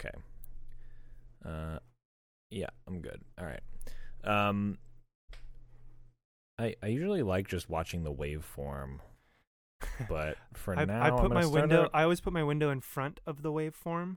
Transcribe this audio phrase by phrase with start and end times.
[0.00, 0.16] Okay.
[1.44, 1.78] Uh,
[2.50, 3.20] yeah, I'm good.
[3.38, 3.60] All right.
[4.24, 4.78] Um,
[6.58, 8.98] I I usually like just watching the waveform,
[10.08, 11.84] but for I, now I put my window.
[11.84, 14.16] out- I always put my window in front of the waveform.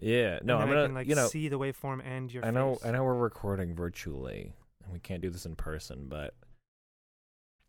[0.00, 2.50] yeah, no, I'm gonna I can, like, you know see the waveform and your I
[2.50, 2.84] know face.
[2.86, 4.52] I know we're recording virtually
[4.84, 6.34] and we can't do this in person, but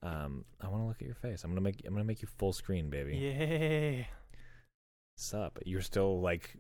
[0.02, 1.44] um, I want to look at your face.
[1.46, 3.16] I'm gonna make I'm gonna make you full screen, baby.
[3.16, 4.07] Yay!
[5.16, 5.60] Sup?
[5.66, 6.57] You're still like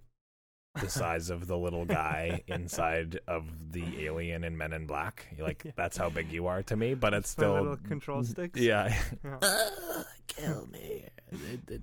[0.81, 5.27] the size of the little guy inside of the alien in Men in Black.
[5.37, 5.71] You're like Yeah.
[5.75, 8.59] that's how big you are to me, but it's My still little control sticks.
[8.59, 8.93] Yeah.
[9.23, 9.37] Yeah.
[9.43, 11.05] Uh, kill me.
[11.31, 11.81] The, the,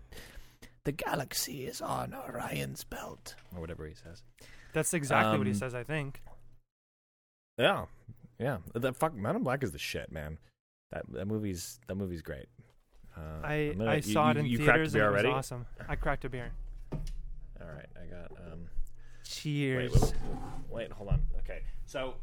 [0.84, 4.23] the galaxy is on Orion's belt, or whatever he says.
[4.73, 5.74] That's exactly what he Um, says.
[5.74, 6.20] I think.
[7.59, 7.84] Yeah,
[8.38, 8.59] yeah.
[8.74, 10.38] The fuck, Men in Black is the shit, man.
[10.91, 12.46] That that movie's that movie's great.
[13.16, 15.12] Uh, I gonna- I you- saw you- it in you cracked theaters and it was
[15.15, 15.29] already?
[15.29, 15.66] awesome.
[15.88, 16.51] I cracked a beer.
[16.93, 18.30] All right, I got.
[18.52, 18.68] Um,
[19.30, 19.93] Cheers.
[19.93, 20.12] wait, wait,
[20.70, 21.23] wait, hold on.
[21.41, 22.15] Okay, so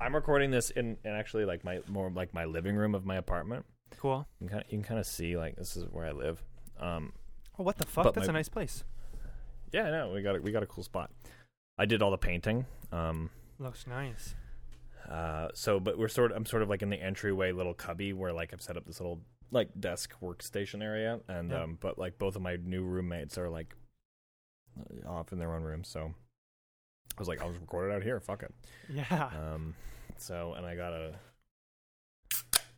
[0.00, 3.16] I'm recording this in, in actually like my more like my living room of my
[3.16, 3.64] apartment.
[3.98, 4.26] Cool.
[4.40, 6.42] You can kind of, you can kind of see like this is where I live.
[6.78, 7.12] Um,
[7.58, 8.12] Oh, what the fuck?
[8.12, 8.84] That's my- a nice place.
[9.72, 11.10] yeah, no, we got a, we got a cool spot.
[11.78, 12.66] I did all the painting.
[12.92, 14.34] Um, Looks nice.
[15.08, 18.12] Uh, so, but we're sort of, I'm sort of like in the entryway little cubby
[18.12, 19.20] where like I've set up this little
[19.52, 21.62] like desk workstation area, and Yeah.
[21.62, 23.74] um, but like both of my new roommates are like
[25.06, 26.12] off in their own rooms, so
[27.16, 28.20] I was like, I'll just record it out here.
[28.20, 28.54] Fuck it.
[28.88, 29.30] Yeah.
[29.54, 29.74] Um,
[30.18, 31.14] so and I got a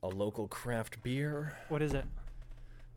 [0.02, 1.56] a local craft beer.
[1.68, 2.04] what is it?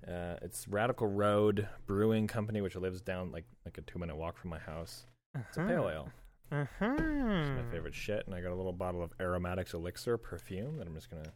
[0.08, 4.38] Uh, it's Radical Road Brewing Company, which lives down like like a two minute walk
[4.38, 5.06] from my house.
[5.36, 6.09] It's a pale ale.
[6.52, 6.95] Uh-huh.
[6.97, 10.88] It's my favorite shit, and I got a little bottle of Aromatics Elixir perfume that
[10.88, 11.31] I'm just gonna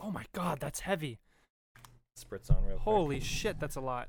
[0.00, 1.20] Oh my god, that's heavy.
[2.18, 2.82] spritz on real quick.
[2.82, 4.08] Holy shit, that's a lot.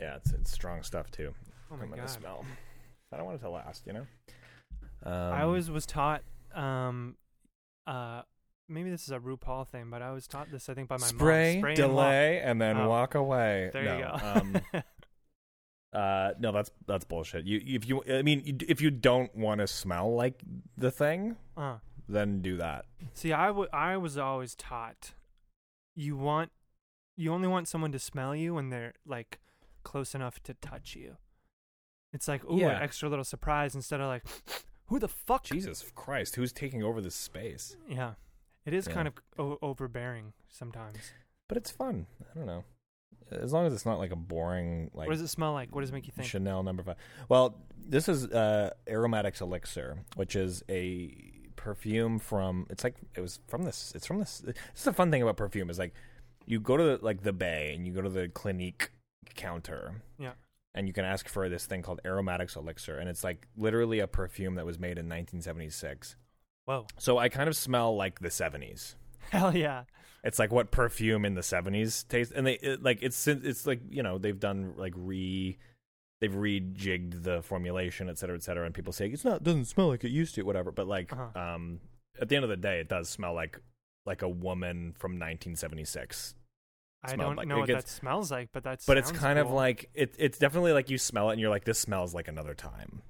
[0.00, 1.32] Yeah, it's, it's strong stuff too.
[1.72, 2.10] Oh my I'm gonna god.
[2.10, 2.44] smell.
[3.12, 4.06] I don't want it to last, you know.
[5.04, 6.22] Um, I always was taught
[6.54, 7.16] um
[7.86, 8.22] uh
[8.68, 11.06] maybe this is a RuPaul thing, but I was taught this I think by my
[11.06, 11.60] spray, mom.
[11.60, 12.88] Spray delay, and, then Oh.
[12.88, 13.70] walk away.
[13.74, 13.80] And no.
[13.80, 14.82] There um, you go.
[15.98, 17.46] uh, no, that's that's bullshit.
[17.46, 20.42] You if you, I mean, if you don't want to smell like
[20.76, 21.78] the thing, uh.
[22.08, 22.86] then do that.
[23.14, 25.14] See, I I was always taught
[25.96, 26.52] you want
[27.16, 29.40] you only want someone to smell you when they're like
[29.82, 31.16] close enough to touch you.
[32.12, 32.76] It's like ooh, Yeah.
[32.76, 34.24] an extra little surprise instead of like
[34.86, 35.44] who the fuck?
[35.44, 37.76] Jesus Christ, who's taking over this space?
[37.88, 38.14] Yeah,
[38.66, 38.94] it is Yeah.
[38.94, 40.98] kind of o- overbearing sometimes.
[41.48, 42.06] But it's fun.
[42.30, 42.64] I don't know.
[43.32, 45.72] As long as it's not like a boring like what does it smell like?
[45.74, 46.26] What does it make you think?
[46.28, 46.96] Chanel number five.
[47.28, 51.14] Well, this is uh, Aromatics Elixir, which is a
[51.54, 52.66] perfume from.
[52.70, 53.92] It's like it was from this.
[53.94, 54.38] It's from this.
[54.38, 55.94] This is the fun thing about perfume is like
[56.46, 58.90] you go to the, like the Bay and you go to the Clinique
[59.36, 60.02] counter.
[60.18, 60.32] Yeah.
[60.74, 64.06] And you can ask for this thing called Aromatics Elixir, and it's like literally a
[64.06, 66.14] perfume that was made in 1976.
[66.66, 68.94] Whoa, So I kind of smell like the 70s.
[69.30, 69.84] hell yeah!
[70.22, 73.80] It's like what perfume in the seventies tastes, and they it, like it's it's like
[73.90, 75.58] you know they've done like re
[76.20, 79.88] they've rejigged the formulation, et cetera, et cetera, and people say it's not doesn't smell
[79.88, 80.70] like it used to, whatever.
[80.70, 81.38] But like Uh-huh.
[81.40, 81.80] um
[82.20, 83.58] at the end of the day, it does smell like
[84.06, 86.34] like a woman from 1976.
[87.02, 89.38] I don't like- know it what gets- that smells like, but that's But it's kind
[89.38, 90.14] of like it.
[90.18, 93.02] It's definitely like you smell it and you're like, this smells like another time.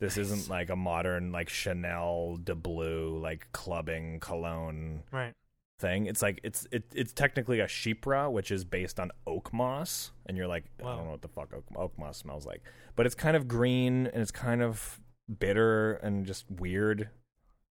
[0.00, 0.26] This Nice.
[0.26, 5.34] isn't like a modern like Chanel de Blue like clubbing cologne right.
[5.80, 6.06] thing.
[6.06, 10.36] It's like it's it, it's technically a chypre, which is based on oak moss, and
[10.36, 12.62] you're like, I don't know what the fuck oak, oak moss smells like,
[12.96, 15.00] but it's kind of green and it's kind of
[15.38, 17.10] bitter and just weird.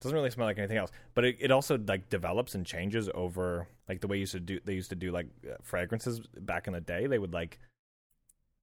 [0.03, 3.69] Doesn't really smell like anything else, but it, it also like develops and changes over
[3.89, 4.61] like the way you used to do.
[4.65, 7.07] They used to do like uh, fragrances back in the day.
[7.07, 7.59] They would like.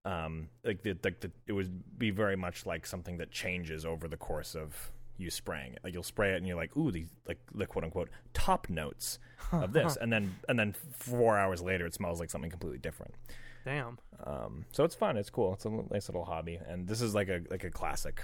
[0.05, 4.07] Um, like the, like the, it would be very much like something that changes over
[4.07, 5.79] the course of you spraying it.
[5.83, 9.19] Like you'll spray it and you're like, ooh, these like the quote unquote top notes
[9.51, 13.13] of this, and then and then four hours later, it smells like something completely different.
[13.65, 13.99] Damn.
[14.23, 15.17] Um, so it's fun.
[15.17, 15.53] It's cool.
[15.53, 18.21] It's a nice little hobby, and this is like a like a classic,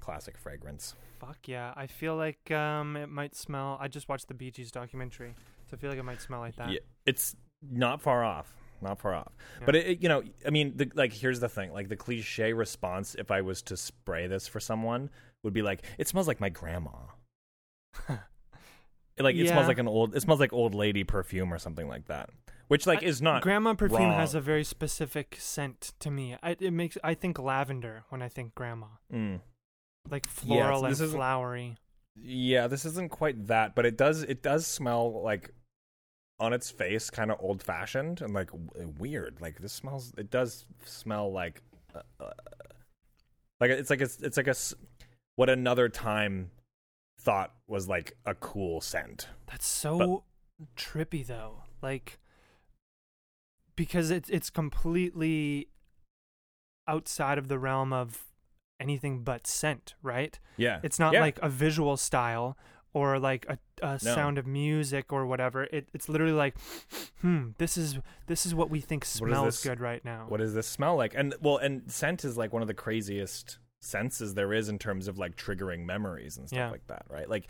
[0.00, 0.94] classic fragrance.
[1.20, 1.72] Fuck yeah.
[1.76, 5.34] I feel like um it might smell I just watched the Bee Gees documentary.
[5.70, 6.70] So I feel like it might smell like that.
[6.70, 8.54] Yeah, it's not far off.
[8.82, 9.32] Not far off.
[9.60, 9.66] Yeah.
[9.66, 12.54] But it, it- you know, I mean, the, like here's the thing: like the cliche
[12.54, 15.10] response, if I was to spray this for someone,
[15.42, 16.90] would be like, "It smells like my grandma."
[18.08, 19.52] like it Yeah.
[19.52, 20.16] smells like an old.
[20.16, 22.30] It smells like old lady perfume or something like that.
[22.68, 26.36] Which like I- is not grandma perfume has a very specific scent to me.
[26.42, 28.86] I, it makes I think lavender when I think grandma.
[29.12, 29.40] Mm.
[30.10, 31.76] Like floral this and flowery.
[32.16, 35.50] Yeah, this isn't quite that, but it does it does smell like
[36.38, 39.38] on its face kind of old fashioned and like w- weird.
[39.40, 41.62] Like this smells it does smell like
[41.94, 42.30] uh, uh,
[43.60, 44.54] Like it's like a, it's like a
[45.36, 46.50] what another time
[47.20, 49.28] thought was like a cool scent.
[49.46, 50.24] That's so
[50.76, 51.62] trippy though.
[51.82, 52.18] Like
[53.76, 55.68] because it's it's completely
[56.88, 58.24] outside of the realm of
[58.80, 60.38] anything but scent, right?
[60.56, 61.20] Yeah, It's not Yeah.
[61.20, 62.56] like a visual style
[62.92, 65.64] or like a, a sound of music or whatever.
[65.64, 66.56] It it's literally like,
[67.20, 70.24] hmm, this is this is what we think smells good right now.
[70.28, 71.14] what does this smell like?
[71.14, 75.06] And well, and scent is like one of the craziest senses there is in terms
[75.08, 76.70] of like triggering memories and stuff Yeah.
[76.70, 77.28] like that, right?
[77.28, 77.46] Like,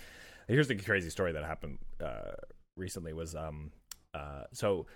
[0.47, 2.32] here's the crazy story that happened uh,
[2.77, 3.73] recently was um
[4.15, 4.87] uh so.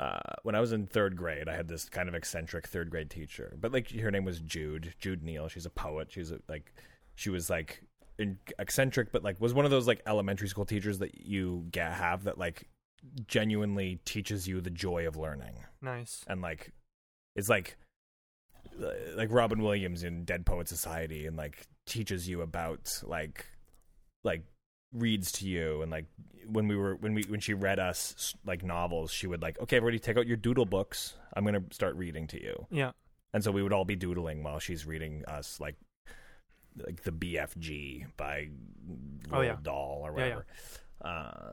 [0.00, 3.10] Uh, when I was in third grade, I had this kind of eccentric third grade
[3.10, 5.46] teacher, but like her name was Jude, Jude Neal.
[5.48, 6.08] She's a poet.
[6.10, 6.72] She's a, like,
[7.16, 7.82] she was like
[8.58, 12.24] eccentric, but like was one of those like elementary school teachers that you get have
[12.24, 12.66] that like
[13.26, 16.24] genuinely teaches you the joy of learning nice.
[16.26, 16.72] and like
[17.34, 17.76] it's like
[19.14, 23.46] like Robin Williams in Dead Poet Society and like teaches you about like
[24.22, 24.44] like
[24.92, 26.06] reads to you and like
[26.46, 29.76] when we were when we when she read us like novels she would like okay
[29.76, 32.90] everybody take out your doodle books I'm going to start reading to you Yeah.
[33.32, 35.76] and so we would all be doodling while she's reading us like
[36.84, 38.48] like the BFG by
[39.32, 39.54] Oh, yeah.
[39.54, 40.24] Roald Dahl or Yeah, yeah.
[40.24, 40.46] whatever.
[41.02, 41.52] Uh,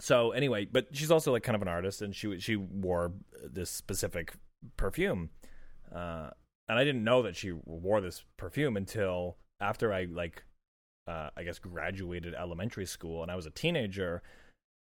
[0.00, 3.12] so anyway, but she's also like kind of an artist, and she she wore
[3.44, 4.32] this specific
[4.76, 5.30] perfume,
[5.94, 6.30] uh,
[6.68, 10.44] and I didn't know that she wore this perfume until after I like
[11.06, 14.22] uh, I guess graduated elementary school, and I was a teenager,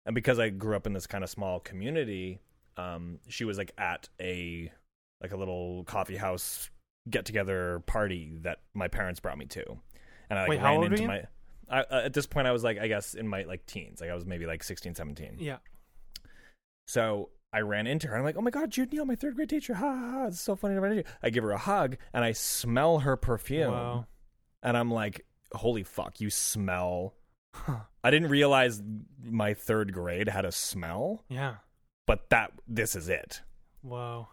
[0.06, 2.40] and because I grew up in this kind of small community,
[2.78, 4.72] um, she was like at a
[5.22, 6.70] like a little coffee house
[7.10, 9.64] get together party that my parents brought me to,
[10.30, 11.24] and I like Wait, ran into my.
[11.70, 14.10] I, uh, at this point, I was like, I guess in my like teens, like
[14.10, 15.36] I was maybe like 16, 17.
[15.40, 15.58] Yeah.
[16.88, 18.14] So I ran into her.
[18.14, 19.74] and I'm like, oh my god, Jude Neal, my third grade teacher.
[19.74, 20.26] Ha ha ha!
[20.28, 21.16] It's so funny to run into you.
[21.22, 24.06] I give her a hug and I smell her perfume, Wow.
[24.64, 27.14] and I'm like, holy fuck, you smell.
[27.54, 27.80] Huh.
[28.04, 28.82] I didn't realize
[29.24, 31.56] my third grade had a smell, Yeah.
[32.06, 33.42] but that this is it.
[33.82, 34.28] Whoa.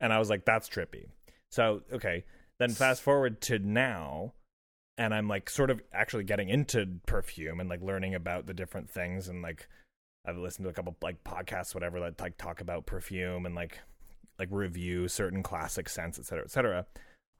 [0.00, 1.06] And I was like, that's trippy.
[1.50, 2.24] So, okay.
[2.58, 4.32] Then fast forward to now,
[4.98, 8.90] and I'm like sort of actually getting into perfume and like learning about the different
[8.90, 9.28] things.
[9.28, 9.68] And like,
[10.26, 13.78] I've listened to a couple like podcasts, whatever, that like talk about perfume and like,
[14.38, 16.86] like review certain classic scents, et cetera, et cetera.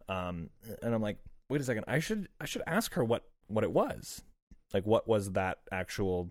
[0.09, 0.51] Um,
[0.83, 3.73] and I'm like, wait a second, I should, I should ask her what, what it
[3.73, 4.23] was.
[4.75, 6.31] Like, what was that actual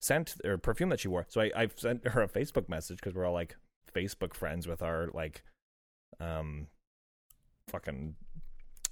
[0.00, 1.26] scent or perfume that she wore?
[1.28, 3.56] So I, I sent her a Facebook message because we're all like
[3.94, 5.42] Facebook friends with our like
[6.20, 6.66] um
[7.68, 8.14] fucking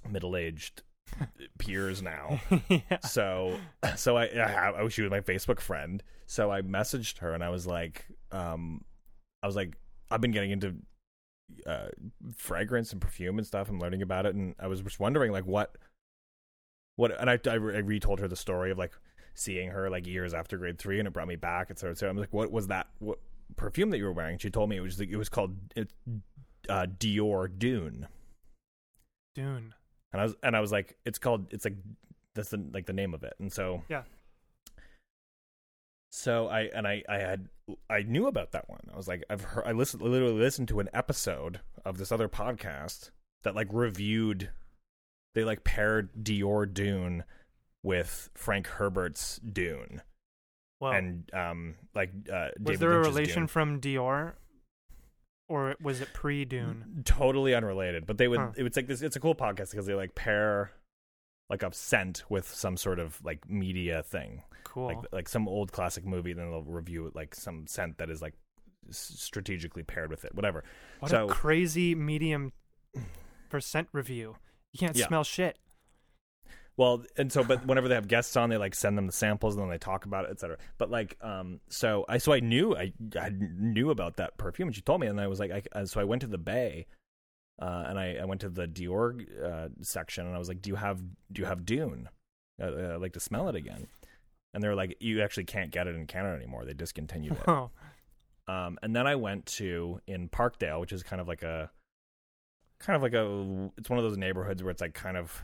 [0.09, 0.83] middle-aged
[1.57, 2.39] peers now.
[2.69, 2.99] yeah.
[3.07, 3.57] So
[3.95, 6.01] so I, I have oh, she was my Facebook friend.
[6.25, 8.83] So I messaged her and I was like um
[9.43, 9.77] I was like
[10.09, 10.75] I've been getting into
[11.65, 11.89] uh
[12.35, 13.69] fragrance and perfume and stuff.
[13.69, 15.77] I'm learning about it and I was just wondering like what
[16.95, 18.93] what and I I, re- I retold her the story of like
[19.33, 22.09] seeing her like years after grade 3 and it brought me back and so cetera.
[22.09, 23.19] I'm like what was that what
[23.55, 24.37] perfume that you were wearing?
[24.37, 25.91] She told me it was like it was called it,
[26.69, 28.07] uh Dior Dune.
[29.35, 29.73] Dune.
[30.13, 31.77] And I was and I was like, it's called it's like
[32.35, 33.33] that's the like the name of it.
[33.39, 34.03] And so Yeah.
[36.11, 37.47] So I and I I had
[37.89, 38.81] I knew about that one.
[38.93, 42.27] I was like I've heard I listened literally listened to an episode of this other
[42.27, 43.11] podcast
[43.43, 44.49] that like reviewed
[45.33, 47.23] they like paired Dior Dune
[47.83, 50.01] with Frank Herbert's Dune
[50.81, 53.47] Well, and um like uh was David there a Lynch's relation Dune.
[53.47, 54.33] from Dior,
[55.47, 57.03] or was it pre Dune?
[57.05, 58.51] totally unrelated but they would Huh.
[58.57, 60.71] it would like this it's a cool podcast because they like pair
[61.49, 64.85] like a scent with some sort of like media thing Cool.
[64.87, 68.09] like like some old classic movie and then they'll review it like some scent that
[68.09, 68.33] is like
[68.89, 70.63] strategically paired with it whatever
[70.99, 72.51] what so- a crazy medium
[73.49, 74.35] for scent review.
[74.73, 75.07] You can't Yeah.
[75.07, 75.57] smell shit.
[76.77, 79.55] well and so but whenever they have guests on they like send them the samples
[79.55, 82.75] and then they talk about it etc but like um so i so i knew
[82.75, 85.61] i i knew about that perfume and she told me and i was like I,
[85.73, 86.87] uh, so i went to the bay
[87.61, 90.71] uh, and I, I went to the Dior uh, section and I was like, "Do
[90.71, 90.99] you have
[91.31, 92.09] do you have Dune?
[92.59, 93.85] Uh, uh, I'd like to smell it again."
[94.53, 96.65] And they were like, "You actually can't get it in Canada anymore.
[96.65, 97.69] They discontinued it." Oh,
[98.47, 101.71] Um, and then I went to in Parkdale, which is kind of like a
[102.79, 105.41] kind of like a it's one of those neighborhoods where it's like kind of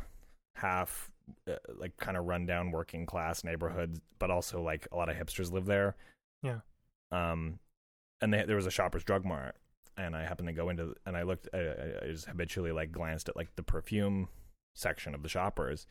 [0.56, 1.12] half
[1.48, 5.52] uh, like kind of rundown working class neighborhood, but also like a lot of hipsters
[5.52, 5.96] live there.
[6.42, 6.60] Yeah.
[7.12, 7.60] Um,
[8.22, 9.56] and they, there was a Shoppers Drug Mart,
[9.98, 11.48] and I happened to go into and I looked.
[11.54, 14.28] I, I- I just habitually like glanced at like the perfume
[14.76, 15.86] section of the Shoppers,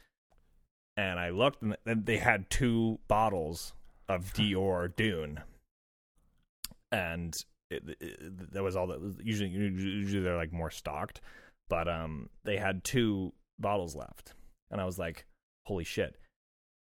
[0.97, 3.73] and I looked and they had two bottles
[4.09, 5.41] of Dior Dune,
[6.91, 7.35] and
[7.71, 9.17] it, it, that was all that.
[9.23, 11.21] Usually, usually they're like more stocked,
[11.69, 14.35] but um, they had two bottles left,
[14.71, 15.27] and I was like,
[15.67, 16.17] "Holy shit!"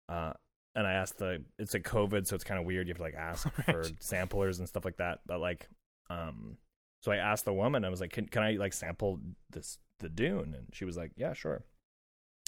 [0.09, 0.33] Uh,
[0.75, 2.87] and I asked the it's a COVID, so it's kind of weird.
[2.87, 5.21] You have to like ask for samplers and stuff like that.
[5.27, 5.69] But like,
[6.11, 6.59] um,
[7.03, 9.21] so I asked the woman, I was like, "Can can I like sample
[9.51, 11.65] this the Dune?" And she was like, "Yeah, sure."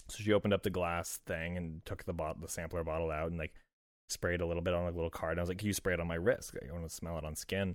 [0.09, 3.29] So she opened up the glass thing and took the bottle, the sampler bottle out,
[3.31, 3.55] and like
[4.09, 5.33] sprayed a little bit on a little card.
[5.33, 6.55] And I was like, "Can you spray it on my wrist?
[6.55, 7.75] Like, I want to smell it on skin."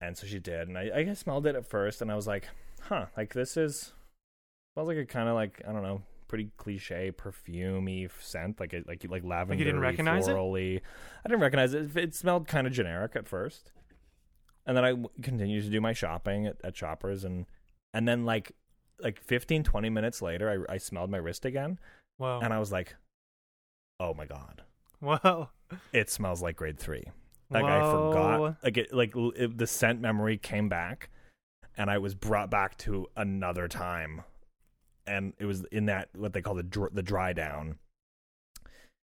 [0.00, 2.48] And so she did, and I, I smelled it at first, and I was like,
[2.82, 3.92] "Huh, like this is
[4.74, 8.86] smells like a kind of like I don't know, pretty cliche perfumey scent, like it,
[8.88, 10.32] like like lavender, You didn't recognize it?
[11.24, 11.96] I didn't recognize it.
[11.96, 13.70] It smelled kind of generic at first,
[14.66, 17.46] and then I w- continued to do my shopping at, at Shoppers, and
[17.92, 18.52] and then like
[19.00, 21.78] like 15, 20 minutes later, I I smelled my wrist again,
[22.18, 22.40] Whoa.
[22.42, 22.96] and I was like,
[24.00, 24.62] "Oh my god,
[25.00, 25.48] Whoa.
[25.92, 27.04] it smells like grade three.
[27.50, 27.68] Like Whoa.
[27.68, 31.10] I forgot, like it, like it, the scent memory came back,
[31.76, 34.22] and I was brought back to another time,
[35.06, 37.78] and it was in that what they call the dr- the dry down,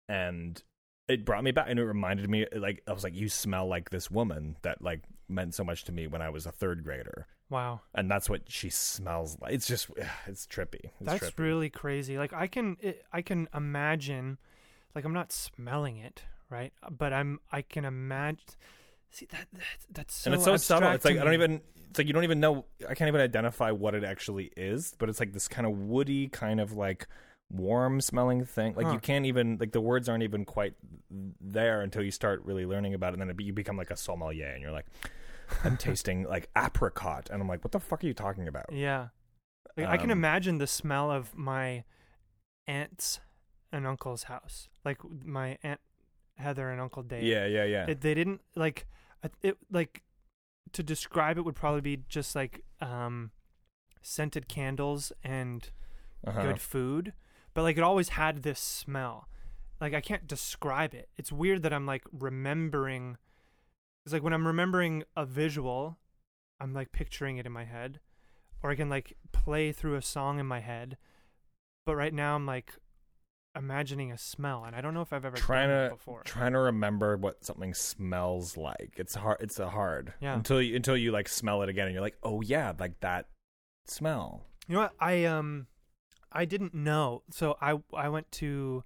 [0.09, 0.63] and
[1.09, 3.91] it brought me back, and it reminded me, like I was like, you smell like
[3.91, 7.27] this woman that like meant so much to me when I was a third grader,
[7.49, 7.81] Wow.
[7.95, 9.53] and that's what she smells like.
[9.55, 9.89] It's just,
[10.27, 10.81] it's trippy.
[10.85, 11.39] It's That's trippy.
[11.39, 12.19] really crazy.
[12.19, 14.39] Like I can it, I can imagine
[14.95, 16.73] like I'm not smelling it, right?
[16.91, 18.41] But I'm I can imagine
[19.13, 20.93] See that, that that's so and it's so subtle.
[20.93, 21.61] It's like I don't even.
[21.89, 22.65] It's like you don't even know.
[22.89, 24.95] I can't even identify what it actually is.
[24.97, 27.09] But it's like this kind of woody, kind of like
[27.51, 28.75] warm smelling thing.
[28.77, 28.93] Like Huh.
[28.93, 30.75] you can't even like the words aren't even quite
[31.41, 33.21] there until you start really learning about it.
[33.21, 34.87] And then it, you become like a sommelier, and you're like,
[35.65, 38.73] I'm tasting like apricot, and I'm like, what the fuck are you talking about?
[38.73, 39.09] Yeah.
[39.77, 41.85] Like, I can Um, imagine the smell of my
[42.67, 43.21] aunt's
[43.73, 44.69] and uncle's house.
[44.85, 45.81] Like my aunt
[46.37, 47.23] Heather and Uncle Dave.
[47.23, 47.87] Yeah, yeah, yeah.
[47.89, 48.87] It, they didn't like
[49.43, 50.03] it like
[50.73, 53.31] to describe it would probably be just like um
[54.03, 55.71] scented candles and
[56.27, 56.43] uh-huh.
[56.43, 57.13] good food,
[57.55, 59.29] but like it always had this smell.
[59.81, 61.09] Like I can't describe it.
[61.17, 63.19] It's weird that I'm like remembering.
[64.13, 65.99] Like when I'm remembering a visual,
[66.61, 68.01] I'm like picturing it in my head,
[68.63, 70.97] or I can like play through a song in my head.
[71.87, 72.75] But right now I'm like
[73.57, 76.23] imagining a smell, and I don't know if I've ever Trying to- it before.
[76.25, 78.95] Trying to remember what something smells like.
[78.97, 79.39] It's hard.
[79.41, 80.15] It's a hard.
[80.21, 80.35] Yeah.
[80.35, 83.29] Until you until you like smell it again, and you're like, oh yeah, like that
[83.87, 84.43] smell.
[84.69, 84.93] You know what?
[85.01, 85.67] I um
[86.33, 87.23] I didn't know.
[87.31, 88.85] So I I went to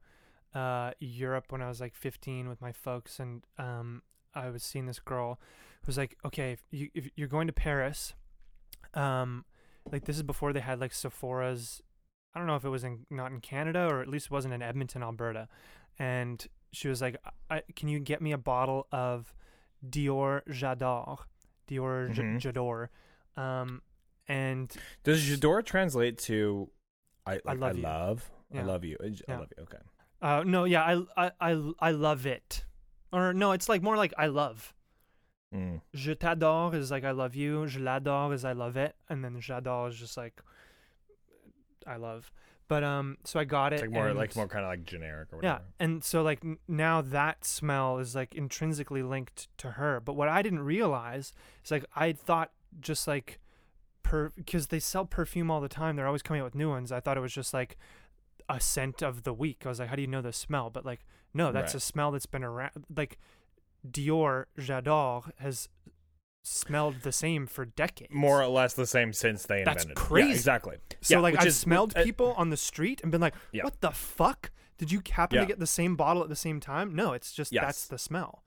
[0.54, 4.02] uh Europe when I was like 15 with my folks and um
[4.34, 5.38] I was seeing this girl
[5.82, 8.14] who was like, "Okay, if you if you're going to Paris,
[8.94, 9.44] um
[9.92, 11.82] like this is before they had like Sephora's
[12.34, 14.54] I don't know if it was in not in Canada or at least it wasn't
[14.54, 15.48] in Edmonton, Alberta."
[15.98, 17.16] And she was like,
[17.50, 19.32] I, "Can you get me a bottle of
[19.88, 21.18] Dior J'adore,
[21.68, 22.40] Dior Mhm.
[22.40, 22.88] J'adore?"
[23.40, 23.82] Um
[24.26, 24.74] and
[25.04, 26.70] Does J'adore translate to
[27.26, 28.58] I like, I love love you.
[28.58, 28.66] I Yeah.
[28.66, 28.96] love you.
[29.00, 29.38] I, I Yeah.
[29.38, 29.62] love you.
[29.64, 29.78] Okay.
[30.22, 32.64] Uh, no, yeah, I, I, I, I love it.
[33.14, 34.75] Or no, it's like more like I love.
[35.54, 35.80] Mm.
[35.94, 37.66] Je t'adore is like I love you.
[37.68, 40.40] Je l'adore is I love it, and then j'adore is just like
[41.87, 42.33] I love.
[42.66, 43.76] But um, so I got it.
[43.76, 45.62] It's like more like more kind of like generic or whatever.
[45.62, 50.00] yeah, and so like n- now that smell is like intrinsically linked to her.
[50.00, 51.33] But what I didn't realize
[51.64, 53.38] is like I thought just like
[54.02, 55.94] per because they sell perfume all the time.
[55.97, 56.90] They're always coming out with new ones.
[56.90, 57.76] I thought it was just like
[58.49, 59.62] a scent of the week.
[59.66, 60.71] I was like, how do you know the smell?
[60.71, 61.78] But like, no, that's Right.
[61.78, 62.84] a smell that's been around.
[62.94, 63.18] Like
[63.86, 65.68] Dior J'adore has
[66.42, 68.12] smelled the same for decades.
[68.12, 69.96] More or less the same since they That's invented it.
[70.08, 70.28] crazy.
[70.28, 70.76] Yeah, exactly.
[71.00, 73.64] So Yeah, like I've is- smelled uh, people on the street and been like, Yeah.
[73.64, 74.50] what the fuck?
[74.78, 76.94] Did you happen to get the same bottle at the same time?
[76.94, 78.42] No, it's just that's the smell.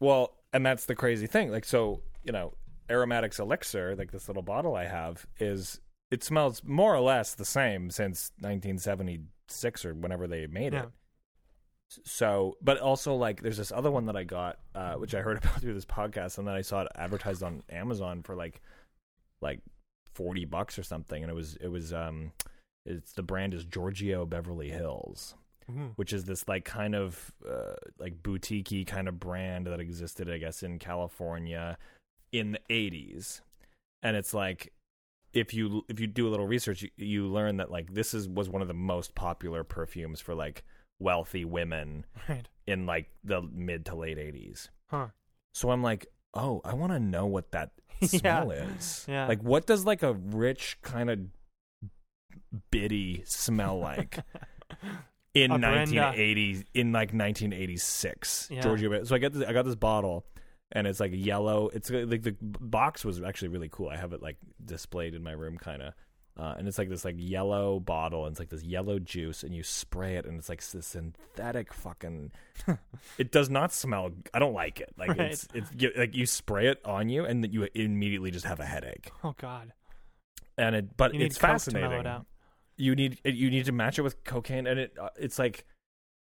[0.00, 1.50] Well, and that's the crazy thing.
[1.50, 2.54] Like, so you know,
[2.88, 5.80] aromatics elixir, like this little bottle I have, is
[6.10, 10.88] it smells more or less the same since 1976 or whenever they made it.
[12.04, 15.38] So, but also like, there's this other one that I got, uh, which I heard
[15.44, 18.60] about through this podcast, and then I saw it advertised on Amazon for like,
[19.40, 19.60] like
[20.14, 22.32] forty bucks or something, and it was it was um,
[22.86, 25.34] it's the brand is Giorgio Beverly Hills
[25.96, 30.38] which is this like kind of uh, like boutique kind of brand that existed, I
[30.38, 31.78] guess, in California
[32.32, 33.40] in the '80s.
[34.02, 34.72] And it's like
[35.32, 38.28] if you if you do a little research, you, you learn that like this is
[38.28, 40.64] was one of the most popular perfumes for like
[41.02, 42.48] wealthy women Right.
[42.66, 44.68] in like the mid to late '80s.
[44.86, 45.08] Huh.
[45.52, 48.08] So I'm like, oh, I want to know what that Yeah.
[48.08, 49.04] smell is.
[49.08, 49.26] Yeah.
[49.26, 51.18] Like, what does like a rich kind of
[52.70, 54.18] bitty smell like?
[55.34, 56.12] in A Brenda.
[56.74, 58.60] in like 1986 Yeah.
[58.60, 60.26] Giorgio so I got this I got this bottle
[60.72, 64.22] and it's like yellow it's like the box was actually really cool I have it
[64.22, 65.94] like displayed in my room kind of
[66.34, 69.54] Uh, and it's like this like yellow bottle, and it's like this yellow juice, and
[69.54, 72.32] you spray it, and it's like this synthetic fucking.
[73.18, 74.10] it does not smell.
[74.32, 74.94] I don't like it.
[74.96, 75.32] Like Right.
[75.32, 78.64] it's it's you- like you spray it on you, and you immediately just have a
[78.64, 79.10] headache.
[79.22, 79.72] Oh God.
[80.56, 82.06] And it, but it's fascinating.
[82.06, 82.22] it.
[82.78, 85.66] You need you need to match it with cocaine, and it uh, it's like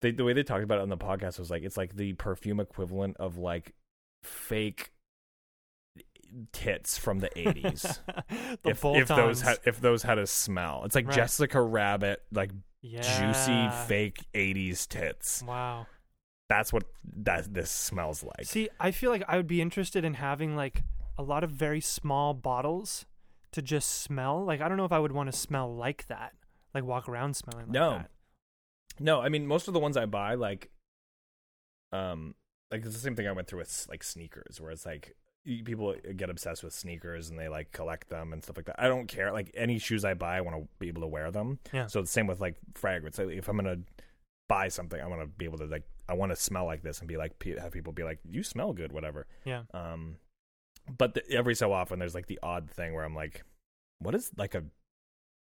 [0.03, 2.15] they, the way they talked about it on the podcast was like it's like the
[2.15, 3.75] perfume equivalent of like
[4.25, 4.91] fake
[6.53, 7.99] tits from the 80s.
[8.63, 10.83] the if, if those had if those had a smell.
[10.85, 11.15] It's like Right.
[11.17, 12.51] Jessica Rabbit, like
[12.83, 15.43] juicy fake '80s tits.
[15.47, 15.87] Wow.
[16.49, 16.85] That's what
[17.17, 18.45] that this smells like.
[18.47, 20.83] See, I feel like I would be interested in having like
[21.17, 23.07] a lot of very small bottles
[23.53, 24.45] to just smell.
[24.45, 26.33] Like I don't know if I would want to smell like that.
[26.75, 27.91] Like walk around smelling like No.
[27.99, 28.11] that.
[29.01, 30.71] No, I mean most of the ones I buy, like,
[31.93, 32.35] um,
[32.71, 35.17] like it's the same thing I went through with like sneakers, where it's like
[35.65, 38.77] people get obsessed with sneakers and they like collect them and stuff like that.
[38.79, 39.33] I don't care.
[39.33, 41.59] Like any shoes I buy, I want to be able to wear them.
[41.73, 41.87] Yeah.
[41.87, 43.19] So the same with like fragrance.
[43.19, 43.79] Like, If I'm gonna
[44.49, 46.99] buy something, I want to be able to like I want to smell like this
[47.01, 49.27] and be like have people be like you smell good, whatever.
[49.45, 49.63] Yeah.
[49.75, 50.17] Um,
[50.99, 53.43] but the, every so often there's like the odd thing where I'm like,
[54.01, 54.65] what is like a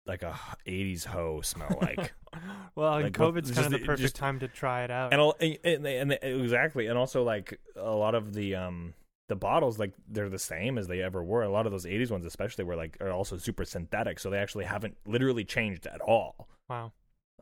[0.07, 2.13] like a '80s hoe smell like?
[2.75, 5.13] well, Like, COVID's kind of the the- perfect just- time to try it out.
[5.15, 5.21] and,
[5.65, 8.93] and, and, and exactly and also like a lot of the um
[9.29, 12.11] the bottles like they're the same as they ever were a lot of those 80s
[12.11, 16.01] ones especially were like are also super synthetic so they actually haven't literally changed at
[16.03, 16.93] all wow.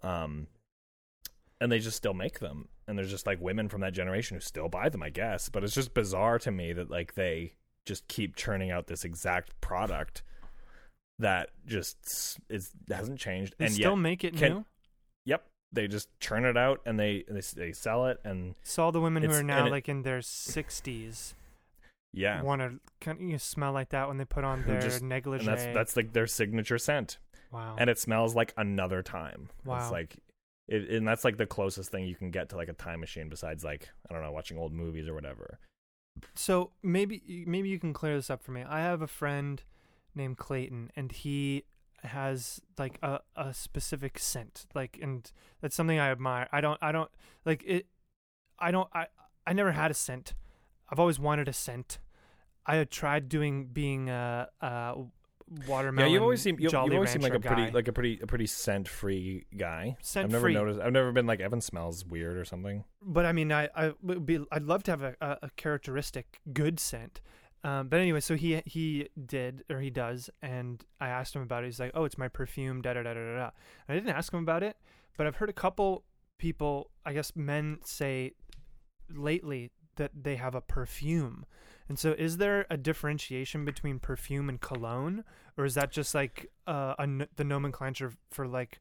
[0.03, 0.47] um
[1.61, 4.41] and they just still make them and there's just like women from that generation who
[4.41, 7.53] still buy them i guess but it's just bizarre to me that like they
[7.85, 10.23] just keep churning out this exact product
[11.19, 14.65] that just is hasn't changed They and still make it can- new.
[15.25, 18.93] yep they just churn it out and they they, they sell it and So all
[18.93, 21.35] the women who are now like in their sixties
[22.13, 25.03] yeah want to kind of you smell like that when they put on their just-
[25.03, 25.47] negligee.
[25.47, 27.19] and that's that's like their signature scent
[27.51, 27.75] wow.
[27.79, 29.79] and it smells like another time Wow.
[29.83, 30.19] it's like
[30.69, 33.29] it, and that's like the closest thing you can get to like a time machine
[33.29, 35.59] besides like i don't know watching old movies or whatever
[36.35, 38.63] So maybe maybe you can clear this up for me.
[38.69, 39.63] I have a friend
[40.15, 41.65] named Clayton, and he
[42.03, 46.49] has like a, a specific scent, like, and that's something I admire.
[46.53, 47.11] I don't I don't
[47.47, 47.87] like it.
[48.59, 49.07] I don't I
[49.47, 50.35] I never had a scent.
[50.89, 51.99] I've always wanted a scent.
[52.67, 54.95] I had tried doing being a, a
[55.67, 56.11] watermelon.
[56.11, 58.19] yeah you always seem you, you always seem like a Rancher pretty like a pretty
[58.23, 60.55] a pretty scent free guy i've Scent never free.
[60.55, 63.93] noticed i've never been like evan smells weird or something but I mean, I I
[64.03, 67.21] would be I'd love to have a, a, characteristic good scent.
[67.65, 71.65] Um, but anyway, so he he did or he does, and I asked him about
[71.65, 71.67] it.
[71.67, 73.37] He's like, "Oh, it's my perfume." Da da da da da.
[73.37, 73.51] da.
[73.89, 74.77] I didn't ask him about it,
[75.17, 76.05] but I've heard a couple
[76.39, 78.33] people, I guess men, say
[79.15, 81.45] lately that they have a perfume.
[81.89, 85.25] And so, is there a differentiation between perfume and cologne,
[85.59, 88.81] or is that just like uh, a the nomenclature for like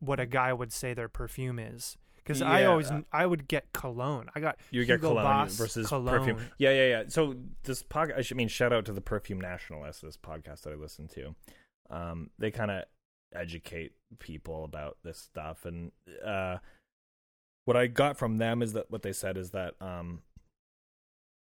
[0.00, 1.96] what a guy would say their perfume is?
[2.16, 2.66] Because I Yeah.
[2.68, 4.28] always I would get cologne.
[4.34, 6.18] I got you get Hugo cologne Boss versus cologne.
[6.18, 9.40] perfume yeah yeah yeah so this podcast i should mean shout out to the perfume
[9.40, 11.34] nationalist this podcast that i listen to
[11.88, 12.84] um they kind of
[13.34, 15.90] educate people about this stuff and
[16.24, 16.58] uh
[17.64, 20.20] what i got from them is that what they said is that um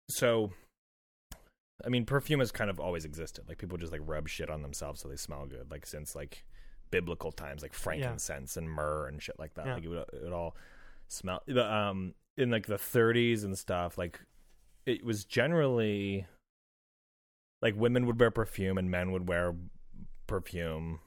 [0.09, 0.51] so
[1.85, 3.45] i mean perfume has kind of always existed.
[3.47, 6.45] Like people just like rub shit on themselves so they smell good like since like
[6.91, 9.65] biblical times like frankincense and myrrh and shit like that.
[9.65, 9.73] Yeah.
[9.75, 10.55] like it would it would all
[11.07, 14.19] smell but, um in like the 30s and stuff like
[14.85, 16.25] it was generally
[17.61, 19.55] like women would wear perfume and men would wear
[20.27, 20.99] perfume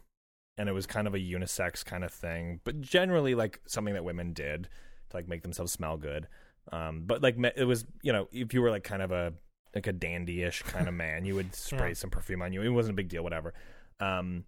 [0.59, 4.05] and it was kind of a unisex kind of thing but generally like something that
[4.05, 4.69] women did
[5.11, 6.27] to like make themselves smell good
[6.73, 9.33] um but like it was you know if you were like kind of a
[9.75, 11.95] like a dandy-ish kind of man you would spray Yeah.
[11.95, 13.55] some perfume on you it wasn't a big deal whatever
[14.01, 14.45] um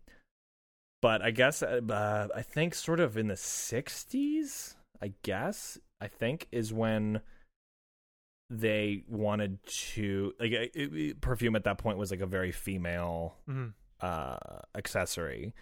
[1.02, 6.06] but i guess uh, uh, i think sort of in the 60s i guess i
[6.08, 7.20] think is when
[8.50, 13.36] they wanted to like it, it- perfume at that point was like a very female
[13.48, 13.74] Mhm.
[14.00, 14.38] uh
[14.74, 15.52] accessory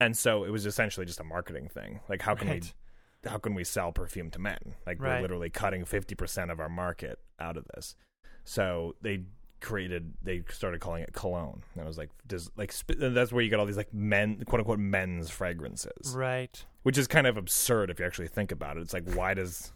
[0.00, 2.74] and so it was essentially just a marketing thing like how can Right.
[3.26, 7.18] How can we sell perfume to men like we're literally cutting 50% of our market
[7.38, 7.94] out of this
[8.44, 9.22] so they
[9.60, 13.42] created they started calling it cologne and it was like does like sp- that's where
[13.44, 16.64] you get all these like men quote unquote men's fragrances Right.
[16.82, 19.72] which is kind of absurd if you actually think about it it's like why does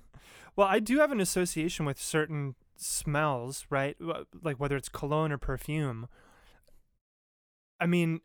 [0.57, 3.97] Well, I do have an association with certain smells, right?
[4.43, 6.09] Like whether it's cologne or perfume.
[7.79, 8.21] I mean,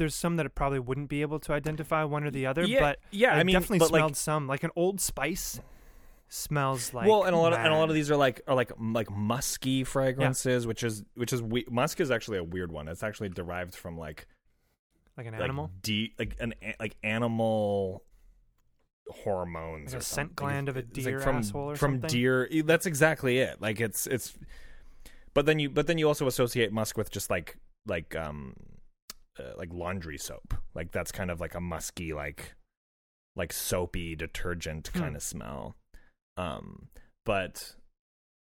[0.00, 2.80] there's some that I probably wouldn't be able to identify one or the other, yeah
[2.80, 4.48] but yeah I, i mean definitely smelled like some.
[4.48, 5.60] Like an Old Spice
[6.32, 8.54] smells like well, and a lot of and a lot of these are like are
[8.54, 12.88] like like musky fragrances, which is which is we- musk is actually a weird one.
[12.88, 14.26] It's actually derived from like
[15.16, 18.02] Like an like animal, de- like an like animal
[19.08, 22.00] hormones like or a scent gland of a It's like deer from asshole or something.
[22.00, 22.20] from something.
[22.20, 22.48] deer.
[22.64, 23.60] That's exactly it.
[23.60, 24.38] Like it's it's.
[25.34, 28.54] But then you but then you also associate musk with just like like um
[29.38, 30.54] uh, like laundry soap.
[30.74, 32.54] Like that's kind of like a musky like
[33.36, 35.00] like soapy detergent Hmm.
[35.00, 35.76] kind of smell.
[36.36, 36.88] Um,
[37.24, 37.74] but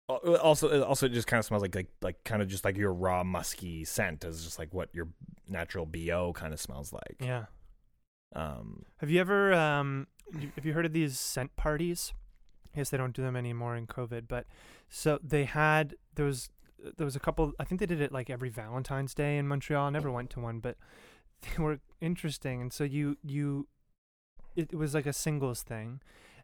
[0.09, 2.93] also also it just kind of smells like like like kind of just like your
[2.93, 5.09] raw musky scent is just like what your
[5.49, 7.17] natural bo kind of smells like.
[7.19, 7.45] Yeah.
[8.35, 10.07] Um, Have you ever um
[10.55, 12.13] have you heard of these scent parties?
[12.73, 14.45] I guess they don't do them anymore in COVID, but
[14.89, 16.49] so they had there was
[16.97, 19.85] there was a couple I think they did it like every Valentine's Day in Montreal.
[19.87, 20.77] I never went to one, but
[21.41, 22.61] they were interesting.
[22.61, 23.67] And so you you
[24.55, 26.01] it was like a singles thing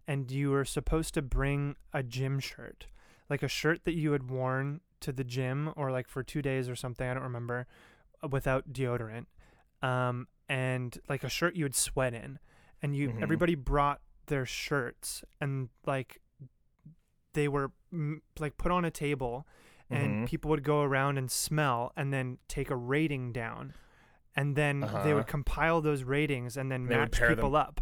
[0.08, 2.88] and you were supposed to bring a gym shirt.
[3.30, 6.69] Like a shirt that you had worn to the gym or like for 2 days
[6.69, 7.65] or something, I don't remember,
[8.24, 9.26] uh, without deodorant.
[9.82, 12.38] Um and like a shirt you would sweat in
[12.82, 13.22] and you Mhm.
[13.24, 16.19] everybody brought their shirts and like
[17.34, 17.72] they were
[18.39, 19.48] like put on a table
[19.93, 20.27] and Mhm.
[20.27, 23.73] people would go around and smell and then take a rating down
[24.36, 25.15] and then they Uh-huh.
[25.15, 27.56] would compile those ratings and then They match people them.
[27.56, 27.82] up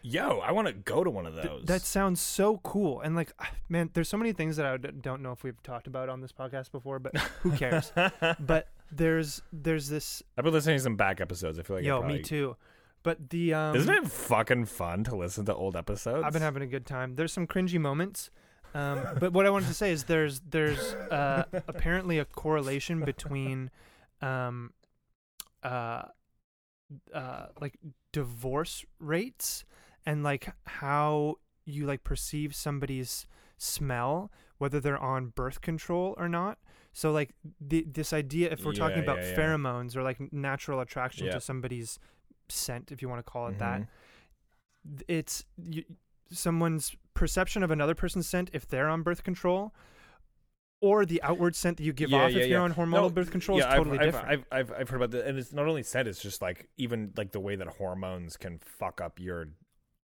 [0.00, 1.64] yo, I want to go to one of Th- those.
[1.64, 3.32] that sounds so cool and like
[3.68, 6.20] man there's so many things that i d- don't know if we've talked about on
[6.20, 7.92] this podcast before but who cares
[8.40, 11.58] but there's there's this I've been listening to some back episodes.
[11.58, 12.56] I feel like yo probably, me too
[13.02, 16.24] but the um Isn't it fucking fun to listen to old episodes?
[16.24, 17.14] I've been having a good time.
[17.16, 18.30] There's some cringy moments,
[18.74, 20.78] um, but what I wanted to say is there's there's
[21.10, 23.70] uh, apparently a correlation between
[24.20, 24.72] um,
[25.62, 26.02] uh,
[27.14, 27.76] uh, like
[28.12, 29.64] divorce rates
[30.06, 33.26] and like how you like perceive somebody's
[33.58, 36.58] smell, whether they're on birth control or not.
[36.92, 39.36] So like the, this idea, if we're talking about yeah, yeah.
[39.36, 41.32] pheromones or like natural attraction Yeah.
[41.34, 41.98] to somebody's
[42.48, 43.86] scent, if you want to call it that, Mhm.
[44.98, 45.84] th- it's you,
[46.30, 49.74] someone's perception of another person's scent if they're on birth control
[50.80, 52.64] or the outward scent that you give Yeah, off yeah, if you're yeah.
[52.64, 54.28] on hormonal No, birth control is totally I've, different.
[54.28, 57.12] I've, I've, I've, heard about that, and it's not only scent; it's just like even
[57.16, 59.48] like the way that hormones can fuck up your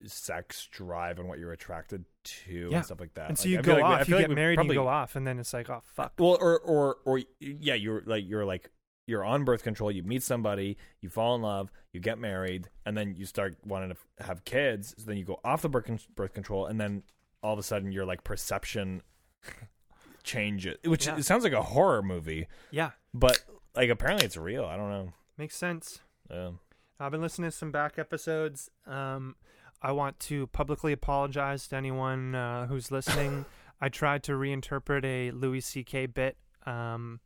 [0.06, 3.30] sex drive and what you're attracted to and stuff like that.
[3.30, 4.76] and so Like, you I go like we- I off, you like get married, probably,
[4.76, 6.14] and you go off, and then it's like, oh fuck.
[6.20, 8.70] Well, or or or yeah, you're like you're like
[9.12, 9.92] you're on birth control.
[9.92, 13.90] You meet somebody, you fall in love, you get married, and then you start wanting
[13.90, 14.96] to f- have kids.
[14.98, 17.04] So then you go off the birth, con- birth control, and then
[17.44, 19.02] all of a sudden your like perception
[20.24, 21.18] changes, which Yeah.
[21.18, 23.44] it sounds like a horror movie, Yeah, but
[23.76, 24.66] like apparently it's real.
[24.66, 25.14] I don't know.
[25.38, 26.00] makes sense.
[26.30, 26.60] Um,
[27.00, 28.70] I've been listening to some back episodes.
[28.86, 29.36] Um,
[29.82, 33.46] I want to publicly apologize to anyone uh, who's listening.
[33.82, 36.06] I tried to reinterpret a Louis C.K.
[36.06, 37.20] bit um,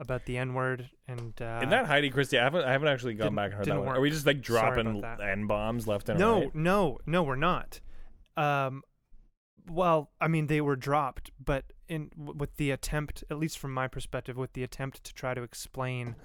[0.00, 3.14] about the N word, and uh, in that Heidi Christie, I haven't I haven't actually
[3.14, 3.86] gone back and heard that one.
[3.86, 3.98] work.
[3.98, 6.54] Are we just like dropping n bombs left and no, right?
[6.54, 7.80] no, no, no, we're not.
[8.36, 8.82] Um,
[9.68, 13.72] well, I mean, they were dropped, but in w- with the attempt, at least from
[13.72, 16.16] my perspective, with the attempt to try to explain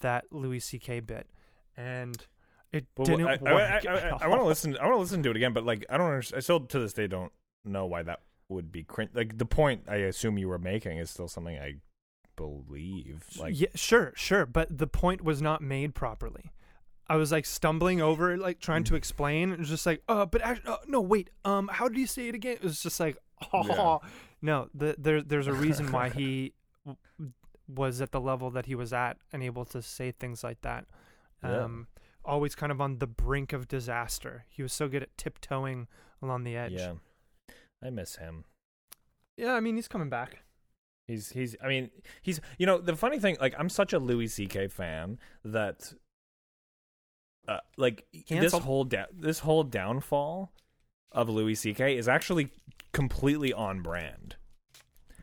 [0.00, 1.00] that Louis C.K.
[1.00, 1.28] bit,
[1.76, 2.26] and
[2.72, 3.42] it Well, didn't I, work.
[3.46, 4.76] I, at I, want to listen.
[4.76, 6.08] I want to listen to it again, but like I don't.
[6.08, 7.32] Understand, I still to this day don't
[7.64, 9.10] know why that would be cringe.
[9.14, 11.74] Like the point I assume you were making is still something I
[12.46, 13.22] believe.
[13.38, 16.52] Like yeah, sure, sure, but the point was not made properly.
[17.08, 18.88] I was like stumbling over, like trying Mm.
[18.88, 19.52] to explain.
[19.52, 22.28] It was just like, uh, but act- uh, no, wait, um, how did you say
[22.28, 22.54] it again?
[22.54, 23.16] It was just like,
[23.52, 23.98] oh, Yeah.
[24.40, 24.68] no.
[24.74, 26.98] The, there, there's a reason why he w-
[27.68, 30.86] was at the level that he was at and able to say things like that.
[31.44, 31.64] Yeah.
[31.64, 31.88] Um,
[32.24, 34.44] always kind of on the brink of disaster.
[34.48, 35.88] He was so good at tiptoeing
[36.22, 36.72] along the edge.
[36.72, 36.94] yeah,
[37.84, 38.44] I miss him.
[39.36, 39.52] yeah.
[39.54, 40.38] I mean, he's coming back.
[41.12, 41.56] He's he's.
[41.62, 41.90] I mean,
[42.22, 42.40] he's.
[42.58, 44.68] You know, the funny thing, like I'm such a Louis C.K.
[44.68, 45.92] fan that,
[47.46, 50.52] uh, like this whole da- this whole downfall
[51.12, 51.96] of Louis C.K.
[51.96, 52.50] is actually
[52.92, 54.36] completely on brand.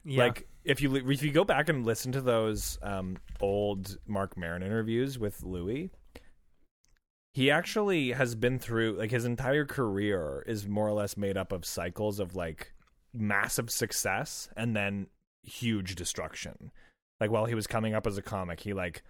[0.06, 0.25] Yeah.
[0.25, 4.62] Like if you if you go back and listen to those um, old Marc Maron
[4.62, 5.89] interviews with Louis,
[7.34, 11.52] he actually has been through like his entire career is more or less made up
[11.52, 12.73] of cycles of like
[13.13, 15.08] massive success and then
[15.49, 16.71] huge destruction.
[17.19, 19.03] Like while he was coming up as a comic, he like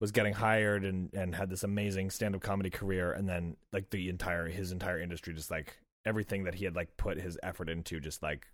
[0.00, 4.08] was getting hired and and had this amazing stand-up comedy career and then like the
[4.08, 8.00] entire his entire industry just like everything that he had like put his effort into
[8.00, 8.46] just like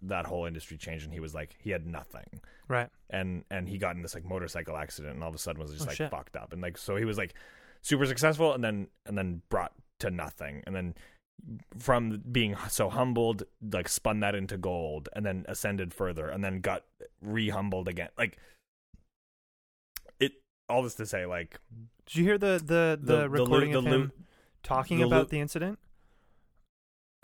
[0.00, 2.88] that whole industry changed and he was like he had nothing right.
[3.10, 5.72] and and he got in this like motorcycle accident and all of a sudden was
[5.72, 6.10] just Oh, like shit.
[6.10, 7.34] fucked up and like so he was like
[7.80, 10.94] super successful and then and then brought to nothing and then
[11.78, 16.60] from being so humbled like spun that into gold and then ascended further and then
[16.60, 16.84] got
[17.20, 18.38] re-humbled again like
[20.20, 20.32] it
[20.68, 21.58] all this to say like
[22.06, 24.12] Did you hear the the the, the recording Lu- of the him
[24.62, 25.78] talking the about the incident?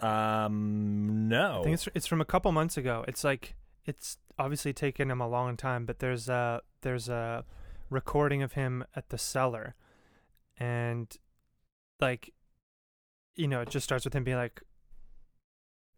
[0.01, 1.61] Um, no.
[1.61, 3.05] I think it's it's from a couple months ago.
[3.09, 7.45] It's like it's obviously taken him a long time, but there's a there's a
[7.91, 9.75] recording of him at the cellar,
[10.59, 11.17] and
[12.01, 12.33] like,
[13.39, 14.63] you know, it just starts with him being like,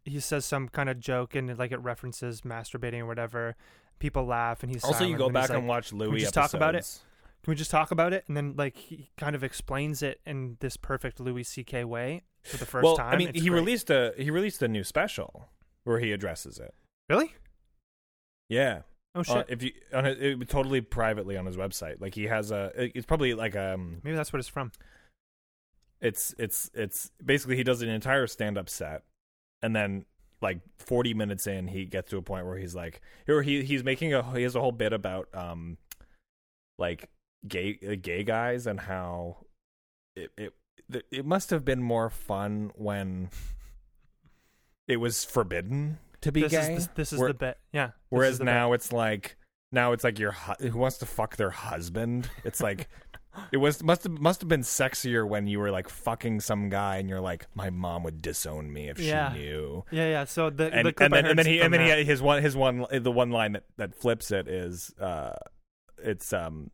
[0.03, 3.55] he says some kind of joke and like it references masturbating or whatever.
[3.99, 6.07] People laugh and he's also, you go back like, and watch Louis.
[6.07, 6.99] Can we just talk about it?
[7.43, 8.23] Can we just talk about it?
[8.27, 11.83] And then like he kind of explains it in this perfect Louis C.K.
[11.83, 13.13] way for the first well, time.
[13.13, 13.59] I mean, It's he great.
[13.59, 15.49] released a he released a new special
[15.83, 16.73] where he addresses it.
[17.09, 17.35] really.
[18.49, 18.81] Yeah,
[19.13, 19.35] Oh shit!
[19.35, 22.71] Uh, if you on it, totally privately on his website, like he has a.
[22.75, 24.71] It's probably like um, Maybe that's what it's from.
[26.01, 29.03] It's it's it's basically he does an entire stand up set,
[29.61, 30.05] and then
[30.41, 33.83] like 40 minutes in, he gets to a point where he's like, or he he's
[33.83, 35.77] making a he has a whole bit about um,
[36.79, 37.09] like
[37.47, 39.37] gay uh, gay guys and how
[40.15, 40.53] it it
[41.11, 43.29] it must have been more fun when
[44.87, 46.73] it was forbidden to be this gay.
[46.75, 47.57] is the, this is Where- the bit.
[47.71, 47.91] Yeah.
[48.09, 49.37] Whereas now it's like
[49.71, 52.29] now it's like your hu- who wants to fuck their husband.
[52.43, 52.89] It's like
[53.51, 56.97] it was must have must have been sexier when you were like fucking some guy
[56.97, 59.31] and you're like my mom would disown me if Yeah.
[59.33, 59.83] she knew.
[59.91, 60.23] Yeah, yeah.
[60.25, 62.05] So the And, the and then and then he and then he that.
[62.05, 65.33] his one his one the one line that that flips it is uh
[66.03, 66.71] it's um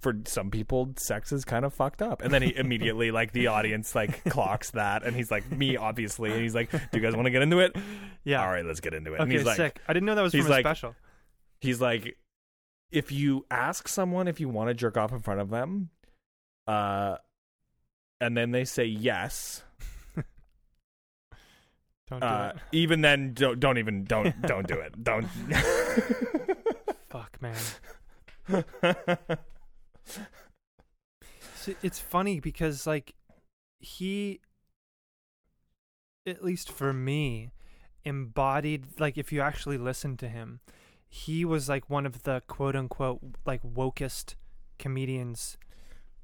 [0.00, 3.46] for some people sex is kind of fucked up and then he immediately like the
[3.46, 7.14] audience like clocks that and he's like me obviously and he's like do you guys
[7.14, 7.74] want to get into it
[8.24, 8.42] yeah.
[8.44, 9.80] all right let's get into it and Okay, he's like sick.
[9.88, 10.94] I didn't know that was he's from a like- special.
[11.62, 12.18] he's like
[12.94, 15.90] if you ask someone if you want to jerk off in front of them
[16.66, 17.16] uh
[18.20, 19.62] and then they say yes
[22.08, 22.62] Don't do uh it.
[22.72, 25.26] even then don't don't even don't don't do it don't
[27.08, 27.54] Fuck, man.
[31.54, 33.14] See, it's funny because like
[33.78, 34.40] he,
[36.26, 37.50] at least for me,
[38.04, 40.58] embodied like if you actually listen to him,
[41.14, 44.34] he was like one of the quote unquote like wokest
[44.80, 45.56] comedians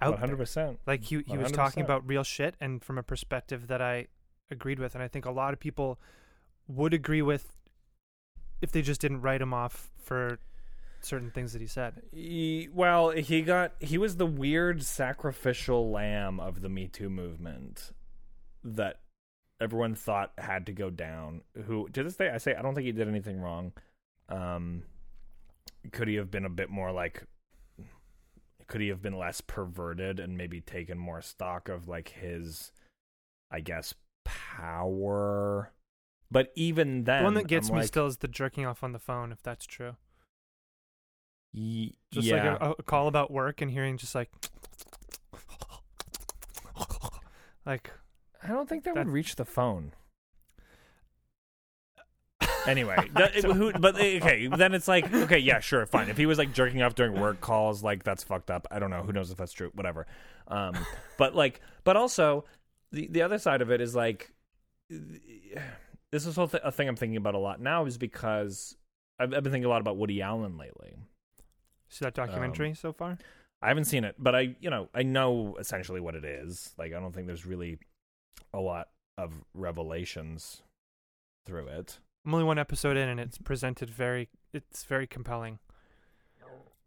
[0.01, 0.37] out there.
[0.37, 4.09] 100% Like he he was talking about real shit and from a perspective that I
[4.51, 6.01] agreed with and I think a lot of people
[6.67, 7.57] would agree with
[8.61, 10.41] if they just didn't write him off for
[11.03, 12.03] certain things that he said.
[12.11, 17.93] He, well, he got he was the weird sacrificial lamb of the Me Too movement
[18.65, 18.99] that
[19.61, 21.43] everyone thought had to go down.
[21.67, 23.73] Who to this day I say I don't think he did anything wrong.
[24.31, 24.85] Um,
[25.93, 27.25] could he have been a bit more like?
[28.69, 32.71] Could he have been less perverted and maybe taken more stock of like his,
[33.51, 35.73] I guess, power?
[36.31, 38.85] But even then, the one that gets I'm me like, still is the jerking off
[38.85, 39.97] on the phone if that's true.
[41.53, 42.53] y- Just yeah.
[42.53, 44.31] like a, a call about work and hearing just like
[47.67, 47.91] like
[48.43, 49.93] I don't think that, That- would reach the phone.
[52.67, 56.09] Anyway, that, who, but okay, then it's like okay, yeah, sure, fine.
[56.09, 58.67] If he was like jerking off during work calls, like that's fucked up.
[58.71, 59.03] I don't know.
[59.03, 59.71] Who knows if that's true?
[59.75, 60.07] Whatever.
[60.49, 60.77] Um,
[61.17, 62.45] but like, but also
[62.93, 64.33] the the other side of it is like
[66.11, 68.77] this is whole th- a thing I'm thinking about a lot now is because
[69.19, 70.97] I've, I've been thinking a lot about Woody Allen lately.
[71.89, 73.19] see that documentary so far?
[73.63, 76.73] I haven't seen it, but I, you know, I know essentially what it is.
[76.79, 77.79] Like, I don't think there's really
[78.55, 80.63] a lot of revelations
[81.47, 81.99] through it.
[82.25, 85.59] I'm only one episode in and it's presented very it's very compelling.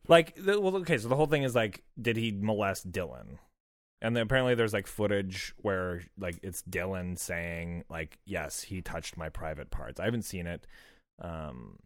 [0.08, 3.38] Like, the, well, okay, so the whole thing is like, did he molest Dylan?
[4.02, 9.16] And then apparently there's like footage where like it's Dylan saying like, yes, he touched
[9.16, 10.00] my private parts.
[10.02, 10.68] I haven't seen it.
[11.22, 11.80] Um,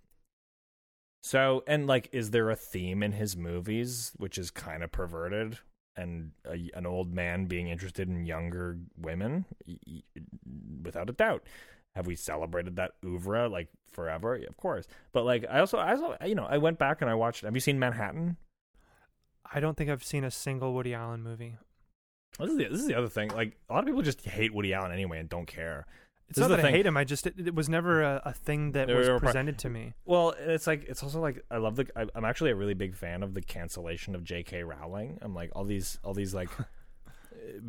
[1.21, 5.60] so and like, is there a theme in his movies which is kind of perverted?
[5.95, 9.45] And a, an old man being interested in younger women,
[10.83, 11.43] without a doubt.
[11.97, 14.36] Have we celebrated that oeuvre like forever?
[14.36, 14.88] Of course.
[15.12, 17.43] But like, I also, I also, you know, I went back and I watched.
[17.43, 18.38] Have you seen Manhattan?
[19.51, 21.57] I don't think I've seen a single Woody Allen movie.
[22.39, 23.29] This is the, this is the other thing.
[23.29, 25.88] Like a lot of people just hate Woody Allen anyway and don't care.
[26.29, 26.97] It's This not that I hate him.
[26.97, 29.93] I just it, it was never a, a thing that was presented to me.
[30.05, 31.88] Well, it's like it's also like I love the.
[31.95, 34.63] I, I'm actually a really big fan of the cancellation of J.K.
[34.63, 35.17] Rowling.
[35.21, 36.49] I'm like all these all these like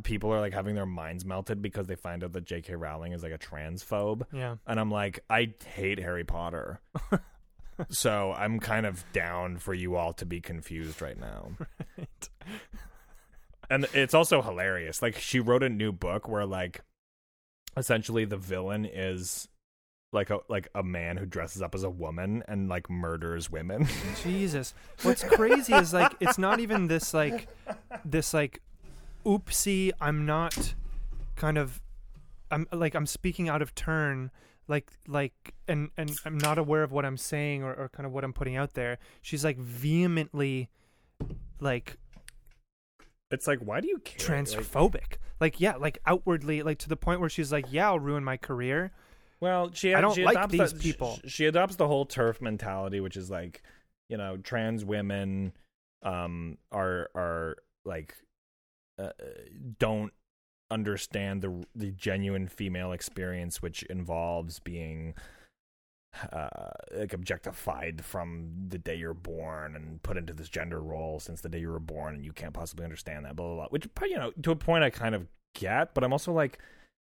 [0.03, 2.75] people are like having their minds melted because they find out that J.K.
[2.75, 4.57] Rowling is like a transphobe, Yeah.
[4.67, 6.81] and I'm like I hate Harry Potter.
[7.91, 11.51] so I'm kind of down for you all to be confused right now.
[11.99, 12.29] Right.
[13.71, 15.03] and it's also hilarious.
[15.03, 16.83] Like she wrote a new book where like
[17.77, 19.49] essentially the villain is
[20.13, 23.87] like a like a man who dresses up as a woman and like murders women.
[24.23, 24.75] Jesus.
[25.03, 27.49] What's crazy is like it's not even this like
[28.05, 28.63] this like
[29.29, 30.75] oopsie, I'm not
[31.37, 31.81] kind of
[32.51, 34.31] I'm like I'm speaking out of turn
[34.67, 38.13] like like and and I'm not aware of what I'm saying or, or kind of
[38.13, 38.99] what I'm putting out there.
[39.23, 40.69] She's like vehemently
[41.61, 41.99] like
[43.31, 44.37] It's like, why do you care?
[44.37, 45.17] Like, transphobic.
[45.41, 48.37] Like, yeah, like outwardly like to the point where she's like, "Yeah, I'll ruin my
[48.37, 48.93] career."
[49.41, 51.19] well, she I don't she like adopts these the- people.
[51.23, 53.63] She, she adopts the whole TERF mentality, which is like,
[54.09, 55.53] you know, trans women
[56.03, 58.15] um are are like
[58.99, 59.11] uh,
[59.79, 60.13] don't
[60.71, 65.15] understand the the genuine female experience which involves being
[66.33, 71.41] uh like objectified from the day you're born and put into this gender role since
[71.43, 73.89] the day you were born and you can't possibly understand that blah blah blah which
[74.03, 76.59] you know to a point I kind of get but I'm also like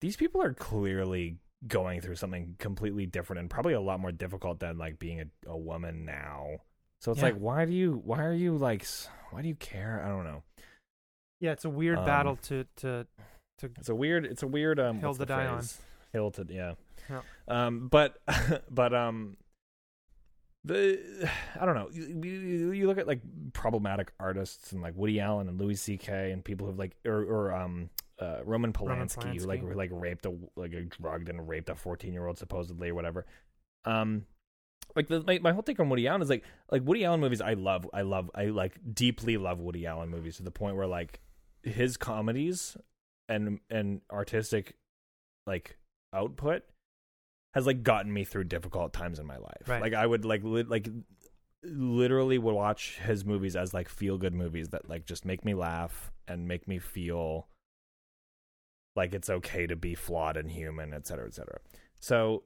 [0.00, 4.60] these people are clearly going through something completely different and probably a lot more difficult
[4.60, 6.46] than like being a, a woman now.
[7.00, 7.26] So it's Yeah.
[7.28, 8.86] like why do you why are you like
[9.30, 10.02] why do you care?
[10.04, 10.42] I don't know
[11.40, 13.06] Yeah, it's a weird Um, battle to to
[13.58, 13.70] to.
[13.78, 14.26] It's a weird.
[14.26, 14.78] It's a weird.
[14.78, 15.64] Um, Hill to the die on.
[16.12, 16.74] Hill to yeah.
[17.08, 17.22] Yeah.
[17.48, 18.18] Um, but
[18.70, 19.36] but um,
[20.64, 21.88] the I don't know.
[21.90, 23.22] You, you, look at like
[23.52, 26.30] problematic artists and like Woody Allen and Louis C.K.
[26.30, 27.90] and people who've like or or um.
[28.18, 31.74] Uh, Roman Roman Polanski, who like like raped a like a drugged and raped a
[31.74, 33.24] fourteen year old supposedly or whatever.
[33.86, 34.26] Um,
[34.96, 37.40] like the, my my whole take on Woody Allen is like like Woody Allen movies.
[37.40, 40.86] I love I love I like deeply love Woody Allen movies to the point where
[40.86, 41.20] like
[41.62, 42.76] his comedies
[43.28, 44.76] and and artistic
[45.46, 45.78] like
[46.14, 46.62] output
[47.54, 49.66] has like gotten me through difficult times in my life.
[49.66, 49.82] Right.
[49.82, 50.88] Like I would like li- like
[51.62, 55.54] literally would watch his movies as like feel good movies that like just make me
[55.54, 57.48] laugh and make me feel
[58.96, 61.58] like it's okay to be flawed and human, et cetera, et cetera.
[61.98, 62.44] So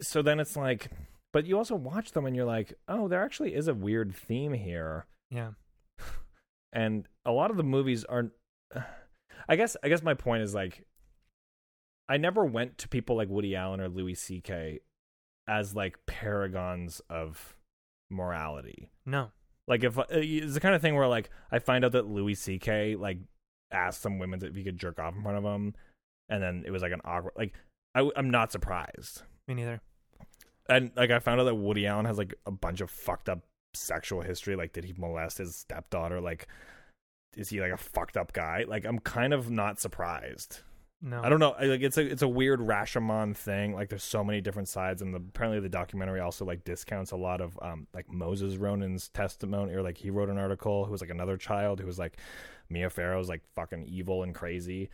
[0.00, 0.90] so then it's like
[1.32, 4.52] but you also watch them and you're like, oh, there actually is a weird theme
[4.52, 5.50] here yeah.
[6.72, 8.32] And a lot of the movies aren't
[9.48, 10.84] i guess i guess my point is like
[12.08, 14.80] i never went to people like woody allen or louis ck
[15.48, 17.56] as like paragons of
[18.10, 19.30] morality No.
[19.68, 22.34] like if uh, it's the kind of thing where like i find out that louis
[22.58, 23.18] ck like
[23.72, 25.74] asked some women if he could jerk off in front of them
[26.28, 27.54] and then it was like an awkward like
[27.94, 29.80] I, i'm not surprised Me neither.
[30.68, 33.40] and like I found out that Woody Allen has like a bunch of fucked up
[33.74, 34.56] sexual history.
[34.56, 36.20] Like, did he molest his stepdaughter?
[36.20, 36.48] Like,
[37.36, 38.64] is he like a fucked up guy?
[38.66, 40.60] Like, I'm kind of not surprised.
[41.02, 41.22] No.
[41.22, 41.54] I don't know.
[41.58, 43.74] Like, it's a it's a weird Rashomon thing.
[43.74, 47.16] Like, there's so many different sides, and the, apparently the documentary also like discounts a
[47.16, 51.00] lot of um like Moses Ronan's testimony, or like he wrote an article who was
[51.00, 52.18] like another child who was like
[52.68, 54.90] Mia Farrow's like fucking evil and crazy.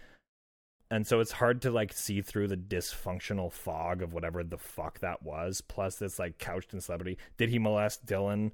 [0.90, 5.00] And so it's hard to like see through the dysfunctional fog of whatever the fuck
[5.00, 5.60] that was.
[5.60, 7.18] Plus, this like couched in celebrity.
[7.36, 8.52] Did he molest Dylan?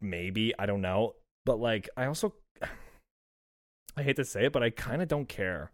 [0.00, 1.14] Maybe I don't know.
[1.44, 2.34] But like, I also
[3.96, 5.70] I hate to say it, but I kind of don't care.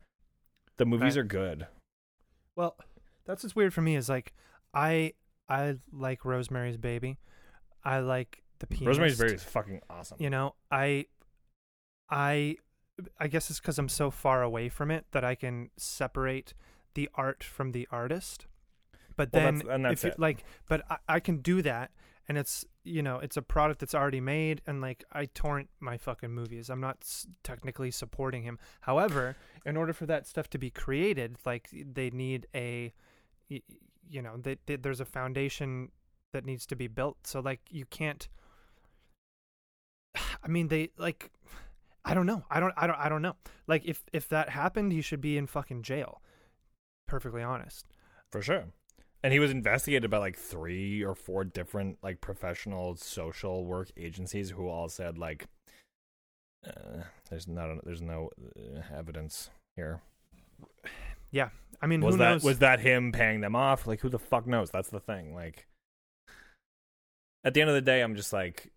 [0.76, 1.66] The movies are good.
[2.56, 2.76] Well,
[3.26, 4.34] that's what's weird for me is like
[4.74, 5.14] I
[5.48, 7.18] I like Rosemary's Baby.
[7.84, 8.86] I like the pianist.
[8.86, 10.18] Rosemary's Baby is fucking awesome.
[10.20, 11.06] You know, I
[12.10, 12.56] I
[13.18, 16.54] I guess it's because I'm so far away from it that I can separate
[16.94, 18.46] the art from the artist.
[19.16, 20.18] But Well, then, that's- and that's if you, it.
[20.18, 21.90] like, but I, I can do that,
[22.28, 25.98] and it's you know, it's a product that's already made, and like I torrent my
[25.98, 26.70] fucking movies.
[26.70, 28.58] I'm not s- technically supporting him.
[28.80, 29.36] However,
[29.66, 32.94] in order for that stuff to be created, like they need a,
[33.48, 35.90] you know, they, they, there's a foundation
[36.32, 37.18] that needs to be built.
[37.26, 38.26] So like you can't.
[40.42, 41.30] I mean, they like.
[42.04, 42.44] I don't know.
[42.50, 42.72] I don't.
[42.76, 42.96] I don't.
[42.98, 43.36] I don't know.
[43.66, 46.22] Like if if that happened, he should be in fucking jail.
[47.06, 47.86] Perfectly honest.
[48.30, 48.66] for sure.
[49.22, 54.50] And he was investigated by like three or four different like professional social work agencies
[54.50, 55.46] who all said like,
[56.66, 60.00] uh, "There's not there's no uh, evidence here."
[61.30, 61.50] Yeah.
[61.82, 62.44] I mean, was who that knows?
[62.44, 63.86] was that him paying them off?
[63.86, 64.70] Like, who the fuck knows?
[64.70, 65.34] That's the thing.
[65.34, 65.66] Like,
[67.44, 68.70] at the end of the day, I'm just like,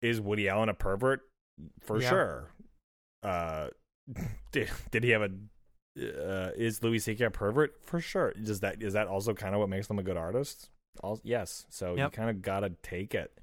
[0.00, 1.20] is Woody Allen a pervert?
[1.80, 2.08] For Yeah.
[2.08, 2.50] sure.
[3.22, 3.68] Uh,
[4.52, 5.30] did did he have a?
[5.94, 7.24] Uh, is Louis C.K.
[7.24, 7.74] a pervert?
[7.84, 8.32] For sure.
[8.32, 10.70] Does that is that also kind of what makes them a good artist?
[11.02, 11.66] All yes.
[11.70, 13.38] So you kind of gotta take it.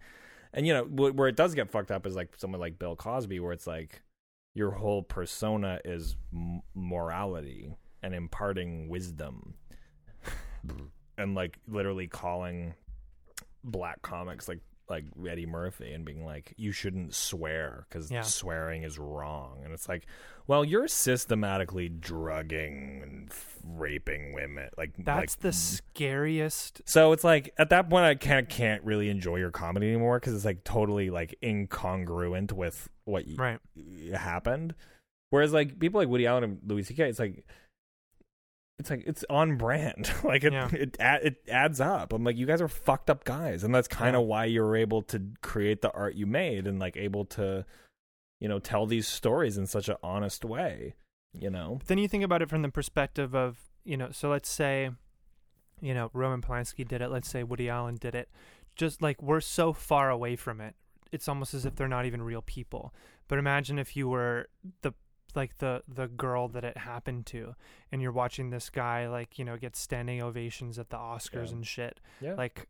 [0.54, 2.96] And you know wh- where it does get fucked up is like someone like Bill
[2.96, 4.02] Cosby, where it's like
[4.56, 9.54] your whole persona is m- morality and imparting wisdom
[11.18, 12.74] and like literally calling
[13.64, 14.60] black comics like
[14.90, 18.22] like Eddie Murphy and being like you shouldn't swear cuz Yeah.
[18.22, 20.06] swearing is wrong and it's like
[20.48, 26.82] well you're systematically drugging and f- raping women like That's like, the scariest.
[26.86, 30.34] so it's like at that point I can't can't really enjoy your comedy anymore cuz
[30.34, 34.16] it's like totally like incongruent with what y- Right.
[34.16, 34.76] happened
[35.32, 37.46] Whereas like people like Woody Allen and Louis C.K., it's like
[38.80, 40.12] it's like it's on brand.
[40.24, 40.70] like it Yeah.
[40.72, 42.12] it it adds up.
[42.14, 44.28] I'm like you guys are fucked up guys, and that's kind of Yeah.
[44.28, 47.66] why you were able to create the art you made and like able to
[48.40, 50.96] you know tell these stories in such an honest way.
[51.34, 54.30] You know, But then you think about it from the perspective of, you know, so
[54.32, 54.90] let's say,
[55.80, 57.10] you know, Roman Polanski did it.
[57.10, 58.30] Let's say Woody Allen did it.
[58.76, 60.74] Just like we're so far away from it,
[61.12, 62.96] it's almost as if they're not even real people.
[63.28, 64.48] But imagine if you were
[64.82, 64.94] the
[65.36, 67.56] like the the girl that it happened to,
[67.92, 71.52] and you're watching this guy like you know get standing ovations at the Oscars Yeah.
[71.54, 72.00] and shit.
[72.22, 72.34] yeah.
[72.36, 72.68] Like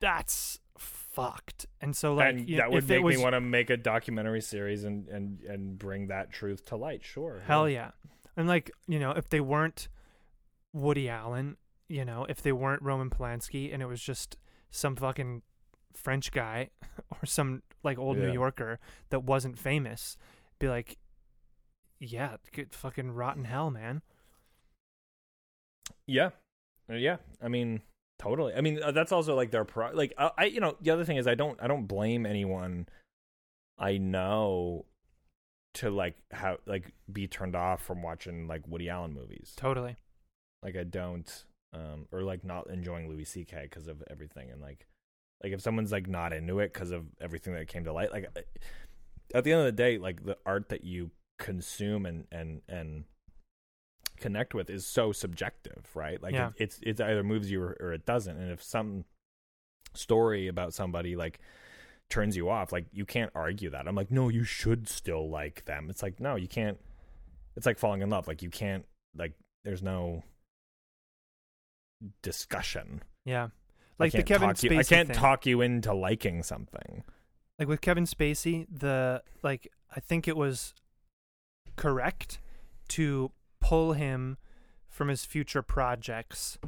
[0.00, 1.66] that's fucked.
[1.80, 4.40] And so like and you that would make was, me want to make a documentary
[4.40, 7.04] series and and and bring that truth to light.
[7.04, 7.90] Sure, Hell yeah.
[8.36, 9.88] And like, you know, if they weren't
[10.72, 11.56] Woody Allen,
[11.88, 14.36] you know, if they weren't Roman Polanski and it was just
[14.70, 15.42] some fucking
[15.92, 16.70] French guy
[17.10, 18.78] or some like old New Yorker
[19.10, 20.16] that wasn't famous,
[20.60, 20.98] be like,
[22.00, 24.02] yeah, good fucking rotten hell, man.
[26.06, 26.30] Yeah,
[26.90, 27.16] Uh, yeah.
[27.42, 27.82] I mean,
[28.18, 28.54] totally.
[28.54, 29.90] I mean, uh, that's also like their pro.
[29.92, 32.88] Like, I, I, you know, the other thing is, I don't, I don't blame anyone
[33.78, 34.86] I know
[35.74, 39.52] to like how like be turned off from watching like Woody Allen movies.
[39.56, 39.96] Totally.
[40.62, 41.44] Like, I don't,
[41.74, 43.62] um, or like not enjoying Louis C.K.
[43.70, 44.86] because of everything, and like,
[45.44, 48.26] like if someone's like not into it because of everything that came to light, like
[48.36, 52.62] I- at the end of the day, like the art that you consume and and
[52.68, 53.04] and
[54.18, 56.20] connect with is so subjective, right?
[56.22, 56.48] Like Yeah.
[56.48, 58.36] it, it's it's either moves you or, or it doesn't.
[58.36, 59.04] And if some
[59.94, 61.38] story about somebody like
[62.10, 63.86] turns you off, like you can't argue that.
[63.86, 65.88] I'm like, no, you should still like them.
[65.90, 66.78] It's like, no, you can't.
[67.56, 68.26] It's like falling in love.
[68.26, 68.84] Like you can't.
[69.16, 69.34] Like
[69.64, 70.22] there's no
[72.22, 73.02] discussion.
[73.24, 73.48] Yeah.
[73.98, 75.16] Like the Kevin talk you, Spacey I can't thing.
[75.16, 77.02] talk you into liking something.
[77.58, 80.74] like with Kevin Spacey, the like I think it was
[81.78, 82.38] correct
[82.88, 84.36] to pull him
[84.88, 86.58] from his future projects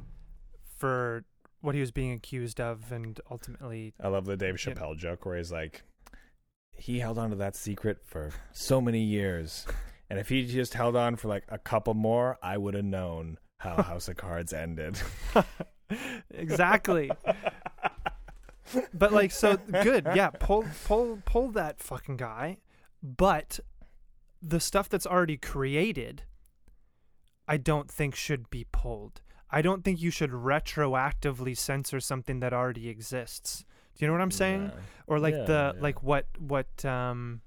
[0.76, 1.24] for
[1.61, 4.54] what he was being accused of and ultimately I love the Dave.
[4.54, 5.82] Chappelle joke where he's like,
[6.72, 9.66] he held on to that secret for so many years,
[10.08, 13.36] and if he just held on for like a couple more, I would have known
[13.58, 14.98] how House of Cards ended.
[16.30, 17.11] exactly.
[18.94, 22.58] but like so good, yeah, pull pull pull that fucking guy.
[23.02, 23.61] But
[24.43, 26.22] the stuff that's already created
[27.49, 29.22] I don't think should be pulled.
[29.51, 33.64] I don't think you should retroactively censor something that already exists.
[33.97, 34.68] Do you know what I'm saying?
[34.68, 34.72] Nah.
[35.09, 35.82] Or like Yeah, the yeah.
[35.82, 37.41] like what what um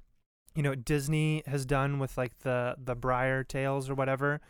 [0.56, 4.42] you know Disney has done with like the the Briar Tales or whatever.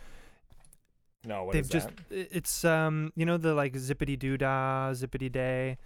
[1.24, 2.28] No, what They've is just that?
[2.36, 5.78] it's um you know the like zippity doo dah zippity day.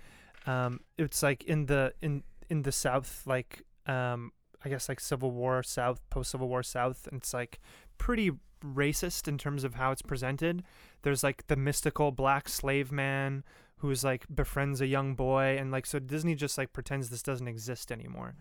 [0.46, 4.32] Um it's like in the in in the South like um
[4.68, 7.62] I guess like Civil War South post Civil War South and it's like
[7.98, 10.62] pretty racist in terms of how it's presented.
[11.04, 13.46] There's like the mystical black slave man
[13.78, 17.48] who's like befriends a young boy and like so Disney just like pretends this doesn't
[17.48, 18.36] exist anymore.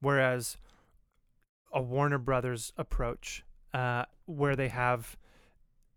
[0.00, 0.56] Whereas
[1.72, 5.16] a Warner Brothers approach uh where they have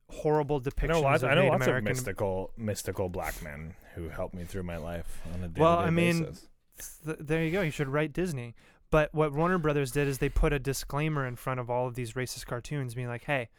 [0.09, 1.21] horrible I depictions know lots.
[1.21, 5.21] of I know lots of mystical, mystical black men who helped me through my life
[5.31, 6.47] on a day-to-day Well, I mean, basis.
[7.05, 7.61] Th- there you go.
[7.61, 8.55] You should write Disney.
[8.91, 11.95] But what Warner Brothers did is they put a disclaimer in front of all of
[11.95, 13.49] these racist cartoons, being like, "Hey,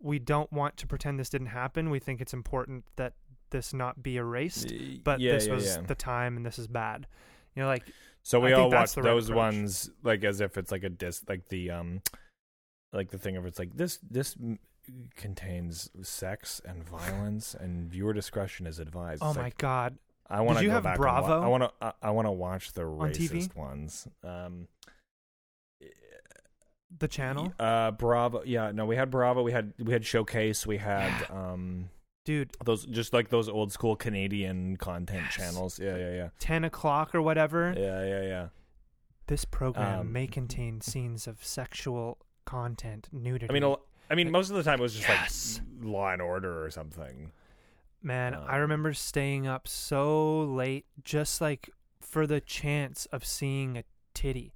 [0.00, 1.90] we don't want to pretend this didn't happen.
[1.90, 3.14] We think it's important that
[3.50, 4.72] this not be erased.
[5.04, 5.82] But yeah, this yeah, was yeah.
[5.82, 7.06] the time, and this is bad."
[7.54, 7.84] You know, like
[8.22, 9.36] So we I all watch right those approach.
[9.54, 12.02] ones like as if it's like a dis, like the um,
[12.92, 14.58] like the thing of it's like this this m-
[15.16, 19.22] contains sex and violence and viewer discretion is advised.
[19.22, 19.96] oh It's my like, god,
[20.28, 21.42] I want to you have and wa- Bravo?
[21.42, 23.30] I want to I, I want to watch the On TV?
[23.30, 24.08] racist ones.
[24.22, 24.68] Um,
[26.96, 28.42] the channel, uh, Bravo.
[28.44, 29.42] Yeah, no, we had Bravo.
[29.42, 30.66] We had we had Showcase.
[30.66, 31.90] We had um
[32.24, 35.34] dude, those just like those old school Canadian content Yes.
[35.34, 35.78] channels.
[35.80, 37.74] Yeah, yeah, yeah, ten o'clock or whatever.
[37.76, 38.46] yeah, yeah, yeah.
[39.26, 43.46] This program Um, may contain scenes of sexual content, nudity.
[43.50, 43.64] I mean,
[44.10, 45.60] I mean, Like, most of the time it was just yes.
[45.80, 47.32] like Law and Order or something.
[48.04, 53.78] Man, I Um, remember staying up so late just like for the chance of seeing
[53.78, 54.52] a titty.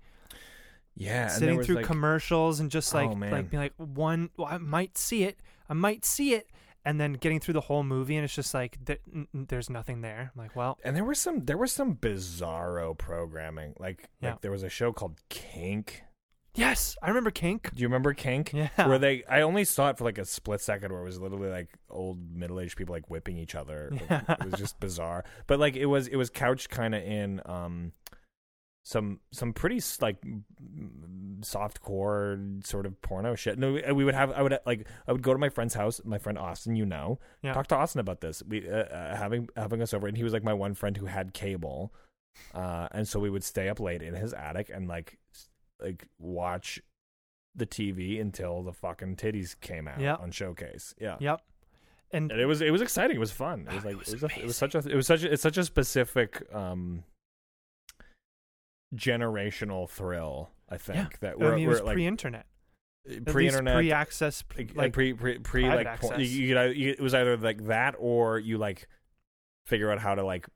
[0.95, 3.31] Yeah, and there Sitting through like- commercials and just Oh, like man.
[3.33, 5.41] like being like one well, I might see it.
[5.69, 6.51] I might see it
[6.85, 9.71] and then getting through the whole movie and it's just like th- n- n- there's
[9.71, 10.31] nothing there.
[10.35, 13.75] I'm like, well, and there was some there was some bizarro programming.
[13.79, 14.33] Like Yeah.
[14.33, 16.03] like there was a show called Kink.
[16.59, 17.71] Yes, I remember Kink.
[17.75, 18.53] Do you remember Kink?
[18.53, 18.69] Yeah.
[18.87, 21.49] Where they I only saw it for like a split second where it was literally
[21.51, 23.91] like old middle aged people like whipping each other.
[24.11, 24.23] Yeah.
[24.29, 25.25] It was just bizarre.
[25.47, 27.93] But like it was it was couched kinda in um
[28.85, 30.17] some some pretty like
[31.43, 33.59] soft core sort of porno shit.
[33.59, 36.01] No, we- we would have I would like I would go to my friend's house,
[36.05, 37.53] my friend Austin, you know, Yeah.
[37.53, 38.43] talk to Austin about this.
[38.47, 41.07] We uh, uh, having having us over, and he was like my one friend who
[41.07, 41.93] had cable,
[42.55, 45.19] uh, and so we would stay up late in his attic and like
[45.81, 46.81] like watch
[47.55, 50.15] the TV until the fucking titties came out Yeah.
[50.17, 50.95] on Showcase.
[51.01, 51.17] Yeah.
[51.21, 51.41] Yep.
[52.11, 53.17] And And it was it was exciting.
[53.17, 53.67] It was fun.
[53.71, 55.23] It was like it it was was, a, it was such a it was such
[55.25, 57.05] a, it's such a specific um
[58.95, 60.51] generational thrill.
[60.69, 61.07] I think Yeah.
[61.21, 62.47] that we're, mean, it we're was like pre-internet,
[63.27, 67.01] pre-internet, pre-access, like, like, pre pre pre like por- you, you, could either- you, it
[67.01, 68.87] was either like that or you like
[69.67, 70.47] figure out how to like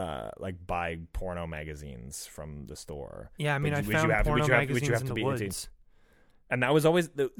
[0.00, 3.30] uh like buy porno magazines from the store.
[3.38, 3.54] yeah.
[3.54, 4.90] I mean, Which- I you found have to- which porno you have to- which you
[4.90, 5.46] magazines have in to the be 18.
[5.46, 5.68] woods.
[6.52, 7.30] And that was always the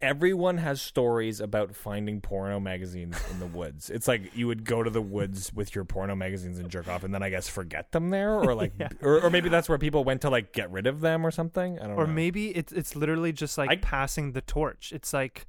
[0.00, 3.88] everyone has stories about finding porno magazines in the woods.
[3.88, 7.04] It's like you would go to the woods with your porno magazines and jerk off
[7.04, 8.88] and then I guess forget them there or like Yeah.
[9.00, 11.78] or, or maybe that's where people went to like get rid of them or something.
[11.78, 12.12] I don't Or know.
[12.12, 14.92] maybe it's it's literally just like I- passing the torch.
[14.92, 15.46] It's like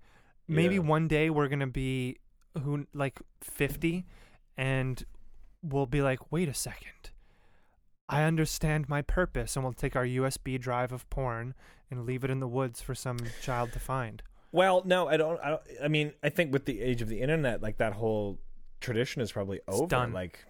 [0.47, 0.81] maybe Yeah.
[0.81, 2.17] one day we're gonna be
[2.63, 4.05] who like fifty,
[4.55, 5.03] and
[5.63, 7.09] we'll be like, wait a second,
[8.09, 11.55] I understand my purpose, and we'll take our USB drive of porn
[11.89, 14.21] and leave it in the woods for some child to find.
[14.51, 17.21] Well, no, I don't I don't I mean, I think with the age of the
[17.21, 18.39] internet like that whole
[18.81, 19.87] tradition is probably It's over.
[19.87, 20.13] done.
[20.13, 20.45] Like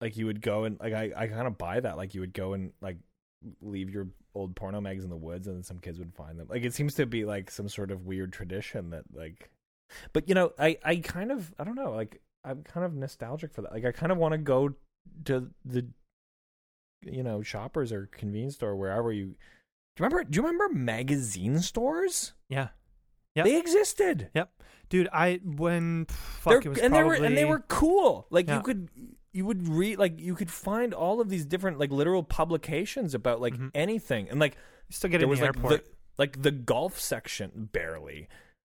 [0.00, 2.34] like you would go and like I I kind of buy that like you would
[2.34, 2.98] go and like
[3.62, 6.46] leave your old porno mags in the woods and then some kids would find them.
[6.50, 9.48] Like it seems to be like some sort of weird tradition that like
[10.12, 13.52] but you know, I I kind of I don't know, like I'm kind of nostalgic
[13.52, 13.72] for that.
[13.72, 14.74] Like I kind of want to go
[15.24, 15.86] to the
[17.02, 19.30] you know, shoppers or convenience store wherever you do
[20.02, 22.32] you remember do you remember magazine stores?
[22.48, 22.68] Yeah,
[23.34, 23.44] Yep.
[23.44, 24.30] They existed.
[24.34, 24.50] Yep,
[24.88, 25.08] dude.
[25.12, 28.26] I when fuck They're- it was and probably they were and they were cool.
[28.30, 28.56] Like Yeah.
[28.56, 28.88] you could
[29.32, 33.40] you would read like you could find all of these different like literal publications about
[33.40, 33.70] like Mhm.
[33.74, 34.28] anything.
[34.30, 34.54] And like
[34.88, 35.84] you still get it there was the like airport.
[35.84, 38.28] the like the golf section barely.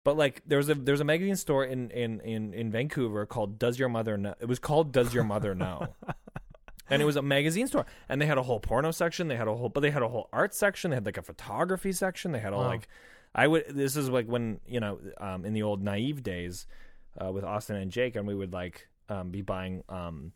[0.05, 3.27] But like there was a there was a magazine store in in in in Vancouver
[3.27, 4.35] called Does Your Mother Know?
[4.41, 5.89] It was called Does Your Mother Know?
[6.91, 9.47] and it was a magazine store and they had a whole porno section they had
[9.47, 12.33] a whole but they had a whole art section they had like a photography section
[12.33, 12.69] they had all Wow.
[12.71, 12.89] like
[13.33, 16.67] i would this is like when you know um in the old naive days
[17.21, 20.33] uh with austin and jake and we would like um be buying um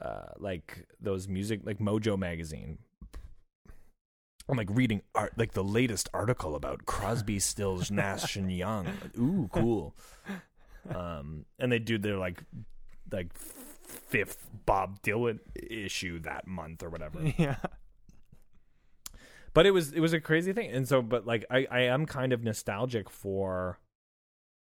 [0.00, 2.78] uh like those music like mojo magazine
[4.48, 8.86] I'm like reading art, like the latest article about Crosby, Stills, Nash and Young.
[8.86, 9.94] Like, ooh, cool.
[10.94, 12.42] Um, and they do their like,
[13.10, 17.20] like fifth Bob Dylan issue that month or whatever.
[17.36, 17.56] yeah,
[19.54, 22.06] But it was it was a crazy thing, and so but like I I am
[22.06, 23.78] kind of nostalgic for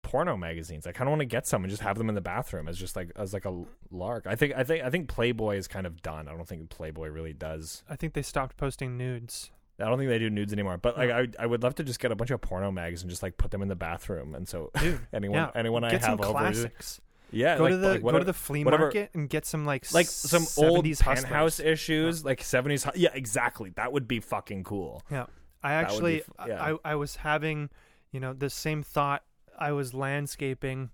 [0.04, 0.86] porno magazines.
[0.86, 2.78] I kind of want to get some and just have them in the bathroom as
[2.78, 4.28] just like as like a lark.
[4.28, 6.28] I think I think I think Playboy is kind of done.
[6.28, 7.84] I don't think Playboy really does.
[7.90, 9.52] I think they stopped posting nudes.
[9.84, 10.78] I don't think they do nudes anymore.
[10.78, 11.10] But like.
[11.12, 13.38] I I would love to just get a bunch of porno mags and just like
[13.38, 14.34] put them in the bathroom.
[14.36, 17.02] And so Dude, anyone yeah, anyone I get some have over, classics.
[17.32, 19.66] yeah, go like, to the like go to the flea whatever- market and get some
[19.66, 22.86] like like some old 70s penthouse issues, like seventies.
[22.96, 23.72] Yeah, exactly.
[23.76, 25.04] That would be fucking cool.
[25.12, 25.26] Yeah,
[25.64, 26.76] I would be actually, yeah.
[26.84, 27.70] I, I was having,
[28.12, 29.24] you know, the same thought.
[29.58, 30.90] I was landscaping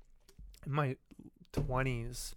[0.65, 0.95] in my
[1.53, 2.35] twenties.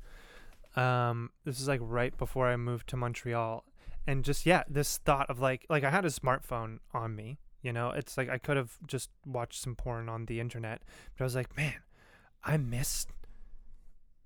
[0.76, 3.64] Um, this is like right before I moved to Montreal,
[4.06, 7.38] and just yeah, this thought of like, like I had a smartphone on me.
[7.62, 10.82] You know, it's like I could have just watched some porn on the internet,
[11.16, 11.76] but I was like, man,
[12.42, 13.10] I missed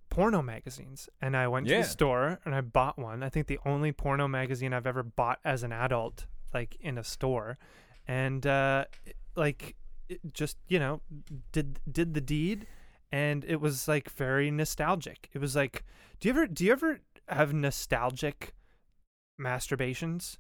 [0.09, 3.23] porno magazines and I went to the store and I bought one.
[3.23, 7.05] I think the only porno magazine I've ever bought as an adult, like in a
[7.05, 7.59] store,
[8.09, 8.87] and uh,
[9.35, 9.77] like
[10.09, 11.03] it just you know
[11.53, 12.67] did did the deed,
[13.13, 15.29] and it was like very nostalgic.
[15.35, 15.85] It was like,
[16.21, 18.55] do you ever do you ever have nostalgic
[19.41, 20.39] masturbations?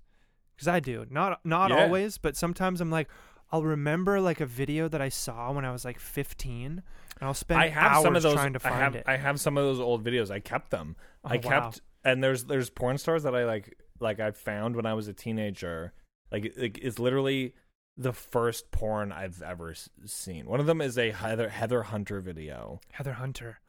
[0.54, 1.84] Because I do, not not Yeah.
[1.84, 3.08] always, but sometimes I'm like.
[3.52, 6.82] I'll remember like a video that I saw when I was like 15, and
[7.20, 8.34] I'll spend I have hours some of those.
[8.34, 9.04] trying to find I have it.
[9.06, 10.32] I have some of those old videos.
[10.32, 10.96] I kept them.
[11.24, 11.40] Oh, I wow.
[11.42, 15.06] kept and there's there's porn stars that I like like I found when I was
[15.06, 15.92] a teenager.
[16.32, 17.54] Like, like it's literally
[17.96, 19.74] the first porn I've ever
[20.06, 20.46] seen.
[20.46, 22.80] One of them is a Heather Heather Hunter video.
[22.90, 23.60] Heather Hunter.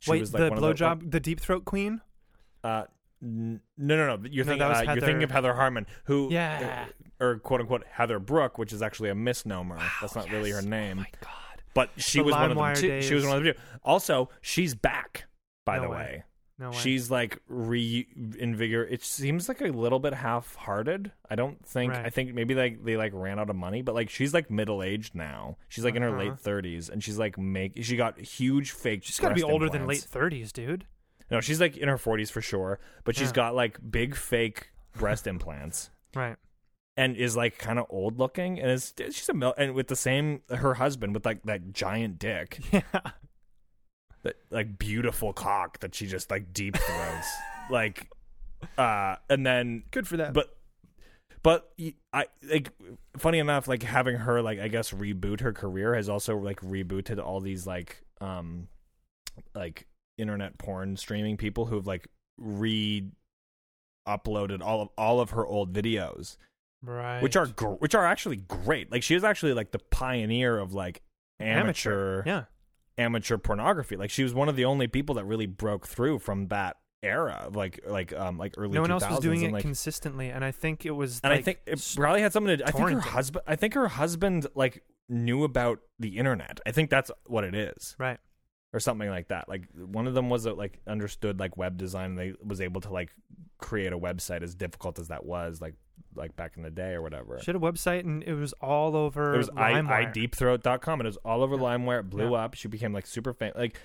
[0.00, 2.00] She Wait, was like the blowjob, the deep throat queen.
[2.64, 2.86] Uh,
[3.22, 4.28] n- no, no, no.
[4.30, 6.86] You're No, thinking uh, you're thinking of Heather Harmon, who Yeah.
[7.20, 9.78] or quote unquote Heather Brooke, which is actually a misnomer.
[10.00, 10.98] That's not really her name.
[10.98, 11.62] Oh my god.
[11.74, 13.02] But she The was one of them LimeWire too.
[13.02, 13.62] She was one of the video.
[13.82, 15.24] Also, she's back.
[15.66, 15.96] By No the way.
[15.96, 16.24] way.
[16.56, 16.76] No way.
[16.76, 18.86] She's like reinvigor.
[18.88, 21.10] It seems like a little bit half-hearted.
[21.28, 21.92] I don't think.
[21.92, 22.06] Right.
[22.06, 25.14] I think maybe like they like ran out of money, but like she's like middle-aged
[25.14, 25.56] now.
[25.68, 26.18] She's like in her Uh-huh.
[26.30, 27.82] late thirties, and she's like make.
[27.82, 29.02] She got huge fake.
[29.04, 30.86] She's got to be older than late 30s, dude.
[31.30, 33.34] No, she's like in her forties for sure, but she's Yeah.
[33.34, 36.36] got like big fake breast implants Right.
[36.96, 39.96] and is like kind of old looking and is she's a mil- and with the
[39.96, 42.82] same her husband with like that giant dick Yeah.
[44.22, 47.28] that like beautiful cock that she just like deep throats
[47.70, 48.08] like
[48.78, 50.32] uh and then Good for that.
[50.32, 50.56] but
[51.42, 51.72] but
[52.12, 52.70] I like
[53.18, 57.22] funny enough like having her like I guess reboot her career has also like rebooted
[57.22, 58.68] all these like um
[59.54, 59.86] like
[60.18, 62.08] internet porn streaming people who've like
[62.38, 63.04] re
[64.06, 66.36] uploaded all of all of her old videos
[66.82, 67.22] right.
[67.22, 70.74] which are gr- which are actually great like she was actually like the pioneer of
[70.74, 71.00] like
[71.40, 72.44] amateur Yeah.
[72.98, 76.48] amateur pornography like she was one of the only people that really broke through from
[76.48, 80.30] that era like like um like early No one else was doing and, it consistently,
[80.30, 81.20] and I think it was.
[81.22, 82.66] and I think it probably had something to.
[82.66, 83.44] I think her husband.
[83.46, 86.60] I think her husband like knew about the internet.
[86.64, 88.18] I think that's what it is, right.
[88.74, 89.48] Or something like that.
[89.48, 92.10] Like one of them was uh, like understood like web design.
[92.10, 93.10] And they was able to like
[93.58, 95.74] create a website as difficult as that was, like
[96.16, 97.38] like back in the day or whatever.
[97.40, 99.34] She had a website, and it was all over.
[99.34, 100.12] It was i LimeWire.
[100.12, 101.62] ideepthroat.com and it was all over Yeah.
[101.62, 102.00] LimeWire.
[102.00, 102.44] It blew Yeah.
[102.44, 102.54] up.
[102.54, 103.56] She became like super famous.
[103.56, 103.80] Like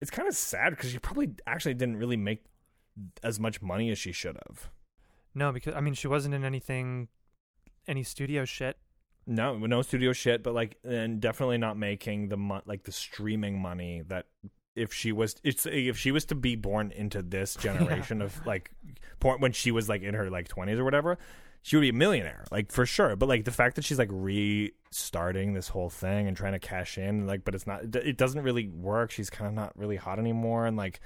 [0.00, 2.44] it's kind of sad because she probably actually didn't really make
[3.22, 4.70] as much money as she should have.
[5.34, 7.08] No, because I mean, she wasn't in anything,
[7.86, 8.76] any studio shit.
[9.26, 13.60] No, no studio shit, but like, and definitely not making the mo- like the streaming
[13.60, 14.26] money that
[14.76, 18.70] if she was, it's if she was to be born into this generation of like
[19.18, 21.18] porn when she was like in her like twenties or whatever,
[21.62, 23.16] she would be a millionaire, like for sure.
[23.16, 26.96] But like the fact that she's like restarting this whole thing and trying to cash
[26.96, 29.10] in, like, but it's not, it doesn't really work.
[29.10, 31.00] She's kind of not really hot anymore, and like,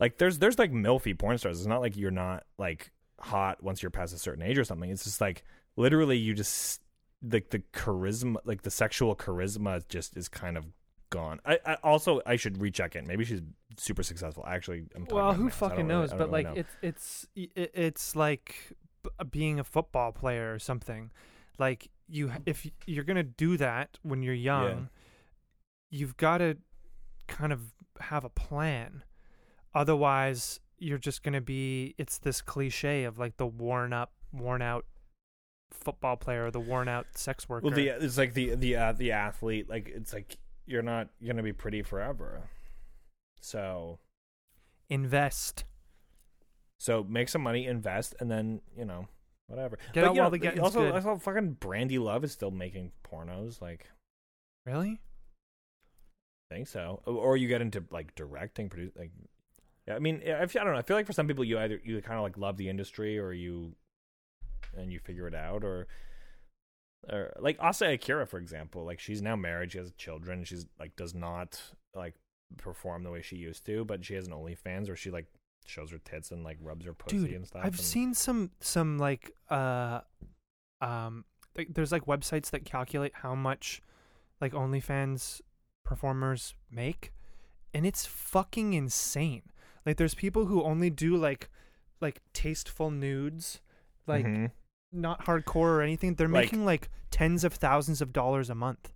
[0.00, 1.60] like there's there's like milfy porn stars.
[1.60, 4.90] It's not like you're not like hot once you're past a certain age or something.
[4.90, 5.44] It's just like
[5.76, 6.80] literally you just
[7.22, 10.64] like the charisma like the sexual charisma just is kind of
[11.10, 13.42] gone i, I also i should recheck it maybe she's
[13.76, 16.10] super successful actually i'm Well, who fucking really- knows?
[16.10, 16.52] But really like, know.
[16.56, 18.54] it's it's it's like
[19.30, 21.10] being a football player or something.
[21.58, 24.88] Like you, if you're gonna do that when you're young,
[25.90, 26.58] you've got to
[27.28, 27.60] kind of
[28.00, 29.02] have a plan.
[29.74, 31.94] Otherwise, you're just gonna be.
[31.98, 34.84] It's this cliche of like the worn up, worn out
[35.70, 37.64] football player the worn out sex worker.
[37.66, 41.42] well the it's like the the uh, the athlete like it's like you're not gonna
[41.42, 42.42] be pretty forever
[43.40, 43.98] so
[44.88, 45.64] Invest.
[46.78, 49.06] so make some money invest and then you know
[49.46, 51.02] whatever Get But, out you while know, the getting's also good.
[51.02, 53.86] saw fucking Brandi Love is still making pornos like
[54.66, 55.00] Really?
[56.50, 57.00] I think so.
[57.06, 59.10] Or- you get into like directing, produce like.
[59.88, 60.78] Yeah, I mean, if, I don't know.
[60.78, 63.18] I feel like for some people, you either you kind of like love the industry,
[63.18, 63.74] or you,
[64.76, 65.86] and you figure it out, or,
[67.08, 68.84] or like Asa Akira, for example.
[68.84, 70.44] Like she's now married, she has children.
[70.44, 71.60] She's like does not
[71.94, 72.14] like
[72.56, 75.26] perform the way she used to, but she has an OnlyFans where she like
[75.66, 77.62] shows her tits and like rubs her pussy Dude, and stuff.
[77.64, 80.00] I've and- seen some some like uh
[80.80, 81.24] um
[81.56, 83.82] like, there's like websites that calculate how much
[84.40, 85.40] like OnlyFans
[85.84, 87.12] performers make
[87.74, 89.42] and it's fucking insane.
[89.86, 91.48] Like there's people who only do like
[92.00, 93.60] like tasteful nudes,
[94.06, 94.50] like Mhm.
[94.92, 96.14] Not hardcore or anything.
[96.14, 98.92] They're Like- making like tens of thousands of dollars a month.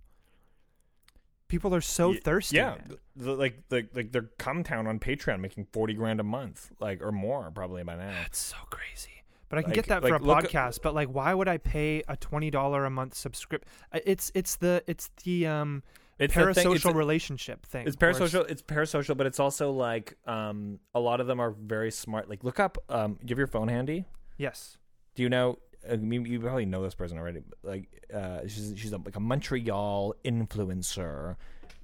[1.47, 2.57] People are so Ye- thirsty.
[2.57, 2.77] Yeah,
[3.15, 7.01] the, like like like they're come town on Patreon making forty grand a month, like
[7.03, 8.09] or more probably by now.
[8.09, 9.11] That's so crazy.
[9.47, 10.81] But I can Like- get that for a at- podcast.
[10.81, 13.67] but like, why would I pay a twenty dollar a month subscript?
[13.93, 15.83] It's it's the it's the um
[16.17, 17.85] It's the thing- parasocial it's a- relationship thing.
[17.87, 18.49] It's parasocial.
[18.49, 22.27] It's parasocial, but it's also like um, a lot of them are very smart.
[22.27, 22.79] Like, look up.
[22.89, 24.05] Um, you have your phone handy?
[24.37, 24.79] Yes.
[25.13, 25.59] Do you know?
[25.89, 27.41] You, you probably know this person already.
[27.47, 31.35] but, Like, uh, she's she's a, like a Montreal influencer,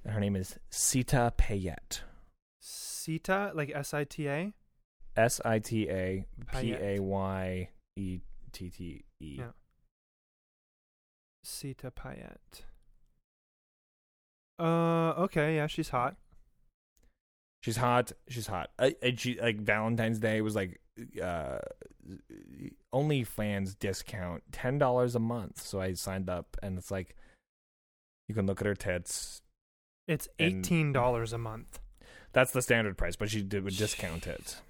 [0.08, 2.02] her name is Sita Payette.
[2.62, 4.54] Sita, like S I T A.
[5.16, 6.74] S I T A P.
[6.74, 8.20] A Y E
[8.52, 9.36] T T E.
[9.40, 9.52] Yeah.
[11.44, 12.64] Sita Payette.
[14.60, 16.16] Uh, okay, yeah, she's hot.
[17.64, 18.12] She's hot.
[18.30, 18.70] She's hot.
[18.80, 20.80] I, and she like Valentine's Day was like
[21.22, 21.60] uh
[22.94, 25.62] OnlyFans discount ten dollars a month.
[25.62, 27.16] So I signed up, and it's like
[28.28, 29.42] you can look at her tits.
[30.08, 31.80] It's eighteen dollars a month.
[32.34, 34.62] That's the standard price, but she did would discount it.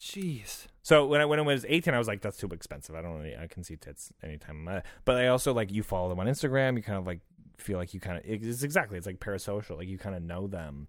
[0.00, 0.66] Jeez.
[0.82, 2.94] So when I when it was eighteen, I was like, that's too expensive.
[2.94, 3.36] I don't really.
[3.36, 4.66] I can see tits anytime.
[4.66, 6.76] Uh, But I also like you follow them on Instagram.
[6.76, 7.20] You kind of like
[7.58, 9.76] feel like you kind of it's exactly it's like parasocial.
[9.76, 10.88] Like you kind of know them.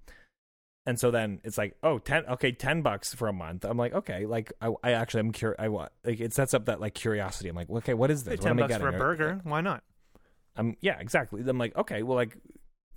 [0.85, 3.65] And so then it's like, oh, 10, okay, 10 bucks for a month.
[3.65, 5.57] I'm like, okay, like, I, I actually am curious.
[5.59, 7.49] I want, like, it sets up that, like, curiosity.
[7.49, 8.39] I'm like, okay, what is this?
[8.39, 9.41] what ten am I bucks for a burger.
[9.43, 9.83] Why not?
[10.55, 11.43] I'm, yeah, exactly.
[11.47, 12.35] I'm like, okay, well, like,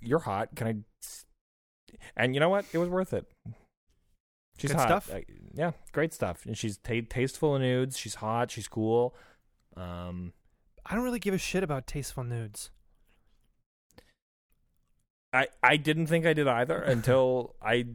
[0.01, 0.55] you're hot.
[0.55, 0.75] Can I,
[2.17, 2.65] and you know what?
[2.73, 3.27] It was worth it.
[4.57, 4.87] She's Good hot.
[4.87, 5.13] stuff?
[5.13, 6.45] Like, yeah, great stuff.
[6.45, 7.97] And she's ta tasteful in nudes.
[7.97, 8.51] She's hot.
[8.51, 9.15] She's cool.
[9.75, 10.33] Um,
[10.85, 12.71] I don't really give a shit about tasteful nudes.
[15.35, 17.85] I I didn't think I did either until I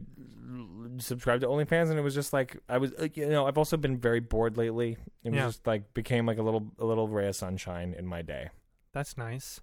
[0.97, 3.97] subscribed to OnlyFans, and it was just like I was, you know, I've also been
[3.97, 4.97] very bored lately.
[5.23, 5.45] It was Yeah.
[5.47, 8.49] just like became like a little a little ray of sunshine in my day.
[8.93, 9.61] That's nice.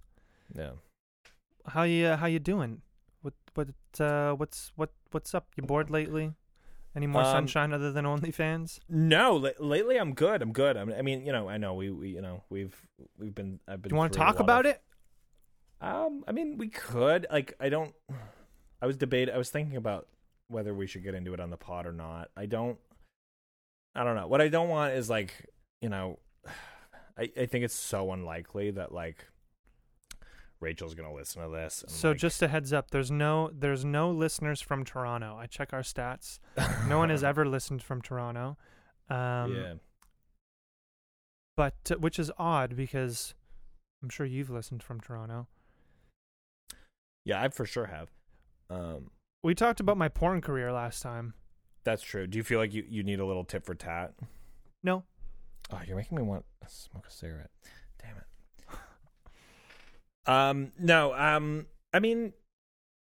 [0.54, 0.72] Yeah.
[1.66, 2.82] How you uh, how you doing?
[3.22, 3.68] What what
[4.00, 5.46] uh what's what what's up?
[5.56, 6.32] You bored lately?
[6.96, 8.80] Any more Um, sunshine other than OnlyFans?
[8.88, 10.40] No, la- lately I'm good.
[10.42, 10.76] I'm good.
[10.76, 12.74] I'm, I mean, you know, I know we, we you know we've
[13.18, 13.60] we've been.
[13.68, 13.90] I've been.
[13.90, 14.82] Do you want to talk about of- it?
[15.80, 17.26] Um, I mean, we could.
[17.30, 17.94] Like, I don't.
[18.82, 19.30] I was debate.
[19.30, 20.08] I was thinking about
[20.48, 22.30] whether we should get into it on the pod or not.
[22.36, 22.78] I don't.
[23.94, 24.26] I don't know.
[24.26, 25.46] What I don't want is like,
[25.80, 26.18] you know,
[27.18, 29.26] I I think it's so unlikely that like
[30.60, 31.84] Rachel's gonna listen to this.
[31.88, 35.36] So like- just a heads up, there's no there's no listeners from Toronto.
[35.38, 36.38] I check our stats.
[36.88, 38.56] No one has ever listened from Toronto.
[39.10, 39.74] Um yeah.
[41.56, 43.34] but uh, which is odd because
[44.02, 45.46] I'm sure you've listened from Toronto.
[47.28, 48.10] Yeah, I for sure have.
[48.70, 49.10] Um,
[49.42, 51.34] We talked about my porn career last time.
[51.84, 52.26] that's true.
[52.26, 54.14] Do you feel like you you need a little tip for tat?
[54.82, 55.04] No.
[55.70, 57.50] Oh, you're making me want to smoke a cigarette.
[58.02, 58.24] Damn it.
[60.26, 62.34] Um, no, um, I mean,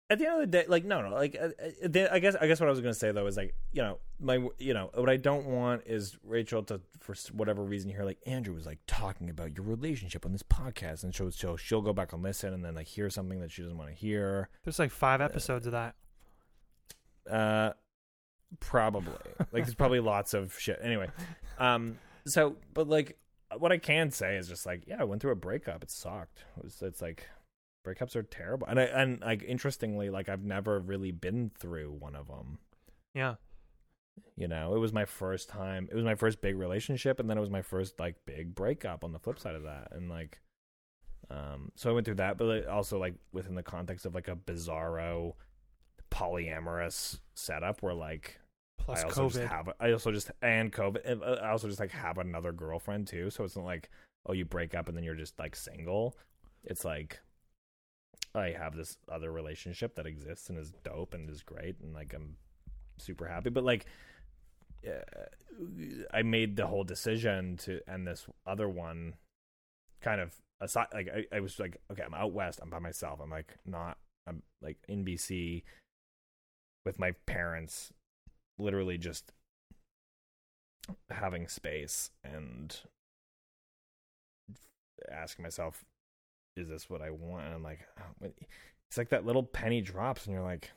[0.09, 2.37] at the end of the day, like, no, no, like, uh, uh, the, I guess,
[2.41, 4.91] I guess what I was gonna say though is like, you know, my, you know,
[4.95, 8.79] what I don't want is Rachel to, for whatever reason, hear like Andrew was like
[8.87, 12.55] talking about your relationship on this podcast, and so, so she'll go back and listen,
[12.55, 14.49] and then like hear something that she doesn't want to hear.
[14.65, 15.95] There's like 5 episodes of that.
[17.29, 17.73] Uh,
[18.61, 19.13] probably.
[19.53, 20.79] like there's probably lots of shit.
[20.83, 21.09] Anyway,
[21.59, 23.19] um, so but like
[23.59, 25.83] what I can say is just like yeah, I went through a breakup.
[25.83, 26.45] It sucked.
[26.57, 27.27] It was, it's like
[27.87, 32.17] breakups are terrible, and I and like interestingly, like I've never really been through one
[32.17, 32.59] of them.
[33.15, 33.35] Yeah.
[34.35, 35.89] You know, it was my first time.
[35.91, 39.05] It was my first big relationship, and then it was my first like big breakup.
[39.05, 40.41] On the flip side of that, and like,
[41.31, 44.29] um, so I went through that, but like, also like within the context of like
[44.29, 45.35] a bizarro
[46.11, 48.39] polyamorous setup where like
[48.79, 49.33] Plus I also COVID.
[49.33, 53.07] just have I also just and COVID uh, I also just like have another girlfriend
[53.07, 53.31] too.
[53.31, 53.91] So it's not like
[54.27, 56.17] oh you break up and then you're just like single.
[56.65, 57.21] It's like
[58.35, 62.13] I have this other relationship that exists and is dope and is great and like
[62.15, 62.37] I'm
[62.99, 63.51] super happy.
[63.51, 63.87] But like
[64.87, 69.15] uh, I made the whole decision to end this other one
[70.01, 70.89] kind of aside.
[70.93, 72.61] Like I, I was like okay I'm out west.
[72.63, 73.21] I'm by myself.
[73.23, 73.99] I'm like not.
[74.27, 75.63] I'm like in BC
[76.85, 77.93] with my parents
[78.59, 79.33] literally just
[81.11, 82.81] having space and
[85.11, 85.85] asking myself
[86.57, 87.45] is this what i want?
[87.47, 88.29] And i'm like oh,
[88.89, 90.71] it's like that little penny drops and you're like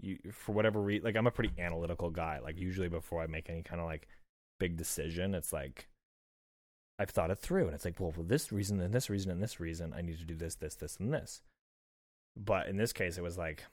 [0.00, 2.38] you for whatever reason like i'm a pretty analytical guy.
[2.42, 4.08] Like usually before i make any kind of like
[4.58, 5.88] big decision it's like
[6.98, 9.42] i've thought it through and it's like well for this reason and this reason and
[9.42, 11.42] this reason i need to do this this this and this.
[12.36, 13.64] But in this case it was like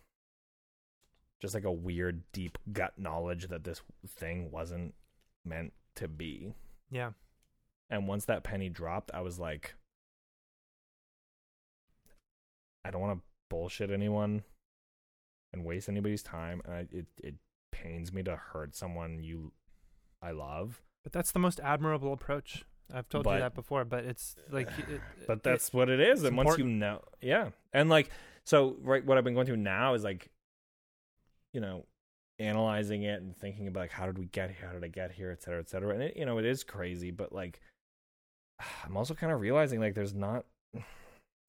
[1.41, 4.93] just like a weird deep gut knowledge that this thing wasn't
[5.45, 6.53] meant to be.
[6.89, 7.11] Yeah.
[7.89, 9.75] and once that penny dropped i was like
[12.85, 14.43] i don't want to bullshit anyone
[15.53, 17.35] and waste anybody's time and I, it it
[17.71, 19.51] pains me to hurt someone you
[20.21, 20.81] i love.
[21.03, 22.63] But that's the most admirable approach.
[22.93, 25.99] I've told But- you that before, but it's like it, but it- that's what it
[25.99, 27.49] is and once you know yeah.
[27.73, 28.09] And like
[28.45, 30.29] so right what i've been going through now is like
[31.53, 31.85] you know
[32.39, 34.67] analyzing it and thinking about like how did we get here?
[34.67, 35.31] How did i get here?
[35.31, 35.93] Et cetera et cetera.
[35.93, 37.59] And it you know it is crazy but like
[38.85, 40.45] i'm also kind of realizing like there's not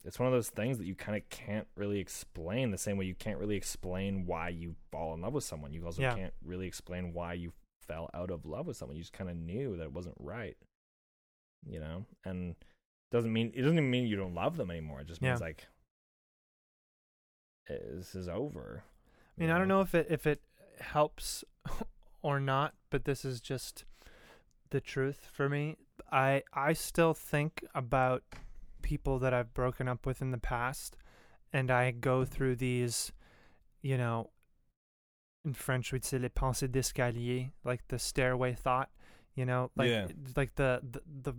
[0.05, 3.05] it's one of those things that you kind of can't really explain the same way
[3.07, 6.15] you can't really explain why you fall in love with someone you also Yeah.
[6.15, 7.53] can't really explain why you
[7.87, 10.57] fell out of love with someone you just kind of knew that it wasn't right
[11.67, 12.55] you know and
[13.11, 15.47] doesn't mean it doesn't even mean you don't love them anymore it just means Yeah.
[15.47, 15.67] like
[17.69, 18.83] eh, this is over
[19.37, 20.41] I mean, I don't know if it if it
[20.79, 21.43] helps
[22.23, 23.85] or not, but this is just
[24.71, 25.77] the truth for me.
[26.13, 28.23] I I still think about
[28.85, 30.97] people that I've broken up with in the past
[31.53, 33.13] and I go through these,
[33.83, 34.31] you know,
[35.45, 38.91] in French we'd say les pensées d'escalier, like the stairway thought,
[39.35, 40.07] you know, like Yeah.
[40.37, 41.35] like the, the the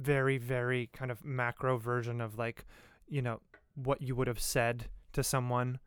[0.00, 2.64] very very kind of macro version of like,
[3.08, 3.40] you know,
[3.74, 5.78] what you would have said to someone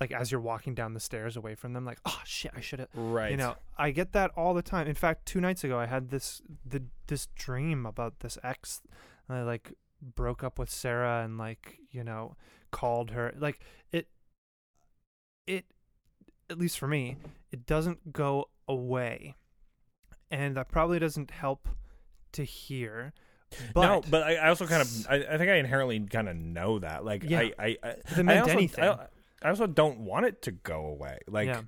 [0.00, 2.78] like as you're walking down the stairs away from them like oh shit i should
[2.80, 5.78] have right you know i get that all the time in fact two nights ago
[5.78, 8.80] i had this the this dream about this ex
[9.28, 9.72] i like
[10.02, 12.36] broke up with sarah and like you know
[12.70, 13.60] called her like
[13.92, 14.08] it
[15.46, 15.64] it
[16.52, 17.16] at least for me,
[17.50, 19.36] it doesn't go away,
[20.30, 21.68] and that probably doesn't help
[22.32, 23.12] to hear.
[23.74, 26.36] But no, but I, I also kind of I, I think I inherently kind of
[26.36, 27.04] know that.
[27.04, 27.40] Like Yeah.
[27.40, 29.06] I I, I I also, anything, I,
[29.42, 31.18] I also don't want it to go away.
[31.26, 31.62] Like yeah,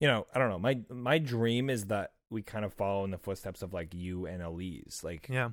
[0.00, 0.58] you know, I don't know.
[0.58, 4.26] My my dream is that we kind of follow in the footsteps of like you
[4.26, 5.02] and Elise.
[5.02, 5.50] Like yeah,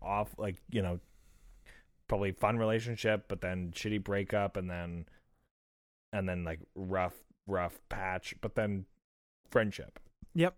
[0.00, 1.00] off like, you know,
[2.08, 5.06] probably fun relationship, but then shitty breakup and then
[6.12, 7.14] and then like rough
[7.46, 8.86] rough patch, but then
[9.50, 9.98] friendship.
[10.34, 10.56] yep,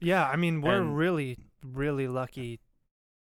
[0.00, 0.26] yeah.
[0.28, 2.60] I mean, we're And- really, really lucky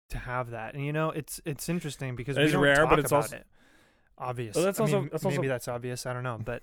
[0.10, 2.76] to have that, and you know, it's it's interesting because It we is don't rare,
[2.78, 3.48] talk but it's about also- it.
[4.18, 4.56] Obvious.
[4.56, 6.06] Well, that's I also- mean, that's maybe also- that's obvious.
[6.06, 6.62] I don't know, but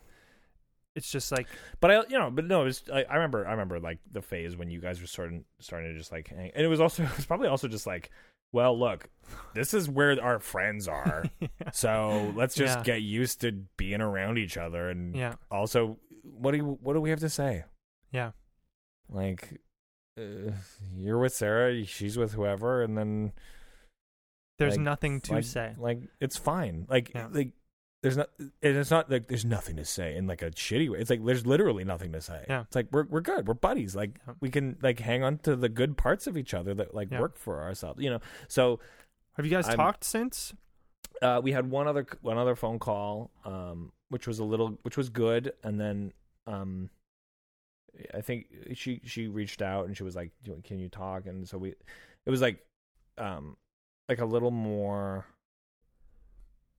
[0.95, 1.47] it's just like
[1.81, 2.83] But I, you know, but no, it was.
[2.93, 5.99] I, I remember, I remember like the phase when you guys were starting, starting to
[5.99, 8.11] just like hang, and it was also, it was probably also just like,
[8.53, 9.09] well, look,
[9.55, 11.25] this is where our friends are,
[11.73, 12.83] so let's just Yeah.
[12.85, 17.01] get used to being around each other, and yeah, also, what do you, what do
[17.01, 17.65] we have to say?
[18.13, 18.33] yeah,
[19.09, 19.61] Like,
[20.19, 20.53] uh,
[20.97, 23.33] you're with Sarah, she's with whoever, and then
[24.59, 25.75] there's Like, nothing to like, say.
[25.79, 26.87] like it's fine.
[26.89, 27.29] Like, Yeah.
[27.31, 27.53] like.
[28.07, 31.01] There's not, and it's not like there's nothing to say in like a shitty way.
[31.01, 32.45] It's like there's literally nothing to say.
[32.49, 32.61] Yeah.
[32.63, 33.49] It's like we're we're good.
[33.49, 33.97] We're buddies.
[33.97, 34.35] Like Yeah.
[34.41, 37.21] we can like hang on to the good parts of each other that like Yeah.
[37.21, 38.01] work for ourselves.
[38.01, 38.21] You know.
[38.49, 38.79] So
[39.37, 40.55] Have you guys I'm- talked since?
[41.23, 44.97] uh, we had one other one other phone call, um, which was a little, which
[44.97, 46.13] was good, and then
[46.47, 46.91] um,
[48.15, 50.31] I think she she reached out and she was like,
[50.65, 51.71] "Can you talk?" And so we,
[52.27, 52.59] it was like,
[53.19, 53.57] um,
[54.09, 55.25] like a little more,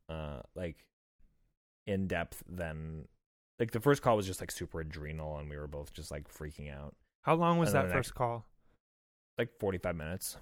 [0.09, 0.77] uh, like
[1.87, 3.07] in depth than
[3.59, 6.27] like the first call was just like super adrenal, and we were both just like
[6.31, 8.45] freaking out, How long was that first next- call?
[9.37, 10.37] like forty five minutes.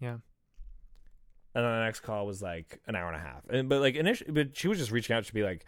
[0.00, 0.18] Yeah.
[1.54, 3.42] And then the next call was like an hour and a half.
[3.50, 5.64] And but like initially, but she was just reaching out to be like,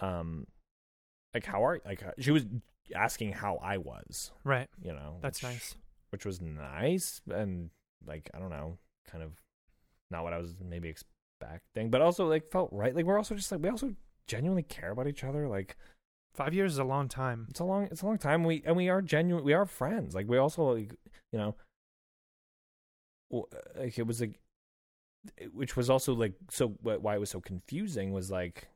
[0.00, 0.46] um,
[1.34, 2.46] like how are like uh, she was
[2.94, 4.68] asking how I was, Right.
[4.82, 5.18] you know.
[5.22, 5.74] That's which, nice.
[6.10, 7.70] Which was nice and
[8.06, 8.78] like I don't know,
[9.10, 9.32] kind of
[10.10, 12.94] not what I was maybe expecting, but also like felt right.
[12.94, 13.94] Like we're also just like we also
[14.28, 15.48] genuinely care about each other.
[15.48, 15.76] Like
[16.34, 17.46] Five years is a long time.
[17.50, 18.44] it's a long it's a long time.
[18.44, 19.42] We and we are genuine.
[19.44, 20.14] We are friends.
[20.14, 20.94] Like we also like
[21.32, 21.56] you know,
[23.76, 24.38] like it was like,
[25.52, 28.68] which was also like so why it was so confusing was like.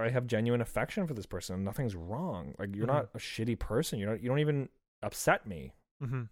[0.00, 1.56] I have genuine affection for this person.
[1.56, 2.54] and Nothing's wrong.
[2.56, 2.94] Like you're Mhm.
[2.94, 3.98] not a shitty person.
[3.98, 4.22] You're not.
[4.22, 4.68] You don't even
[5.02, 5.72] upset me.
[6.00, 6.22] Mm-hmm.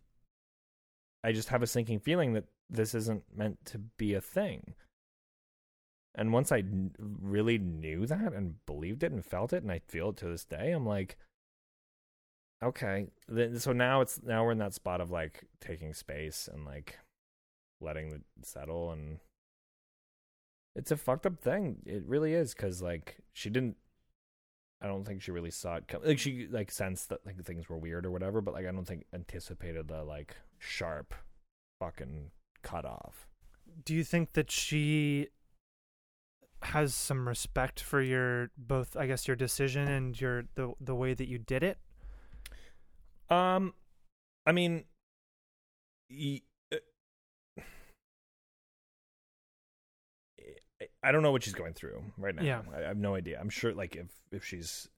[1.25, 4.75] I just have a sinking feeling that this isn't meant to be a thing.
[6.17, 6.65] And once I
[6.99, 10.47] really knew that and believed it and felt it, and I feel it to this
[10.47, 11.19] day, I'm like,
[12.65, 13.09] okay.
[13.59, 16.99] So now it's now we're in that spot of like taking space and like
[17.83, 19.19] letting it settle, and
[20.75, 21.83] it's a fucked up thing.
[21.85, 23.77] It really is because like she didn't.
[24.81, 26.01] I don't think she really saw it come.
[26.03, 28.87] Like she like sensed that like things were weird or whatever, but like I don't
[28.87, 31.15] think anticipated the like sharp
[31.79, 32.31] fucking
[32.63, 33.29] cut off.
[33.85, 35.29] Do you think that she
[36.63, 41.15] has some respect for your both I guess your decision and your the the way
[41.15, 41.79] that you did it?
[43.29, 43.75] Um,
[44.47, 44.85] I mean,
[46.11, 46.43] y-
[46.73, 46.77] uh,
[51.03, 52.43] I don't know what she's going through right now.
[52.43, 52.63] Yeah.
[52.75, 53.39] I I have no idea.
[53.41, 54.89] I'm sure, like, if if she's,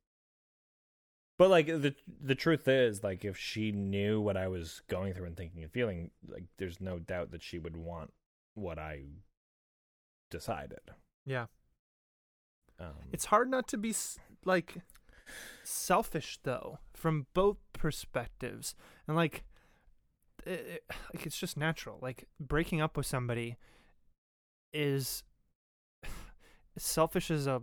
[1.38, 5.26] but like the the truth is, like, if she knew what I was going through
[5.26, 8.12] and thinking and feeling, like, there's no doubt that she would want
[8.54, 9.04] what I
[10.30, 10.80] decided.
[11.28, 11.46] Yeah.
[12.80, 13.94] Um, It's hard not to be
[14.44, 14.76] like
[15.64, 18.74] selfish though from both perspectives.
[19.06, 19.44] And like
[20.46, 21.98] it, it- like it's just natural.
[22.00, 23.56] Like breaking up with somebody
[24.72, 25.22] is
[26.78, 27.60] selfish is a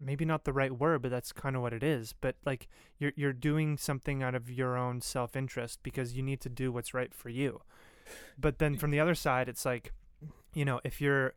[0.00, 2.14] maybe not the right word, but that's kind of what it is.
[2.20, 2.68] But like
[2.98, 6.94] you're you're doing something out of your own self-interest because you need to do what's
[6.94, 7.60] right for you.
[8.38, 9.92] But then from the other side, it's like,
[10.54, 11.34] you know, if you're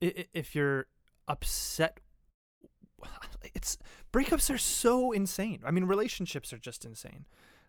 [0.00, 0.86] if you're
[1.28, 2.00] upset
[3.54, 3.78] it's
[4.12, 5.60] breakups are so insane.
[5.64, 7.26] I mean, relationships are just insane.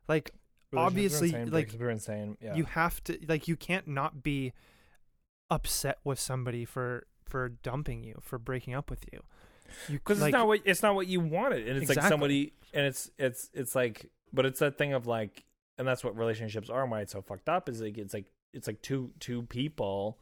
[0.08, 0.32] Like
[0.76, 2.38] obviously, insane, like, are insane.
[2.42, 2.56] Yeah.
[2.56, 4.54] you have to like you can't not be
[5.50, 9.22] upset with somebody for for dumping you, for breaking up with you.
[9.88, 12.54] You because like, it's not what it's not what you wanted, and it's like somebody,
[12.74, 15.44] and it's it's it's like, but it's that thing of like,
[15.78, 18.32] and that's what relationships are, and why it's so fucked up is like it's like
[18.54, 20.18] it's like two two people,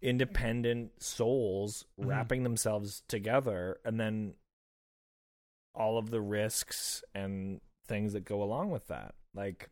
[0.00, 2.06] independent souls Mhm.
[2.06, 4.34] wrapping themselves together, and then
[5.74, 9.70] all of the risks and things that go along with that, like.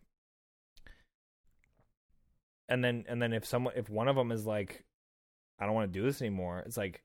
[2.68, 4.84] And then, and then, if someone, if one of them is like,
[5.58, 6.60] I don't want to do this anymore.
[6.66, 7.02] It's like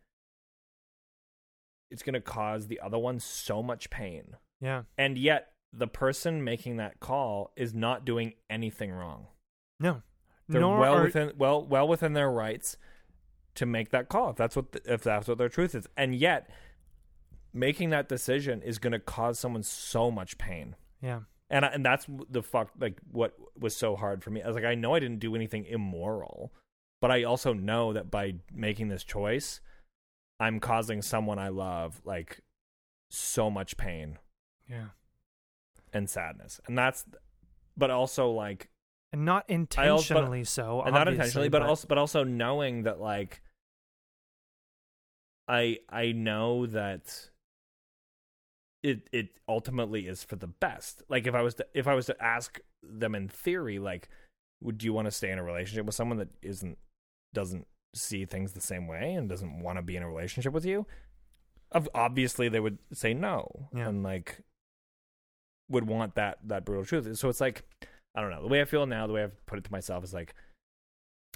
[1.92, 4.38] it's going to cause the other one so much pain.
[4.60, 4.84] Yeah.
[4.98, 9.28] And yet the person making that call is not doing anything wrong.
[9.80, 10.02] No.
[10.48, 12.78] They're Nor well are- within well well within their rights
[13.56, 15.88] to make that call if that's what the, if that's what their truth is.
[15.98, 16.50] And yet
[17.54, 20.76] making that decision is going to cause someone so much pain.
[21.02, 21.22] Yeah.
[21.50, 24.42] And I, and that's the fuck like what was so hard for me.
[24.42, 26.54] I was like I know I didn't do anything immoral,
[27.02, 29.60] but I also know that by making this choice
[30.40, 32.40] I'm causing someone I love like
[33.10, 34.18] so much pain
[34.70, 34.88] Yeah.
[35.94, 36.60] and sadness.
[36.68, 37.06] And that's
[37.76, 38.70] but also like
[39.14, 40.82] And not I also- but- intentionally so.
[40.84, 43.42] and not intentionally, but, also but also knowing that like
[45.48, 47.30] I I know that
[48.84, 51.04] it it ultimately is for the best.
[51.10, 54.10] Like if I was to if I was to ask them in theory, like,
[54.62, 56.78] would you want to stay in a relationship with someone that isn't
[57.34, 60.66] doesn't see things the same way and doesn't want to be in a relationship with
[60.66, 60.86] you?
[61.94, 63.88] Obviously, they would say no, Yeah.
[63.90, 64.42] and like
[65.70, 67.18] would want that that brutal truth.
[67.18, 67.64] So it's like
[68.16, 68.42] I don't know.
[68.42, 70.34] The way I feel now, the way I've put it to myself is like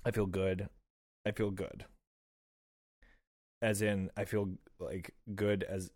[0.06, 0.68] I feel good.
[1.26, 1.86] I feel good.
[3.62, 4.50] As in I feel
[4.80, 5.90] like good as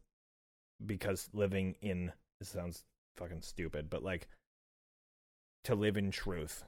[0.86, 2.86] because living in this sounds
[3.18, 4.28] fucking stupid, but like
[5.66, 6.64] to live in truth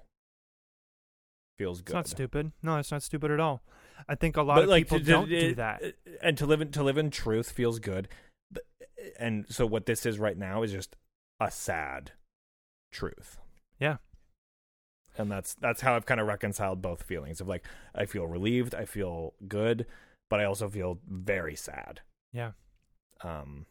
[1.58, 1.94] feels It's good.
[1.94, 2.52] not stupid.
[2.62, 3.62] No, it's not stupid at all.
[4.10, 5.82] I think a lot But of like people to- don't to- do that.
[5.82, 8.10] Uh, uh, and to live in to live in truth feels good.
[8.56, 8.60] Uh,
[9.18, 10.98] and so what this is right now is just
[11.40, 12.12] a sad
[12.92, 13.38] truth.
[13.82, 13.98] Yeah.
[15.18, 18.74] and that's that's how I've kind of reconciled both feelings of like I feel relieved,
[18.74, 19.86] I feel good,
[20.30, 22.00] but I also feel very sad.
[22.32, 22.52] Yeah.
[23.24, 23.66] Um,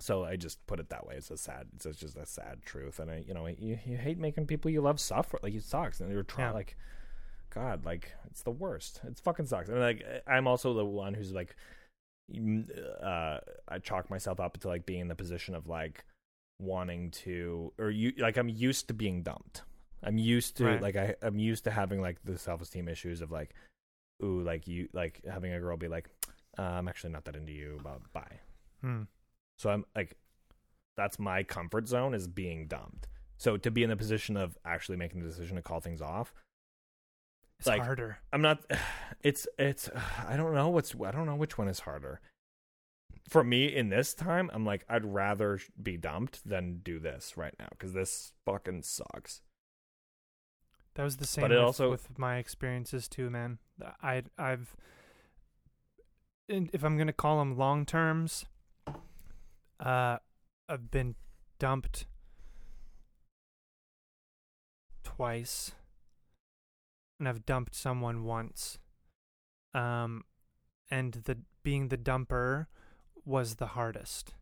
[0.00, 1.14] so I just put it that way.
[1.16, 1.66] It's a sad.
[1.74, 4.80] It's just a sad truth, and I, you know, you, you hate making people you
[4.80, 5.38] love suffer.
[5.42, 6.52] Like it sucks, and you're trying Yeah.
[6.52, 6.76] like,
[7.50, 9.00] God, like it's the worst.
[9.04, 9.68] It's fucking sucks.
[9.68, 11.56] And like I'm also the one who's like,
[13.02, 16.04] uh, I chalk myself up to like being in the position of like
[16.58, 19.62] wanting to, or you like I'm used to being dumped.
[20.02, 20.82] I'm used to Right.
[20.82, 23.54] like I I'm used to having like the self esteem issues of like,
[24.22, 26.08] ooh, like you like having a girl be like,
[26.58, 28.40] uh, I'm actually not that into you, but bye.
[28.82, 29.02] Hmm.
[29.58, 30.16] So I'm like,
[30.96, 33.08] that's my comfort zone is being dumped.
[33.38, 36.32] So to be in the position of actually making the decision to call things off,
[37.58, 38.18] It's Like- harder.
[38.32, 38.64] I'm not.
[39.22, 39.88] It's it's.
[40.28, 40.94] I don't know what's.
[40.94, 42.20] I don't know which one is harder.
[43.28, 47.54] For me, in this time, I'm like, I'd rather be dumped than do this right
[47.58, 49.42] now because this fucking sucks.
[50.94, 53.58] That was the same But it with, also- with my experiences too, man.
[54.02, 54.76] I I've
[56.48, 58.46] if I'm gonna call them long terms,
[59.80, 60.18] uh,
[60.68, 61.16] I've been
[61.58, 62.06] dumped
[65.02, 65.72] twice,
[67.18, 68.78] and I've dumped someone once.
[69.74, 70.24] Um,
[70.90, 72.66] and the being the dumper
[73.26, 74.32] was the hardest.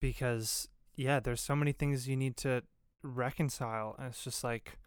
[0.00, 2.62] Because yeah, there's so many things you need to
[3.02, 4.78] reconcile, and it's just like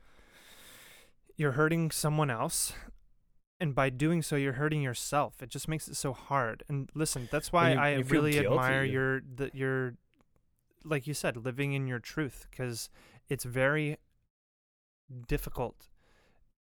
[1.35, 2.73] you're hurting someone else
[3.61, 5.41] and by doing so you're hurting yourself.
[5.41, 6.63] It just makes it so hard.
[6.69, 8.93] And listen that's why you- i you really admire guilty.
[8.93, 9.95] your the your
[10.85, 12.89] like you said living in your truth because
[13.29, 13.97] it's very
[15.27, 15.89] difficult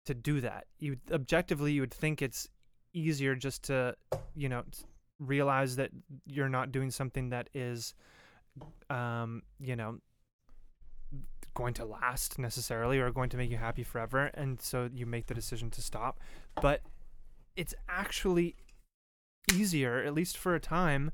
[0.06, 0.66] to do that.
[0.78, 2.48] You objectively you would think it's
[2.92, 3.94] easier just to
[4.34, 4.64] you know
[5.18, 5.90] realize that
[6.26, 7.94] you're not doing something that is
[8.90, 9.98] um you know
[11.54, 15.26] going to last necessarily or going to make you happy forever and so you make
[15.26, 16.20] the decision to stop
[16.62, 16.82] but
[17.56, 18.54] it's actually
[19.52, 21.10] easier at least for a time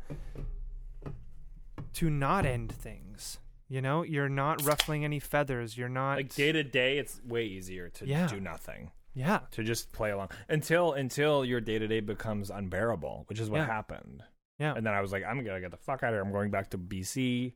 [1.95, 3.39] to not end things
[3.69, 7.45] you know you're not ruffling any feathers you're not Like day to day, it's way
[7.45, 8.27] easier to Yeah.
[8.27, 8.91] do nothing.
[9.15, 13.49] Yeah To just play along until until your day to day becomes unbearable, which is
[13.51, 13.67] what Yeah.
[13.67, 14.23] happened.
[14.59, 16.23] yeah And then I was like, I'm gonna get the fuck out of here.
[16.23, 17.55] I'm going back to BC.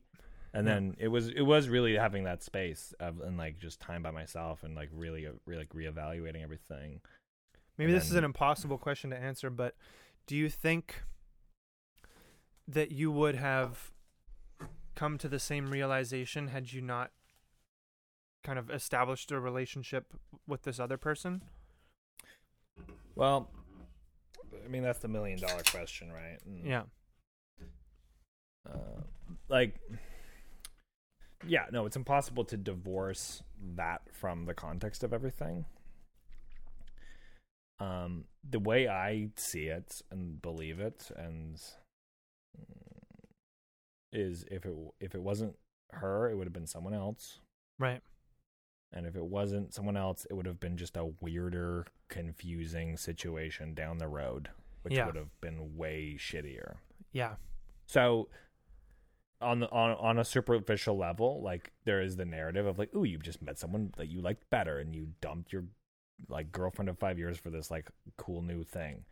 [0.53, 0.73] And Yeah.
[0.73, 4.11] then it was it was really having that space of and like just time by
[4.11, 7.01] myself and like really, really like reevaluating everything.
[7.77, 9.75] maybe and this is an impossible question to answer but
[10.27, 11.03] do you think
[12.67, 13.91] that you would have
[14.95, 17.11] come to the same realization had you not
[18.43, 20.13] kind of established a relationship
[20.47, 21.41] with this other person?
[23.15, 23.49] Well,
[24.63, 26.37] I mean that's the million dollar question, right?
[26.45, 26.83] And, yeah.
[28.69, 29.01] uh,
[29.47, 29.79] like
[31.47, 33.41] yeah no it's impossible to divorce
[33.75, 35.65] that from the context of everything.
[37.79, 41.55] Um the way i see it and believe it and
[42.57, 42.93] mm,
[44.11, 45.55] is if it if it wasn't
[45.91, 47.39] her it would have been someone else.
[47.77, 48.01] Right
[48.93, 53.73] and if it wasn't someone else it would have been just a weirder confusing situation
[53.73, 54.49] down the road
[54.81, 55.05] which Yeah.
[55.05, 56.77] would have been way shittier
[57.11, 57.35] yeah
[57.87, 58.29] So
[59.41, 63.05] on the on on a superficial level, like there is the narrative of like, ooh,
[63.05, 65.63] you've just met someone that you liked better, and you dumped your
[66.27, 69.05] like girlfriend of five years for this like cool new thing.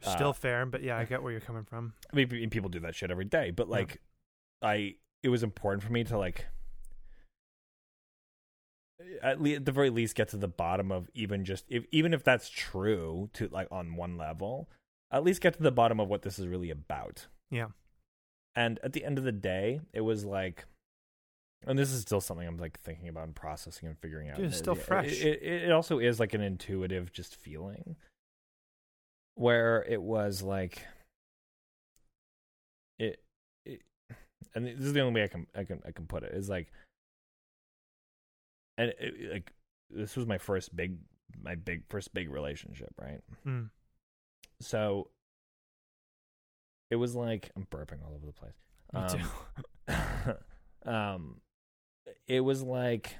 [0.00, 1.92] Still Uh, fair, but yeah, I get where you're coming from.
[2.10, 3.72] I mean, people do that shit every day, but Yeah.
[3.72, 4.00] like,
[4.62, 6.46] I it was important for me to like,
[9.22, 12.12] at, le- at the very least, get to the bottom of even just if even
[12.14, 14.68] if that's true to like on one level,
[15.10, 17.26] at least get to the bottom of what this is really about.
[17.50, 17.68] Yeah.
[18.56, 20.64] And at the end of the day, it was like,
[21.66, 24.36] and this is still something I'm like thinking about and processing and figuring out.
[24.36, 25.20] Dude, it's It- still it- fresh.
[25.22, 27.96] It, it, it also is like an intuitive just feeling
[29.36, 30.82] where it was like
[32.98, 33.22] it,
[33.64, 33.80] it
[34.54, 36.48] and this is the only way I can I can I can put it is
[36.48, 36.70] like
[38.78, 39.52] and it, like
[39.90, 40.96] this was my first big
[41.42, 43.20] my big first big relationship, right?
[43.46, 43.70] Mm.
[44.60, 45.08] So
[46.90, 48.54] it was like I'm burping all over the place.
[48.92, 50.34] Me Um,
[50.84, 50.88] too.
[50.90, 51.40] um
[52.26, 53.16] it was like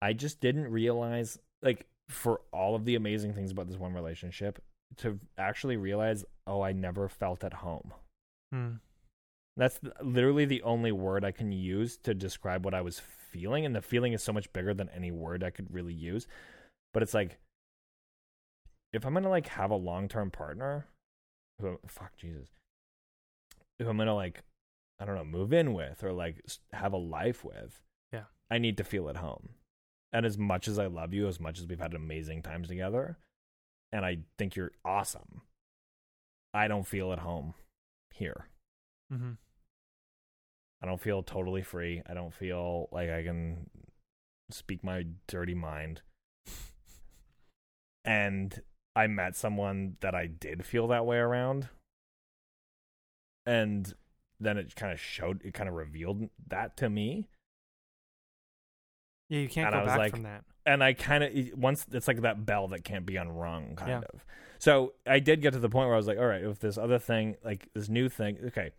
[0.00, 4.62] I just didn't realize like for all of the amazing things about this one relationship
[4.98, 7.92] to actually realize oh I never felt at home.
[8.54, 8.80] Mm.
[9.56, 13.74] That's literally the only word I can use to describe what I was feeling and
[13.74, 16.26] the feeling is so much bigger than any word I could really use.
[16.94, 17.38] But it's like
[18.92, 20.86] if I'm going to like have a long-term partner
[21.60, 22.48] who fuck Jesus.
[23.78, 24.42] Who I'm going to like
[25.00, 27.80] I don't know, move in with or like have a life with.
[28.12, 28.24] Yeah.
[28.50, 29.50] I need to feel at home.
[30.12, 33.18] And as much as I love you, as much as we've had amazing times together,
[33.90, 35.42] and I think you're awesome,
[36.54, 37.54] I don't feel at home
[38.12, 38.46] here.
[39.12, 39.32] Hmm
[40.82, 42.02] I don't feel totally free.
[42.08, 43.70] I don't feel like I can
[44.50, 46.02] speak my dirty mind.
[48.04, 48.62] And
[48.96, 51.68] I met someone that I did feel that way around.
[53.46, 53.94] And
[54.40, 57.28] then it kind of showed, it kind of revealed that to me.
[59.28, 60.44] Yeah, you can't And I go was back like, from that.
[60.66, 64.08] And I kind of, once it's like that bell that can't be unrung, kind Yeah.
[64.12, 64.24] of.
[64.58, 66.78] So I did get to the point where I was like, all right, if this
[66.78, 68.70] other thing, like this new thing, okay,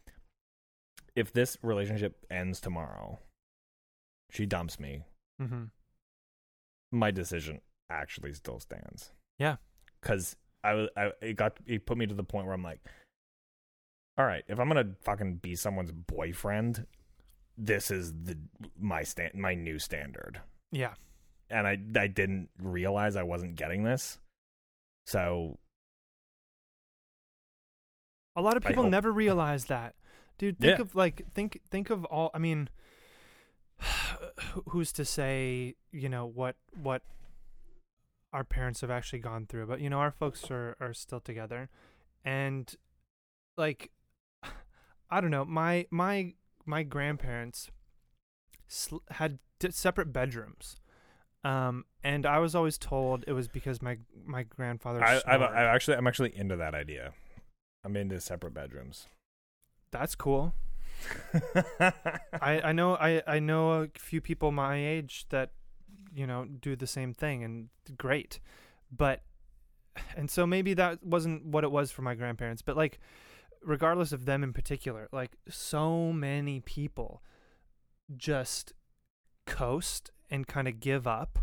[1.16, 3.20] if this relationship ends tomorrow,
[4.32, 5.04] she dumps me,
[5.40, 5.66] hmm
[6.92, 7.60] my decision
[7.90, 9.12] actually still stands.
[9.40, 9.56] Yeah.
[10.00, 12.80] Because I was, I, it got, it put me to the point where I'm like,
[14.16, 16.86] all right, if I'm gonna fucking be someone's boyfriend,
[17.58, 18.38] this is the
[18.80, 20.40] my stand, my new standard.
[20.72, 20.94] Yeah.
[21.50, 24.20] And I, I didn't realize I wasn't getting this.
[25.08, 25.58] So
[28.36, 29.96] A lot of people hope- never realize that.
[30.38, 30.82] Dude, think Yeah.
[30.82, 32.70] of like think think of all I mean
[34.70, 37.04] who's to say, you know, what what
[38.32, 41.70] our parents have actually gone through, but you know, our folks are are still together.
[42.26, 42.74] And
[43.58, 43.92] like
[45.10, 46.34] I don't know, my my
[46.66, 47.70] my grandparents
[48.68, 50.78] sl- had d- separate bedrooms.
[51.44, 55.42] Um and I was always told it was because my my grandfather I, I've, snored.
[55.42, 57.14] I actually, I'm actually into that idea.
[57.86, 59.08] I'm into separate bedrooms.
[59.94, 60.54] That's cool.
[62.42, 65.52] I, I know I, I know a few people my age that
[66.14, 68.40] you know do the same thing and great
[68.92, 69.22] but
[70.16, 73.00] and so maybe that wasn't what it was for my grandparents but like
[73.62, 77.22] regardless of them in particular like so many people
[78.16, 78.74] just
[79.46, 81.40] coast and kind of give up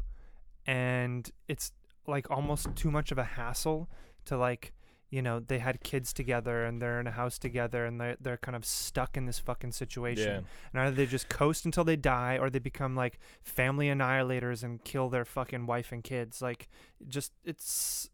[0.66, 1.72] and it's
[2.06, 3.90] like almost too much of a hassle
[4.24, 4.72] to like
[5.10, 8.36] you know they had kids together and they're in a house together and they're, they're
[8.36, 10.40] kind of stuck in this fucking situation yeah.
[10.72, 14.84] and either they just coast until they die or they become like family annihilators and
[14.84, 16.40] kill their fucking wife and kids.
[16.40, 16.68] Like
[17.08, 18.08] just it's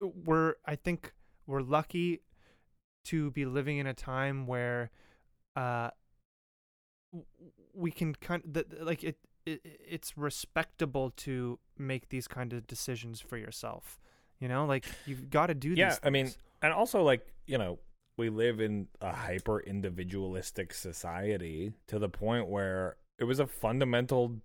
[0.00, 1.12] we're I think
[1.46, 2.20] we're lucky
[3.04, 4.90] to be living in a time where
[5.56, 5.90] uh
[7.74, 9.16] we can kind of th- like it,
[9.46, 13.98] it it's respectable to make these kind of decisions for yourself.
[14.42, 15.78] You know, like you've got to do this.
[15.78, 16.32] Yeah, these I mean,
[16.62, 17.78] and also like you know
[18.18, 24.40] we live in a hyper individualistic society to the point where it was a fundamental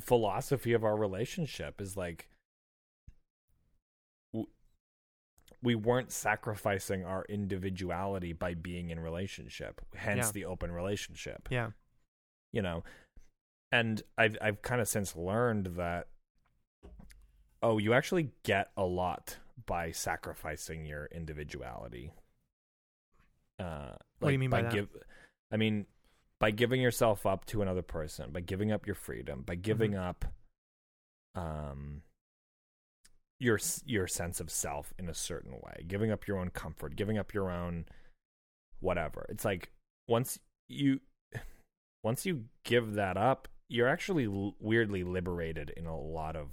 [0.00, 2.28] philosophy of our relationship is like
[5.62, 10.32] we weren't sacrificing our individuality by being in relationship hence Yeah.
[10.32, 11.70] the open relationship yeah.
[12.52, 12.84] you know
[13.72, 16.08] and i've i've kind of since learned that
[17.62, 19.36] oh you actually get a lot
[19.66, 22.12] by sacrificing your individuality
[23.58, 24.72] uh What do you mean by that?
[24.72, 24.88] give
[25.52, 25.86] i mean
[26.40, 30.00] by giving yourself up to another person by giving up your freedom by giving Mm-hmm.
[30.00, 30.24] up
[31.34, 32.02] um
[33.40, 37.18] your your sense of self in a certain way, giving up your own comfort, giving
[37.18, 37.84] up your own
[38.80, 39.26] whatever.
[39.28, 39.70] It's like
[40.08, 41.00] once you
[42.02, 46.50] once you give that up, you're actually l- weirdly liberated in a lot of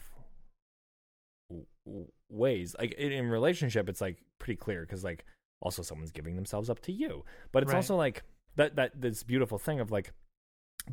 [2.30, 2.76] ways.
[2.80, 5.26] Like in, relationship, it's like pretty clear because like
[5.62, 7.78] also someone's giving themselves up to you, but it's Right.
[7.78, 8.24] also like
[8.56, 10.12] that that this beautiful thing of like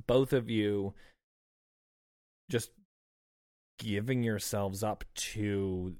[0.07, 0.95] both of you
[2.51, 2.71] just
[3.79, 5.95] giving yourselves up to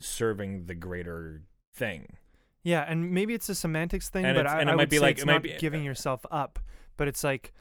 [0.00, 1.42] serving the greater
[1.74, 2.16] thing.
[2.62, 4.88] Yeah, and maybe it's a semantics thing, And but I, and it I might would
[4.90, 6.58] be like- it's it might not be- giving yourself up,
[6.96, 7.52] but it's like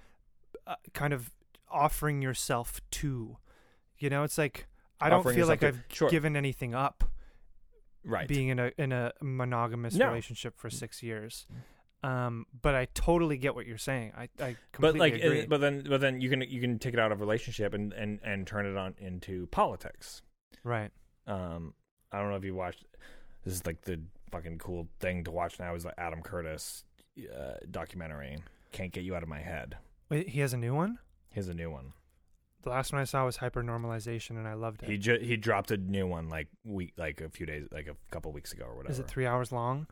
[0.66, 1.32] uh, kind of
[1.70, 3.38] offering yourself to.
[3.98, 4.68] You know, it's like
[5.02, 6.10] I don't feel like I've sure.
[6.10, 7.04] given anything up
[8.06, 8.28] Right.
[8.28, 10.08] being in a in a monogamous No.
[10.08, 11.48] relationship for six years.
[12.04, 14.12] Um, but I totally get what you're saying.
[14.18, 15.46] I I but like agree.
[15.46, 18.20] but then but then you can you can take it out of relationship and and
[18.24, 20.22] and turn it on into politics.
[20.64, 20.92] right.
[21.28, 21.74] Um
[22.12, 22.84] I don't know if you watched
[23.46, 24.02] this is like the
[24.32, 26.84] fucking cool thing to watch now is the Adam Curtis
[27.34, 28.38] uh, documentary.
[28.72, 29.78] Can't get you out of my head.
[30.10, 30.98] Wait, he has a new one.
[31.30, 31.94] He has a new one.
[32.64, 34.90] The last one I saw was HyperNormalisation, and I loved it.
[34.90, 37.96] He ju- he dropped a new one like week like a few days like a
[38.12, 38.92] couple weeks ago or whatever.
[38.94, 39.88] Is it three hours long?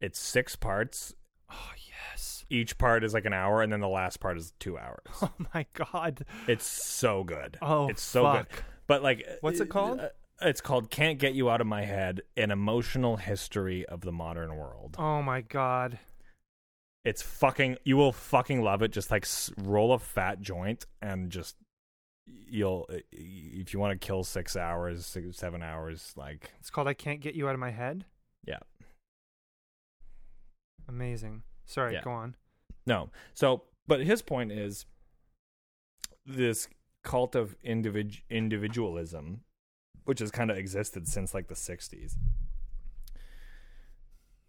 [0.00, 1.14] It's six parts.
[1.50, 1.70] Oh
[2.12, 2.44] yes.
[2.48, 4.98] Each part is like an hour, and then the last part is two hours.
[5.22, 6.24] Oh my god.
[6.46, 7.58] It's so good.
[7.62, 8.48] Oh, it's so fuck.
[8.50, 8.64] good.
[8.86, 10.00] But like, What's it called?
[10.00, 10.08] uh,
[10.42, 14.56] It's called "Can't Get You Out of My Head: An Emotional History of the Modern
[14.56, 15.98] World." Oh my god.
[17.04, 17.76] It's fucking.
[17.84, 18.90] You will fucking love it.
[18.92, 19.26] Just like
[19.58, 21.56] roll a fat joint and just
[22.26, 26.88] you'll uh, if you want to kill six hours, six, seven hours, like It's called
[26.88, 28.04] I Can't Get You Out of My Head.
[28.46, 28.58] Yeah.
[30.88, 31.42] Amazing.
[31.64, 32.02] Sorry, Yeah.
[32.02, 32.36] go on.
[32.86, 33.10] No.
[33.34, 34.86] So, but his point is
[36.24, 36.68] this
[37.02, 39.40] cult of individ- individualism,
[40.04, 42.16] which has kind of existed since like the 60s,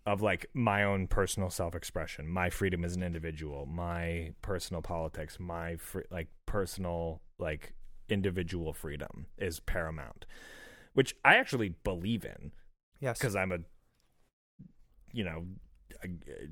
[0.05, 5.39] of like my own personal self expression, my freedom as an individual, my personal politics,
[5.39, 7.73] my fr- like personal, like
[8.09, 10.25] individual freedom is paramount,
[10.93, 12.51] which I actually believe in
[12.99, 13.19] Yes.
[13.19, 13.59] because I'm a,
[15.11, 15.45] you know,
[16.03, 16.07] a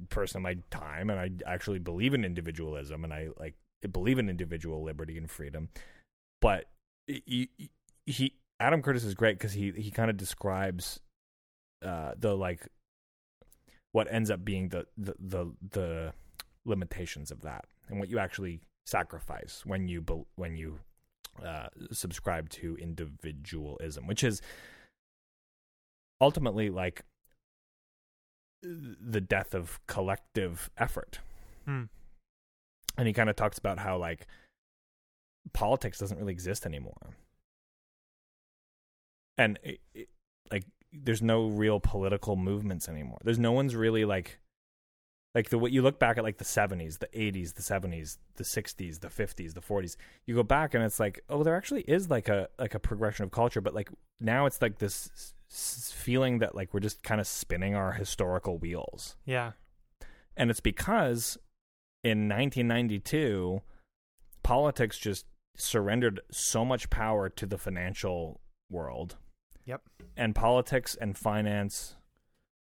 [0.10, 3.56] person of my time, and I actually believe in individualism, and I like
[3.92, 5.70] believe in individual liberty and freedom.
[6.42, 6.66] But
[7.08, 7.72] he, he-
[8.08, 11.00] he Adam Curtis is great because he he kind of describes
[11.84, 12.68] uh, the like
[13.92, 16.14] what ends up being the, the the the
[16.66, 20.04] limitations of that and what you actually sacrifice when you
[20.36, 20.80] when you
[21.44, 24.42] uh, subscribe to individualism, which is
[26.22, 27.04] ultimately like
[28.64, 31.20] the death of collective effort.
[31.66, 31.84] Hmm.
[32.98, 34.28] And he kind of talks about how like
[35.54, 37.16] politics doesn't really exist anymore.
[39.38, 40.08] And it, it,
[40.52, 40.64] like
[40.94, 43.20] there's no real political movements anymore.
[43.24, 44.40] There's no one's really like
[45.36, 48.46] like the what you look back at like the 70s, the 80s, the 70s, the
[48.46, 49.98] 60s, the 50s, the 40s.
[50.26, 53.26] You go back and it's like, oh, there actually is like a like a progression
[53.26, 53.90] of culture, but like
[54.22, 58.58] now it's like this s- feeling that like we're just kind of spinning our historical
[58.58, 59.18] wheels.
[59.26, 59.52] Yeah.
[60.38, 61.38] And it's because
[62.02, 63.62] in 1992
[64.42, 65.26] politics just
[65.58, 68.40] surrendered so much power to the financial
[68.70, 69.18] world.
[69.66, 69.82] Yep.
[70.16, 71.96] And politics and finance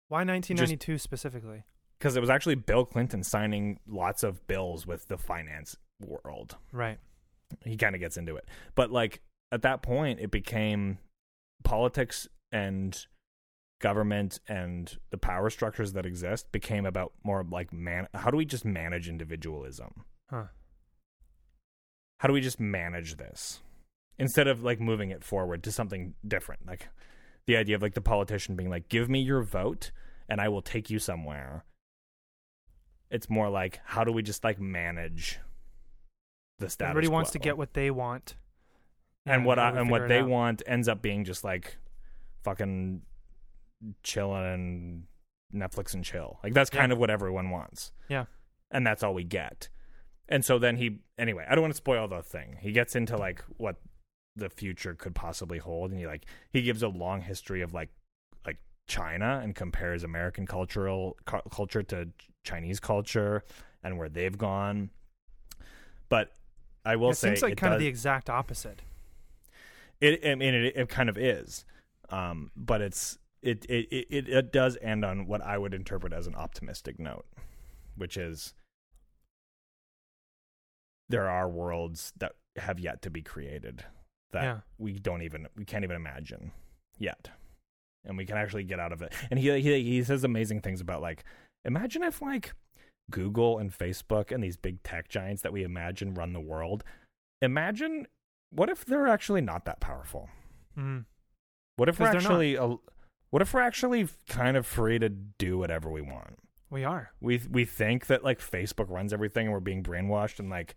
[0.09, 1.63] Why 1992 specifically?
[1.99, 6.57] Because it was actually Bill Clinton signing lots of bills with the finance world.
[6.73, 6.99] Right.
[7.65, 8.47] He kind of gets into it.
[8.75, 9.21] But like
[9.53, 10.99] at that point it became
[11.63, 13.07] politics and
[13.81, 18.45] government and the power structures that exist became about more like man how do we
[18.45, 20.05] just manage individualism?
[20.31, 20.45] Huh.
[22.19, 23.61] How do we just manage this?
[24.19, 26.67] Instead of like moving it forward to something different.
[26.67, 26.89] Like
[27.47, 29.91] the idea of like the politician being like give me your vote
[30.29, 31.65] and I will take you somewhere.
[33.15, 35.39] It's more like how do we just like manage
[36.59, 38.35] the status Everybody wants to get what they want.
[39.27, 40.29] and what I, and what they out?
[40.29, 41.77] want ends up being just like
[42.43, 43.03] fucking
[44.03, 45.03] chilling and
[45.55, 46.39] Netflix and chill.
[46.43, 46.81] Like that's Yeah.
[46.81, 47.93] kind of what everyone wants.
[48.09, 48.25] Yeah.
[48.71, 49.69] And that's all we get.
[50.29, 52.57] And so then he anyway, I don't want to spoil the thing.
[52.61, 53.77] He gets into like what
[54.37, 57.91] the future could possibly hold and he like he gives a long history of like
[58.87, 62.09] China and compares American cultural cu- culture to
[62.43, 63.43] Chinese culture
[63.83, 64.91] and where they've gone.
[66.09, 66.33] But
[66.85, 68.83] I will say it say seems like it kind of the exact opposite.
[70.01, 71.65] it, I mean, it, it kind of is,
[72.11, 76.27] um, but it's it, it it it does end on what I would interpret as
[76.27, 77.27] an optimistic note,
[77.97, 78.55] which is
[81.09, 83.85] there are worlds that have yet to be created
[84.33, 84.61] that Yeah.
[84.79, 86.53] we don't even we can't even imagine,
[86.99, 87.31] yet,
[88.05, 89.13] and we can actually get out of it.
[89.31, 91.25] And he he he says amazing things about like,
[91.65, 92.53] imagine if like
[93.11, 96.85] Google and Facebook and these big tech giants that we imagine run the world.
[97.43, 98.07] Imagine
[98.51, 100.29] what if they're actually not that powerful?
[100.79, 101.05] Mm.
[101.77, 102.77] What if we're actually a,
[103.31, 106.39] what if we're actually kind of free to do whatever we want?
[106.71, 107.11] We are.
[107.21, 110.75] We we think that like Facebook runs everything and we're being brainwashed and like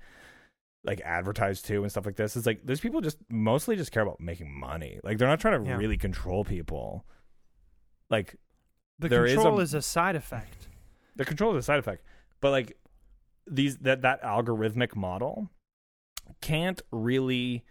[0.83, 2.35] like advertised to and stuff like this.
[2.35, 4.99] It's like those people just mostly just care about making money.
[5.03, 5.77] Like they're not trying to Yeah.
[5.77, 7.05] really control people.
[8.09, 8.35] Like
[8.99, 10.67] The There is control a- is a side effect.
[11.15, 12.03] the control is a side effect,
[12.41, 12.77] but like
[13.45, 15.49] these that that algorithmic model
[16.41, 17.63] can't really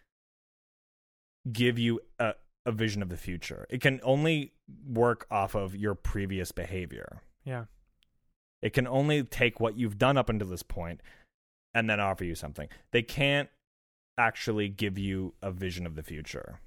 [1.53, 2.35] give you a,
[2.65, 3.67] a vision of the future.
[3.71, 4.53] It can only
[4.87, 7.23] work off of your previous behavior.
[7.45, 7.67] Yeah.
[8.63, 11.01] It can only take what you've done up until this point
[11.75, 12.69] and then offer you something.
[12.91, 13.49] They can't
[14.19, 16.59] actually give you a vision of the future.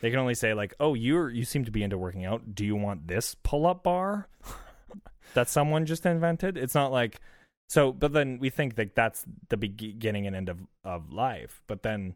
[0.00, 2.54] They can only say like, "Oh, you're you seem to be into working out.
[2.54, 4.28] Do you want this pull-up bar
[5.34, 7.20] that someone just invented?" It's not like
[7.68, 11.62] so, but then we think that that's the beginning and end of of life.
[11.66, 12.14] But then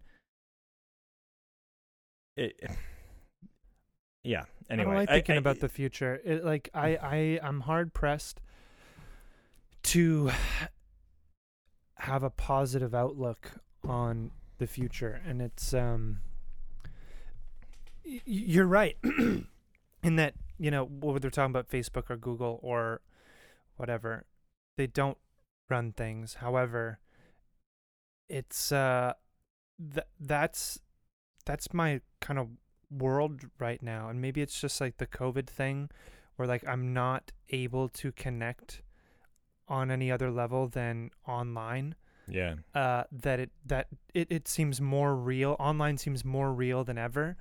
[2.36, 2.58] it
[4.24, 4.92] yeah, anyway.
[4.92, 6.20] I like I- thinking I- about the future.
[6.24, 8.40] It, like I, I, I'm hard pressed
[9.84, 10.30] to
[11.96, 13.52] have a positive outlook
[13.86, 16.20] on the future, and it's um.
[18.04, 18.96] You're right,
[20.02, 23.00] in that you know whether they're talking about Facebook or Google or
[23.76, 24.26] whatever,
[24.76, 25.18] they don't
[25.68, 26.34] run things.
[26.34, 26.98] However,
[28.28, 29.14] it's uh,
[29.78, 30.80] th- that's
[31.44, 32.48] that's my kind of
[32.90, 35.90] world right now and maybe it's just like the covid thing
[36.36, 38.82] where like i'm not able to connect
[39.68, 41.94] on any other level than online
[42.28, 42.54] yeah.
[42.74, 47.36] uh that it that it, it seems more real online seems more real than ever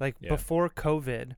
[0.00, 0.30] like Yeah.
[0.30, 1.36] before covid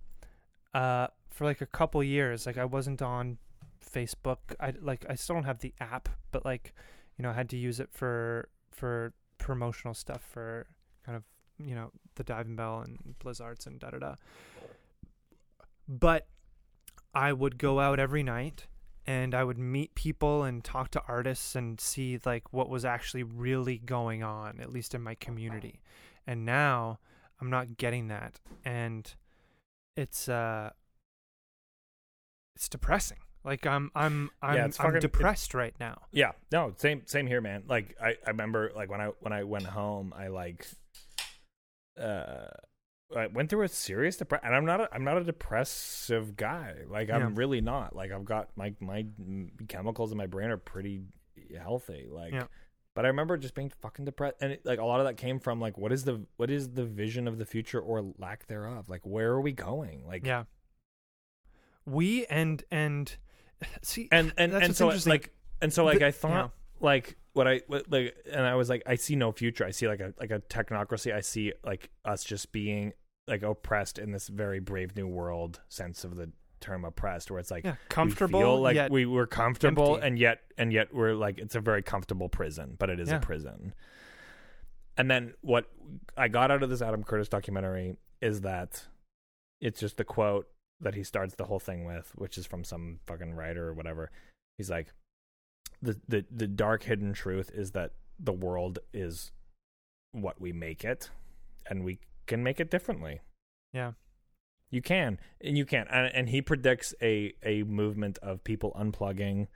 [0.75, 3.39] uh for like a couple years like i wasn't on
[3.85, 4.39] facebook.
[4.61, 6.75] I like i still don't have the app but like
[7.17, 10.67] you know i had to use it for for promotional stuff for
[11.07, 11.23] kind of
[11.59, 14.15] you know the diving bell and blizzards and da da da.
[15.89, 16.27] But
[17.15, 18.67] i would go out every night
[19.07, 23.23] and i would meet people and talk to artists and see like what was actually
[23.23, 25.81] really going on at least in my community.
[26.27, 26.99] And now
[27.41, 29.15] i'm not getting that and
[29.97, 30.71] it's uh
[32.57, 37.03] it's depressing like i'm i'm i'm, I'm fucking- it- depressed right now Yeah, no, same
[37.07, 37.65] same here, man.
[37.69, 40.67] Like I, I remember like when I when I went home, I like
[42.01, 42.47] uh
[43.17, 46.75] I went through a serious depression, and I'm not a, I'm not a depressive guy.
[46.89, 47.31] Like I'm Yeah.
[47.35, 47.97] really not.
[47.97, 49.07] Like I've got my my
[49.69, 51.05] chemicals in my brain are pretty
[51.59, 52.07] healthy.
[52.11, 52.45] Like, Yeah.
[52.99, 55.39] But I remember just being fucking depressed, and it, like a lot of that came
[55.39, 58.89] from like what is the what is the vision of the future or lack thereof?
[58.89, 60.05] Like where are we going?
[60.05, 60.47] Like yeah
[61.87, 63.17] we and and
[63.83, 66.51] see and and and so like and so like The- I thought
[66.81, 69.65] like what I what, like and I was like I see no future.
[69.65, 71.15] I see like a like a technocracy.
[71.15, 72.95] I see like us just being
[73.29, 77.51] like oppressed in this very brave new world sense of the term oppressed where it's
[77.51, 80.07] like yeah we comfortable feel like we were comfortable empty.
[80.07, 83.17] and yet and yet we're like it's a very comfortable prison but it is Yeah.
[83.17, 83.75] a prison
[84.97, 85.67] and then what
[86.17, 88.87] i got out of this adam curtis documentary is that
[89.61, 90.49] it's just the quote
[90.81, 94.11] that he starts the whole thing with which is from some fucking writer or whatever
[94.57, 94.89] he's like
[95.83, 99.31] the the, the dark hidden truth is that the world is
[100.13, 101.11] what we make it
[101.69, 103.21] and we can make it differently
[103.73, 103.93] yeah
[104.71, 109.49] you can, and you can, and, and he predicts a a movement of people unplugging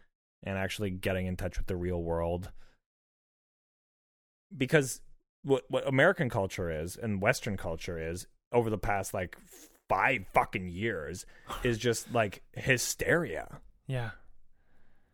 [0.42, 2.50] and actually getting in touch with the real world.
[4.56, 5.00] Because
[5.42, 9.36] what what American culture is and Western culture is over the past like
[9.88, 11.26] five fucking years
[11.62, 14.10] is just like hysteria, yeah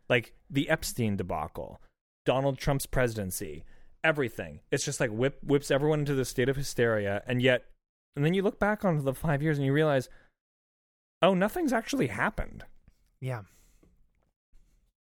[0.09, 1.81] like the Epstein debacle,
[2.25, 3.63] Donald Trump's presidency,
[4.03, 4.59] everything.
[4.71, 7.65] It's just like whip whips everyone into this state of hysteria, and yet,
[8.15, 10.09] and then you look back on the five years and you realize,
[11.21, 12.63] oh, nothing's actually happened.
[13.19, 13.41] yeah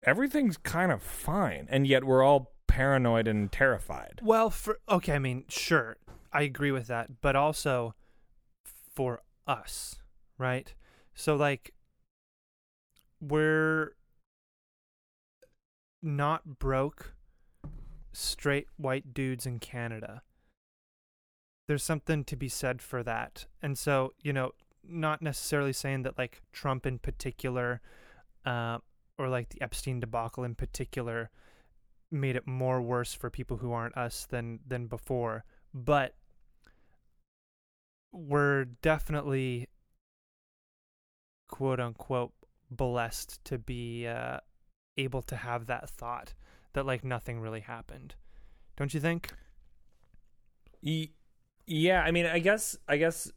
[0.05, 4.21] Everything's kind of fine, and yet we're all paranoid and terrified.
[4.23, 5.97] Well, for okay, I mean, sure,
[6.33, 7.95] I agree with that, but also
[8.95, 9.97] for us,
[10.39, 10.73] right?
[11.15, 11.73] So like
[13.21, 13.97] we're
[16.03, 17.15] not broke
[18.13, 20.23] straight white dudes in Canada.
[21.67, 23.47] There's something to be said for that.
[23.63, 24.53] And so, you know,
[24.89, 27.81] not necessarily saying that like Trump in particular
[28.45, 28.79] uh
[29.19, 31.31] or like the Epstein debacle in particular
[32.13, 35.45] made it more worse for people who aren't us than than before
[35.75, 36.15] but
[38.13, 39.69] we're definitely
[41.49, 42.33] quote unquote
[42.71, 44.39] blessed to be uh,
[44.97, 46.35] able to have that thought
[46.73, 48.15] that like nothing really happened.
[48.77, 49.33] Don't you think?
[50.83, 51.11] Y-
[51.67, 53.31] yeah, I mean, I guess, I guess,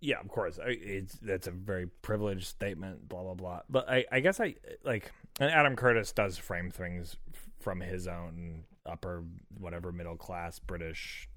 [0.00, 3.60] yeah, of course, I, it's that's a very privileged statement, blah blah blah.
[3.68, 4.54] But I, I guess I
[4.84, 7.16] like, and Adam Curtis does frame things
[7.60, 9.24] from his own upper,
[9.58, 11.28] whatever, middle class British.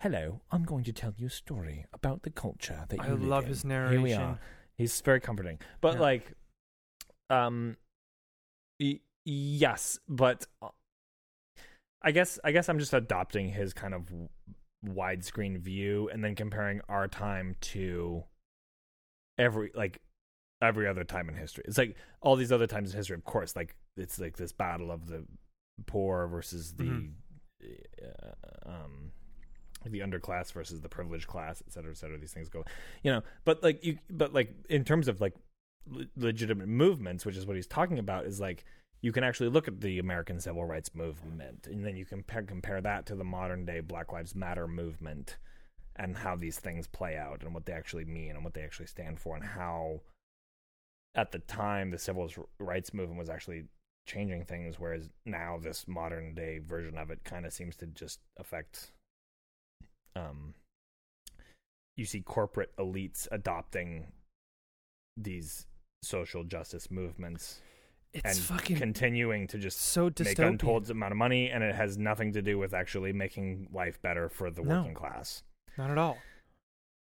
[0.00, 3.22] Hello, I'm going to tell you a story about the culture that you I live
[3.22, 3.48] love in.
[3.50, 4.22] his Here we narration.
[4.22, 4.40] are.
[4.78, 6.00] He's very comforting, but Yeah.
[6.00, 6.32] like,
[7.28, 7.76] um,
[8.80, 10.68] y- yes, but uh,
[12.00, 14.08] I guess I guess I'm just adopting his kind of
[14.86, 18.24] widescreen view and then comparing our time to
[19.38, 20.00] every like
[20.62, 21.64] every other time in history.
[21.66, 24.90] It's like all these other times in history, of course, like it's like this battle
[24.90, 25.24] of the
[25.86, 27.12] poor versus the Mhm.
[27.64, 29.12] uh, um
[29.86, 32.18] the underclass versus the privileged class, et cetera, et cetera.
[32.18, 32.64] These things go,
[33.02, 33.22] you know.
[33.44, 35.34] But like you, but like in terms of like
[35.86, 38.64] le- legitimate movements, which is what he's talking about, is like
[39.02, 42.80] you can actually look at the American Civil Rights Movement, and then you compare compare
[42.80, 45.38] that to the modern day Black Lives Matter movement,
[45.96, 48.86] and how these things play out, and what they actually mean, and what they actually
[48.86, 50.00] stand for, and how
[51.14, 53.64] at the time the civil rights movement was actually
[54.06, 58.20] changing things, whereas now this modern day version of it kind of seems to just
[58.38, 58.92] affect.
[60.16, 60.54] Um,
[61.96, 64.12] you see corporate elites adopting
[65.16, 65.66] these
[66.02, 67.60] social justice movements
[68.12, 71.96] It's and fucking continuing to just so make untold amount of money, and it has
[71.96, 74.78] nothing to do with actually making life better for the No.
[74.80, 75.42] working class.
[75.78, 76.18] Not at all.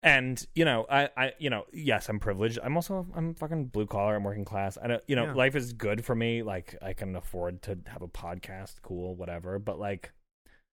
[0.02, 2.58] And you know, I, I, you know, yes, I'm privileged.
[2.62, 4.16] I'm also, I'm fucking blue collar.
[4.16, 4.78] I'm working class.
[4.82, 5.34] I don't, you know, Yeah.
[5.34, 6.42] life is good for me.
[6.42, 9.58] Like, I can afford to have a podcast, cool, whatever.
[9.58, 10.10] But like,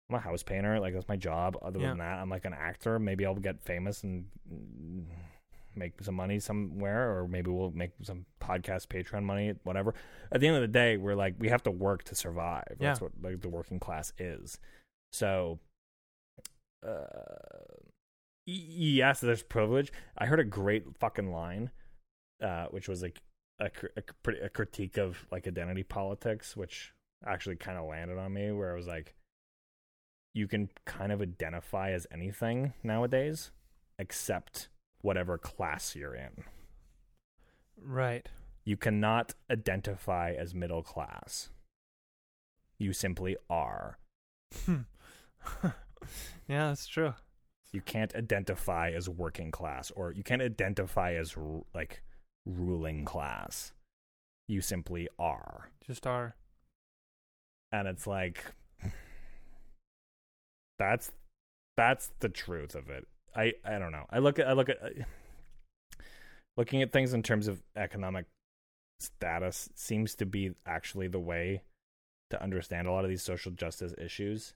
[0.09, 0.81] I'm a house painter.
[0.81, 1.57] Like, that's my job.
[1.63, 1.91] Other Yeah.
[1.91, 2.99] than that, I'm like an actor.
[2.99, 4.25] Maybe I'll get famous and
[5.75, 9.95] make some money somewhere, or maybe we'll make some podcast Patreon money, whatever.
[10.33, 12.65] At the end of the day, we're like, we have to work to survive.
[12.79, 14.59] That's what like the working class is.
[15.13, 15.59] So,
[16.87, 17.05] uh,
[18.47, 19.93] yes, there's privilege.
[20.17, 21.71] I heard a great fucking line,
[22.43, 23.21] uh, which was like
[23.61, 26.93] a, a, a critique of like identity politics, which
[27.27, 29.15] actually kind of landed on me, where I was like,
[30.33, 33.51] you can kind of identify as anything nowadays,
[33.99, 34.69] except
[35.03, 36.45] whatever class you're in.
[37.83, 38.29] Right.
[38.65, 41.51] You cannot identify as middle class.
[42.79, 43.99] You simply are.
[44.67, 44.83] Hmm.
[46.49, 47.15] yeah, that's true.
[47.73, 51.37] You can't identify as working class or you can't identify as
[51.75, 52.03] like
[52.45, 53.73] ruling class.
[54.49, 55.71] You simply are.
[55.87, 56.35] Just are.
[57.73, 58.45] And it's like
[60.79, 61.13] that's
[61.77, 63.07] that's the truth of it.
[63.35, 64.07] I I don't know.
[64.11, 64.89] I look at I look at uh,
[66.57, 68.27] looking at things in terms of economic
[68.99, 71.63] status seems to be actually the way
[72.31, 74.55] to understand a lot of these social justice issues.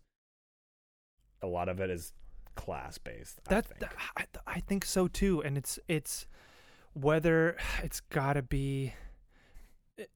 [1.42, 2.12] A lot of it is
[2.54, 3.44] class based.
[3.44, 3.92] That, I think.
[4.16, 6.26] I, I think so too, and it's it's
[6.94, 8.94] whether it's got to be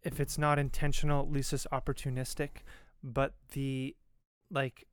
[0.03, 2.63] if it's not intentional, at least it's opportunistic.
[3.03, 3.95] But the
[4.51, 4.87] like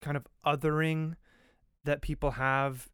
[0.00, 1.16] kind of othering
[1.84, 2.88] that people have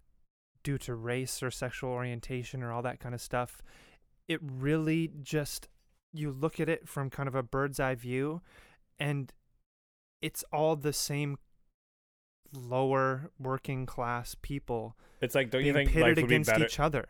[0.62, 3.62] due to race or sexual orientation or all that kind of stuff,
[4.28, 5.68] it really just
[6.12, 8.40] you look at it from kind of a bird's eye view,
[8.98, 9.32] and
[10.22, 11.36] it's all the same
[12.52, 16.64] lower working class people It's like, don't you think pitted be against better?
[16.64, 17.06] each other.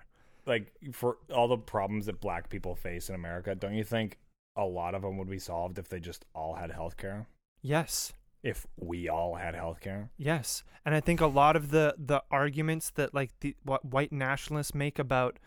[0.46, 4.18] Like for all the problems that black people face in America, don't you think
[4.56, 7.26] a lot of them would be solved if they just all had health care?
[7.60, 8.12] Yes.
[8.44, 10.10] If we all had health care?
[10.18, 10.62] Yes.
[10.84, 14.74] And I think a lot of the the arguments that like the what white nationalists
[14.74, 15.38] make about,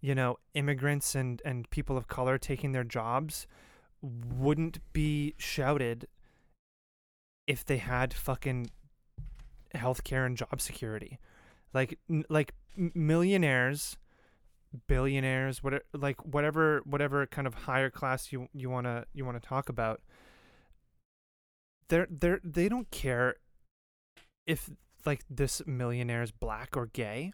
[0.00, 3.46] you know, immigrants and and people of color taking their jobs
[4.00, 6.08] wouldn't be shouted
[7.46, 8.70] if they had fucking
[9.74, 11.18] healthcare and job security.
[11.74, 11.98] Like
[12.30, 13.98] like millionaires,
[14.86, 19.40] billionaires, whatever like whatever whatever kind of higher class you you want to you want
[19.40, 20.00] to talk about
[21.88, 23.36] they're they're they don't care
[24.46, 24.70] if
[25.04, 27.32] like this millionaire is black or gay.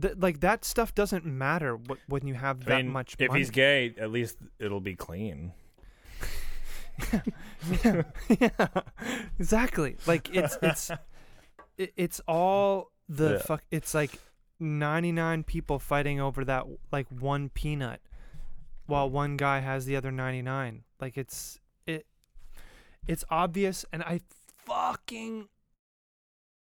[0.00, 3.28] Th- like that stuff doesn't matter wh- when you have that I mean, much if
[3.28, 3.40] money.
[3.40, 5.52] he's gay, at least it'll be clean.
[7.84, 8.02] yeah,
[8.40, 8.66] yeah,
[9.38, 9.96] exactly.
[10.06, 10.90] Like it's it's
[11.78, 13.38] it, it's all the Yeah.
[13.38, 13.62] fuck.
[13.70, 14.18] It's like
[14.60, 18.00] ninety nine people fighting over that like one peanut,
[18.86, 20.84] while one guy has the other ninety nine.
[21.00, 21.61] Like it's it,
[23.06, 24.20] it's obvious, and I
[24.64, 25.48] fucking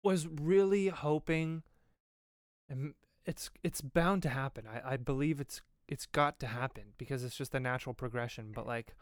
[0.03, 1.63] was really hoping
[2.71, 2.95] and
[3.27, 4.65] it's it's bound to happen.
[4.67, 8.53] I, I believe it's it's got to happen because it's just a natural progression.
[8.55, 8.95] But like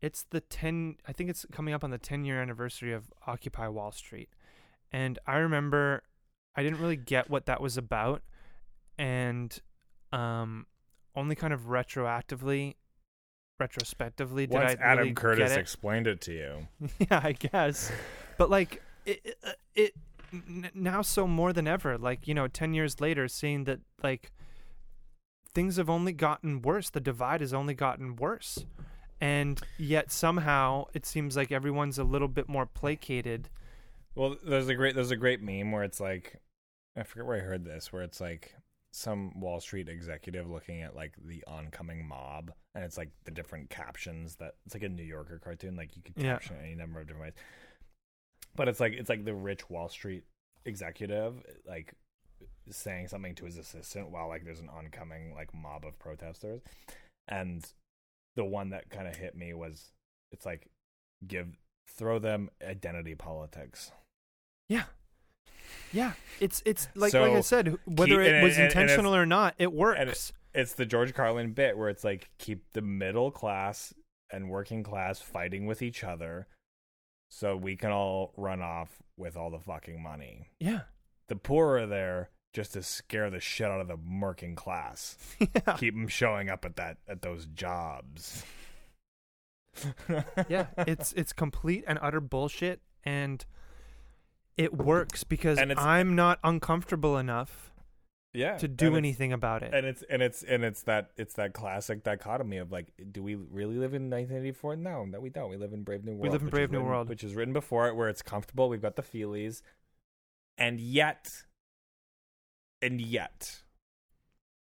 [0.00, 3.68] it's the ten I think it's coming up on the ten year anniversary of Occupy
[3.68, 4.30] Wall Street.
[4.92, 6.04] And I remember
[6.54, 8.22] I didn't really get what that was about
[8.98, 9.60] and
[10.12, 10.66] um
[11.14, 12.74] only kind of retroactively
[13.58, 15.60] retrospectively did Once I Adam really Curtis get it.
[15.60, 16.68] explained it to you.
[16.98, 17.90] yeah, I guess.
[18.38, 19.92] But like it, it, uh, it
[20.32, 21.96] n- now so more than ever.
[21.98, 24.30] Like you know, ten years later, seeing that like
[25.54, 26.90] things have only gotten worse.
[26.90, 28.64] The divide has only gotten worse,
[29.20, 33.48] and yet somehow it seems like everyone's a little bit more placated.
[34.14, 36.40] Well, there's a great there's a great meme where it's like
[36.96, 38.54] I forget where I heard this where it's like
[38.96, 43.68] some Wall Street executive looking at like the oncoming mob and it's like the different
[43.68, 46.32] captions that it's like a New Yorker cartoon like you could Yeah.
[46.32, 47.34] caption it any number of different ways.
[48.54, 50.24] But it's like it's like the rich Wall Street
[50.64, 51.34] executive
[51.68, 51.92] like
[52.70, 56.62] saying something to his assistant while like there's an oncoming like mob of protesters
[57.28, 57.70] and
[58.34, 59.92] the one that kind of hit me was
[60.32, 60.66] it's like
[61.26, 61.48] give
[61.86, 63.92] throw them identity politics
[64.68, 64.84] Yeah.
[65.92, 69.14] Yeah, it's it's like like I said, whether keep- it and- was and- and intentional
[69.14, 70.32] or not, it works.
[70.54, 73.94] it's the George Carlin bit where it's like keep the middle class
[74.32, 76.48] and working class fighting with each other
[77.30, 80.48] so we can all run off with all the fucking money.
[80.60, 80.80] yeah,
[81.28, 85.16] The poor are there just to scare the shit out of the working class.
[85.40, 88.44] yeah, Keep them showing up at that at those jobs.
[90.48, 90.66] yeah.
[90.78, 93.44] It's it's complete and utter bullshit, and
[94.56, 97.72] it works because And I'm not uncomfortable enough
[98.32, 98.56] yeah.
[98.58, 99.72] to do anything about it.
[99.74, 103.34] and it's and it's and it's that it's that classic dichotomy of like do we
[103.34, 106.28] really live in 1984 no no we don't we live in brave new world we
[106.30, 107.08] live in Brave New written- World.
[107.08, 109.62] which is written before it where it's comfortable we've got the feelies
[110.58, 111.44] and yet
[112.82, 113.62] and yet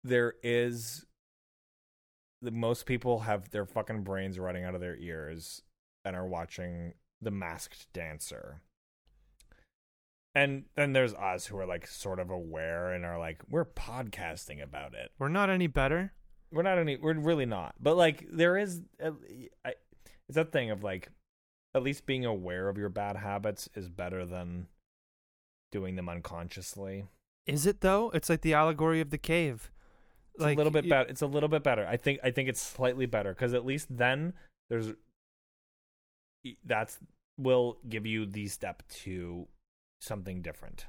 [0.03, 1.05] there is
[2.41, 5.61] the most people have their fucking brains running out of their ears
[6.05, 8.61] and are watching the masked dancer
[10.37, 14.61] and then there's us who are like sort of aware and are like we're podcasting
[14.61, 16.13] about it We're not any better.
[16.51, 19.11] we're not any we're really not but like there is uh,
[19.65, 19.73] I,
[20.29, 21.09] it's that thing of like
[21.75, 24.67] at least being aware of your bad habits is better than
[25.71, 27.05] doing them unconsciously
[27.45, 28.09] Is it though?
[28.11, 29.71] It's like the allegory of the cave.
[30.35, 32.47] it's a little bit y- better it's a little bit better i think i think
[32.49, 34.33] it's slightly better because at least then
[34.69, 34.93] there's
[36.65, 36.99] that's
[37.37, 39.47] will give you the step to
[39.99, 40.85] something different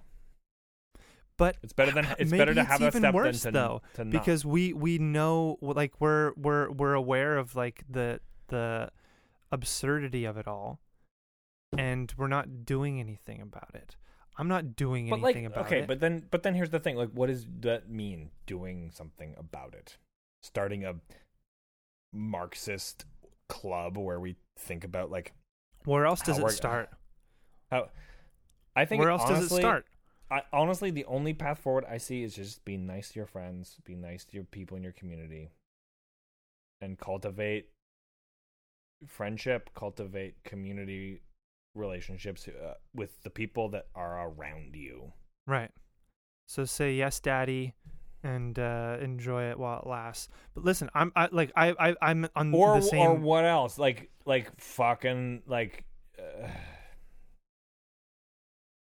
[1.36, 3.82] But it's better than it's better to it's have even step worse, than to, though,
[3.94, 4.10] to not.
[4.10, 8.90] because we we know like we're we're we're aware of like the the
[9.52, 10.80] absurdity of it all,
[11.76, 13.96] and we're not doing anything about it.
[14.36, 15.78] I'm not doing but anything like about okay it.
[15.78, 19.34] Okay, but then but then here's the thing like what does that mean doing something
[19.38, 19.96] about it
[20.42, 20.96] starting a
[22.12, 23.04] marxist
[23.48, 25.32] club where we think about like
[25.84, 26.90] where else does it start?
[27.70, 27.88] how
[28.80, 29.86] i think Where else does it honestly- start?
[30.30, 33.76] I, honestly the only path forward i see is just be nice to your friends
[33.84, 35.50] be nice to your people in your community
[36.82, 37.70] and cultivate
[39.06, 41.22] friendship cultivate community
[41.74, 45.12] relationships uh, with the people that are around you
[45.46, 45.70] Right.
[46.46, 47.72] So say yes, daddy,
[48.22, 50.28] and uh, enjoy it while it lasts.
[50.54, 53.00] But listen, I'm I like I I I'm on or the same.
[53.00, 53.78] or what else?
[53.78, 55.84] Like like fucking like.
[56.18, 56.48] Uh,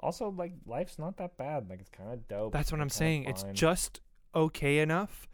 [0.02, 1.68] also, like life's not that bad.
[1.70, 2.52] Like it's kind of dope.
[2.52, 3.24] That's what I'm saying.
[3.24, 4.00] It's just
[4.34, 5.28] okay enough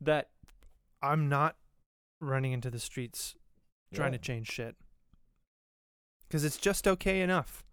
[0.00, 0.28] that
[1.02, 1.56] I'm not
[2.20, 3.34] running into the streets
[3.92, 4.76] trying to change shit.
[6.26, 7.64] Because it's just okay enough.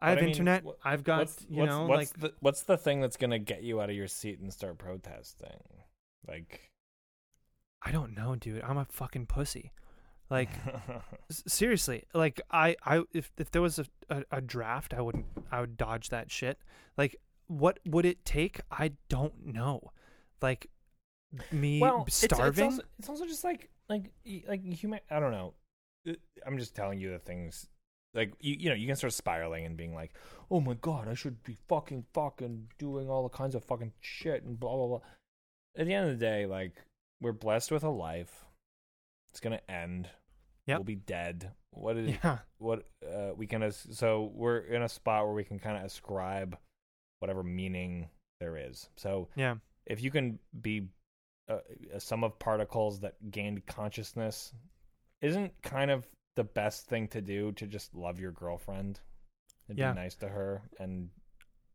[0.00, 0.64] I have I mean, internet.
[0.64, 3.38] wha- I've got what's, you what's, know what's like the what's the thing that's gonna
[3.38, 5.48] get you out of your seat and start protesting?
[6.26, 6.70] Like,
[7.82, 8.62] I don't know, dude.
[8.62, 9.72] I'm a fucking pussy.
[10.30, 10.50] Like
[11.30, 15.60] seriously, like I I if if there was a, a a draft, I wouldn't I
[15.60, 16.58] would dodge that shit.
[16.96, 18.60] Like what would it take?
[18.70, 19.92] I don't know.
[20.40, 20.68] Like
[21.50, 22.66] me well, starving.
[22.66, 24.10] It's, also, it's also just like like
[24.46, 25.00] like human.
[25.10, 25.54] I don't know.
[26.46, 27.68] I'm just telling you the things.
[28.14, 30.12] Like you, you know, you can start spiraling and being like,
[30.50, 34.44] "Oh my god, I should be fucking fucking doing all the kinds of fucking shit
[34.44, 35.00] and blah blah blah."
[35.76, 36.84] At the end of the day, like
[37.20, 38.44] we're blessed with a life.
[39.30, 40.08] It's gonna end.
[40.68, 40.78] Yep.
[40.78, 41.50] We'll be dead.
[41.72, 42.38] What is yeah.
[42.58, 45.84] what uh, we can as- so we're in a spot where we can kind of
[45.84, 46.56] ascribe
[47.20, 48.08] whatever meaning
[48.40, 48.88] there is.
[48.96, 49.56] So Yeah.
[49.86, 50.88] if you can be
[51.48, 51.58] uh,
[51.92, 54.52] a sum of particles that gained consciousness,
[55.22, 59.00] isn't kind of the best thing to do to just love your girlfriend?
[59.68, 59.92] and Yeah.
[59.92, 61.10] be nice to her and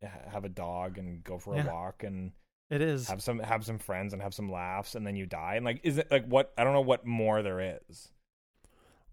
[0.03, 1.71] ha- have a dog and go for a Yeah.
[1.71, 2.31] walk and
[2.71, 3.07] It is.
[3.07, 5.81] have some have some friends and have some laughs and then you die and like
[5.83, 8.11] is it like what I don't know what more there is.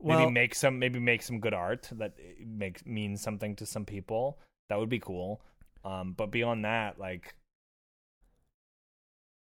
[0.01, 2.15] Well, maybe make some maybe make some good art that
[2.45, 4.39] makes means something to some people.
[4.69, 5.43] That would be cool.
[5.85, 7.35] Um, but beyond that, like,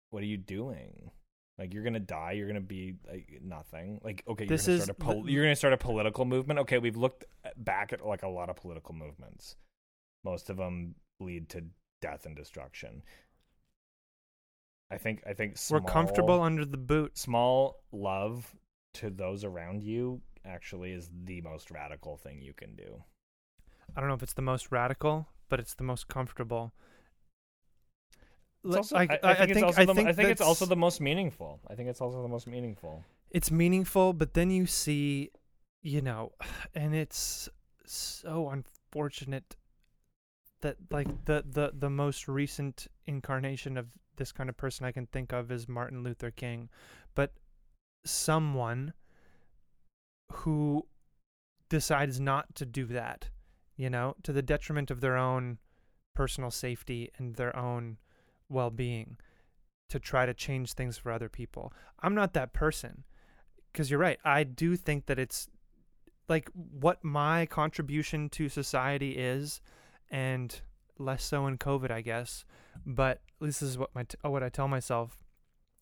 [0.10, 1.11] what are you doing?
[1.57, 2.34] Like you're gonna die.
[2.34, 4.02] You're gonna be like nothing.
[4.03, 6.60] Like okay, This you're gonna is start a pol- you're gonna start a political movement.
[6.61, 7.26] Okay, we've looked
[7.57, 9.56] back at like a lot of political movements.
[10.23, 11.64] Most of them lead to
[12.02, 13.03] death and destruction.
[14.91, 17.18] I think I think we're comfortable under the boot.
[17.18, 18.53] small love
[18.95, 23.04] to those around you actually is the most radical thing you can do.
[23.96, 26.74] I don't know if it's the most radical, but it's the most comfortable.
[28.64, 30.66] It's also, like, I, I think it's also I the, think I think it's also
[30.66, 31.60] the most meaningful.
[31.70, 33.04] I think it's also the most meaningful.
[33.30, 35.30] it's meaningful, but then you see,
[35.84, 36.32] you know,
[36.74, 37.48] and it's
[37.86, 39.56] so unfortunate
[40.62, 45.06] that like the the the most recent incarnation of this kind of person I can
[45.08, 46.70] think of is Martin Luther King,
[47.14, 47.34] but
[48.04, 48.94] someone
[50.31, 50.85] who
[51.69, 53.30] decides not to do that,
[53.76, 55.57] you know, to the detriment of their own
[56.14, 57.97] personal safety and their own
[58.49, 59.18] well-being
[59.89, 61.73] to try to change things for other people.
[61.99, 63.03] I'm not that person
[63.72, 64.19] because you're right.
[64.23, 65.47] I do think that it's
[66.27, 69.61] like what my contribution to society is,
[70.10, 70.60] and
[70.97, 72.45] less so in COVID, I guess.
[72.85, 75.23] But at least this is what my t- what I tell myself.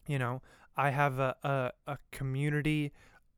[0.07, 0.41] You know,
[0.75, 2.91] I have a, a a community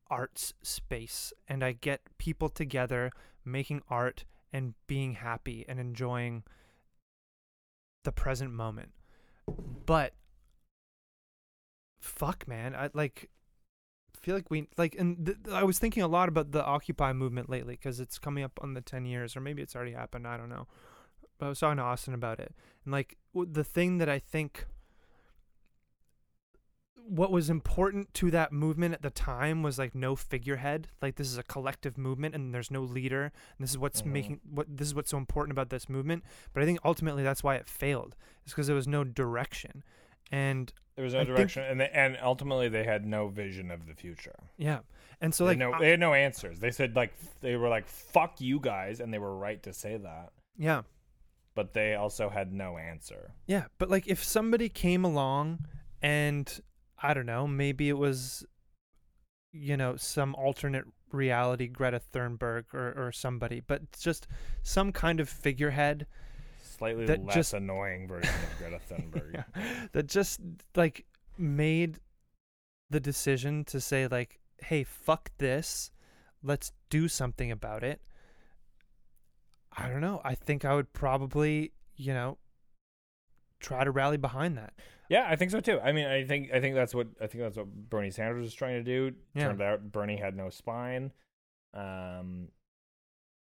[0.10, 3.11] arts space, and I get people together
[3.44, 6.44] making art and being happy and enjoying
[8.03, 8.91] the present moment.
[9.86, 10.14] But
[11.99, 13.30] fuck, man, I like
[14.26, 17.48] feel like we like and th- I was thinking a lot about the occupy movement
[17.49, 20.36] lately because it's coming up on the 10 years or maybe it's already happened I
[20.36, 20.65] don't know
[21.38, 22.52] but I was talking to Austin about it
[22.86, 24.65] and like w- the thing that I think
[27.07, 31.27] what was important to that movement at the time was like no figurehead like this
[31.27, 33.32] is a collective movement and there's no leader and
[33.64, 34.06] this is what's Mhm.
[34.07, 36.23] making what this is what's so important about this movement
[36.53, 38.15] but I think ultimately that's why it failed
[38.45, 39.84] is because there was no direction
[40.32, 43.69] and There was no I think- direction, and they, and ultimately they had no vision
[43.69, 44.36] of the future.
[44.57, 44.80] yeah
[45.22, 46.60] and so like had no, I- they had no answers.
[46.60, 49.98] They said like they were like "fuck you guys," and they were right to say
[49.98, 50.32] that.
[50.57, 50.82] yeah
[51.53, 53.32] But they also had no answer.
[53.45, 55.65] Yeah, but like if somebody came along
[56.02, 56.60] and
[57.02, 58.46] I don't know, maybe it was
[59.58, 64.28] you know, some alternate reality Greta Thunberg or or somebody, but just
[64.64, 66.08] some kind of figurehead
[66.62, 69.32] Slightly That less just- annoying version of Greta Thunberg.
[69.56, 70.42] Yeah, that just
[70.76, 71.06] like
[71.38, 72.00] made
[72.90, 75.92] the decision to say like, "Hey, fuck this.
[76.44, 78.02] Let's do something about it."
[79.78, 80.20] I don't know.
[80.26, 82.38] I think I would probably, you know,
[83.62, 84.74] try to rally behind that.
[85.10, 85.80] Yeah, I think so too.
[85.80, 88.53] I mean, I think I think that's what I think that's what Bernie Sanders was
[88.53, 89.15] trying to do.
[89.34, 89.45] Yeah.
[89.45, 91.11] Turned out Bernie had no spine.
[91.73, 92.49] Um,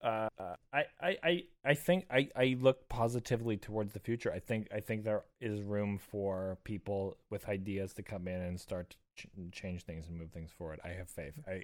[0.03, 0.29] uh,
[0.71, 4.31] I, I, I, I think I, I look positively towards the future.
[4.31, 8.59] I think I think there is room for people with ideas to come in and
[8.59, 10.79] start to ch- change things and move things forward.
[10.84, 11.34] I have faith.
[11.47, 11.63] I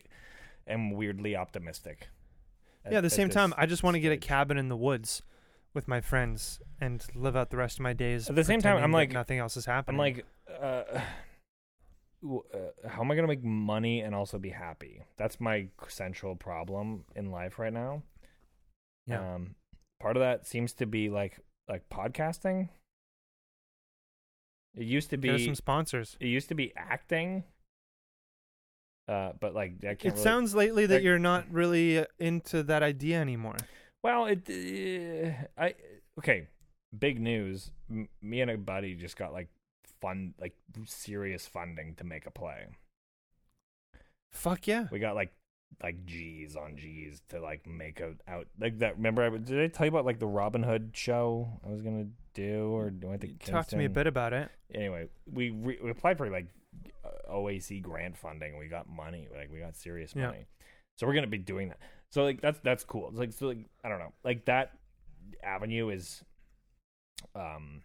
[0.68, 2.08] am weirdly optimistic.
[2.90, 5.22] yeah, at the same time, I just want to get a cabin in the woods
[5.74, 8.30] with my friends and live out the rest of my days.
[8.30, 9.96] At the same time, I'm like- nothing else is happening.
[10.00, 10.84] I'm like, uh,
[12.26, 15.02] uh, how am I going to make money and also be happy?
[15.18, 18.04] That's my central problem in life right now.
[19.08, 19.56] yeah, Um,
[20.00, 22.70] part of that seems to be like like podcasting.
[24.76, 26.18] It used to be some sponsors.
[26.20, 27.44] it used to be acting.
[29.08, 30.06] Uh, but like I can't.
[30.06, 33.58] It really, sounds lately that like- you're not really uh, into that idea anymore.
[34.04, 34.26] Well.
[34.26, 35.76] It uh, I
[36.20, 36.48] okay.
[36.98, 37.72] Big news.
[37.90, 39.50] M- me and a buddy just got like
[40.02, 40.54] fun like
[40.86, 42.68] serious funding to make a play.
[44.32, 44.88] Fuck yeah.
[44.92, 45.34] We got like
[45.82, 48.98] like G's on G's to like make a out like that.
[48.98, 52.08] Remember, I, did I tell you about like the Robin Hood show I was gonna
[52.34, 54.50] do or do I think Talk to me a bit about it.
[54.74, 56.48] Anyway, we re- we applied for like
[57.30, 58.58] OAC grant funding.
[58.58, 60.28] We got money, like we got serious Yeah.
[60.28, 60.46] money.
[60.98, 61.80] So we're gonna be doing that.
[62.14, 63.10] So like that's that's cool.
[63.10, 64.74] It's like so like I don't know, like that
[65.44, 66.24] avenue is
[67.36, 67.82] um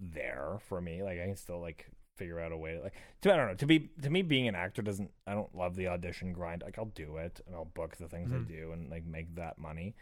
[0.00, 1.04] there for me.
[1.04, 1.86] Like I can still like
[2.16, 4.48] figure out a way to like to I don't know to be to me being
[4.48, 6.62] an actor doesn't I don't love the audition grind.
[6.62, 8.46] Like I'll do it and I'll book the things Mhm.
[8.46, 9.94] I do and like make that money.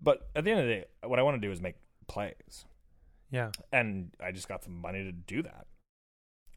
[0.00, 1.76] But at the end of the day, what I want to do is make
[2.08, 2.64] plays
[3.30, 3.50] Yeah.
[3.70, 5.66] and I just got some money to do that,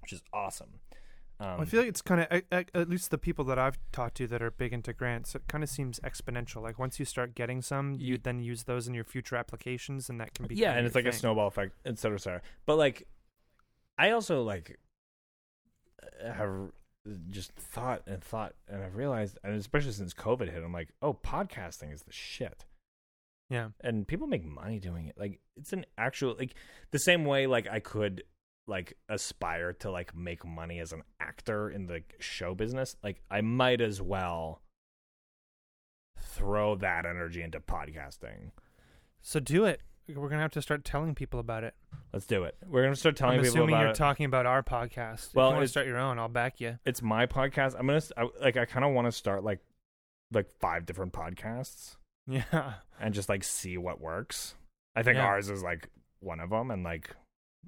[0.02, 0.80] which is awesome.
[1.42, 4.28] Um, I feel like it's kind of at, least the people that I've talked to
[4.28, 5.36] that are big into grants.
[5.36, 6.62] It kind of seems exponential.
[6.62, 10.10] Like once you start getting some, you Ye- then use those in your future applications,
[10.10, 12.42] and that can be yeah, and it's like a snowball effect, et cetera, et cetera.
[12.66, 13.08] But like,
[13.98, 14.78] I also like
[16.22, 16.72] have
[17.30, 21.14] just thought and thought, and I've realized, and especially since COVID hit, I'm like, oh,
[21.14, 22.66] podcasting is the shit.
[23.50, 26.54] Yeah, and people make money doing it like it's an actual like
[26.92, 28.22] the same way like i could
[28.70, 33.42] like aspire to like make money as an actor in the show business like i
[33.42, 34.62] might as well
[36.20, 38.52] throw that energy into podcasting
[39.22, 39.82] so do it.
[40.08, 41.76] We're gonna have to start telling people about it.
[42.14, 44.46] let's do it we're gonna start telling I'm people assuming about you're it talking about
[44.48, 45.36] our podcast.
[45.36, 46.80] Well, if you want to it's- start your own, I'll back you.
[46.86, 49.60] it's my podcast i'm gonna s- I, like i kind of want to start like
[50.32, 51.96] like five different podcasts
[52.28, 54.56] Yeah, and just like see what works
[54.96, 55.26] i think Yeah.
[55.26, 55.90] ours is like
[56.22, 57.16] one of them and like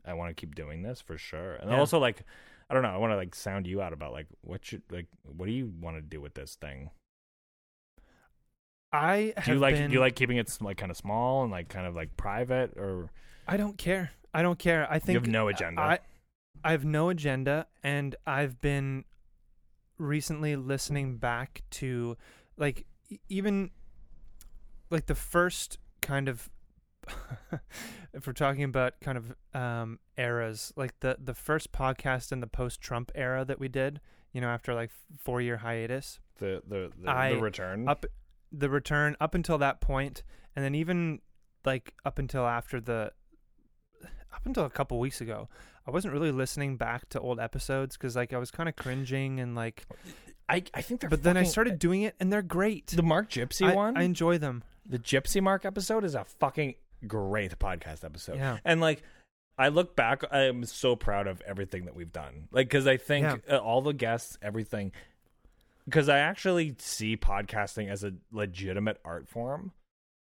[0.06, 1.80] i want to keep doing this for sure and Yeah.
[1.80, 2.24] also like
[2.70, 5.08] i don't know i want to like sound you out about like what should like
[5.24, 6.90] what do you want to do with this thing
[8.94, 11.44] I have do you like been, do you like keeping it like kind of small
[11.44, 13.10] and like kind of like private or
[13.48, 14.12] I don't care.
[14.34, 14.86] I don't care.
[14.90, 16.00] I think you have no agenda I
[16.64, 19.06] I have no agenda, and I've been
[19.98, 22.18] recently listening back to
[22.58, 22.86] like
[23.30, 23.72] even
[24.90, 26.50] like the first kind of
[28.14, 32.48] if we're talking about kind of um eras like the the first podcast in the
[32.48, 34.00] post Trump era that we did
[34.34, 34.92] you know after like
[35.24, 37.88] 4 year hiatus the the the, I- the return.
[37.88, 38.06] up
[38.52, 40.24] the return up until that point
[40.56, 41.20] and then even
[41.66, 43.12] like up until after the
[44.34, 45.48] up until a couple weeks ago
[45.88, 49.40] i wasn't really listening back to old episodes because like i was kind of cringing
[49.40, 49.86] and like
[50.50, 52.88] i i think they're but then i started doing it and they're great.
[52.88, 53.98] The mark gypsy I, one?
[53.98, 54.64] I enjoy them.
[54.86, 56.76] The gypsy mark episode is a fucking
[57.08, 59.04] great podcast episode yeah And like,
[59.58, 62.48] I look back, I'm so proud of everything that we've done.
[62.52, 64.92] Like, because I think uh, all the guests, everything,
[65.86, 69.72] because I actually see podcasting as a legitimate art form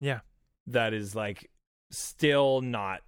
[0.00, 0.20] yeah
[0.66, 1.50] that is like
[1.90, 3.00] still not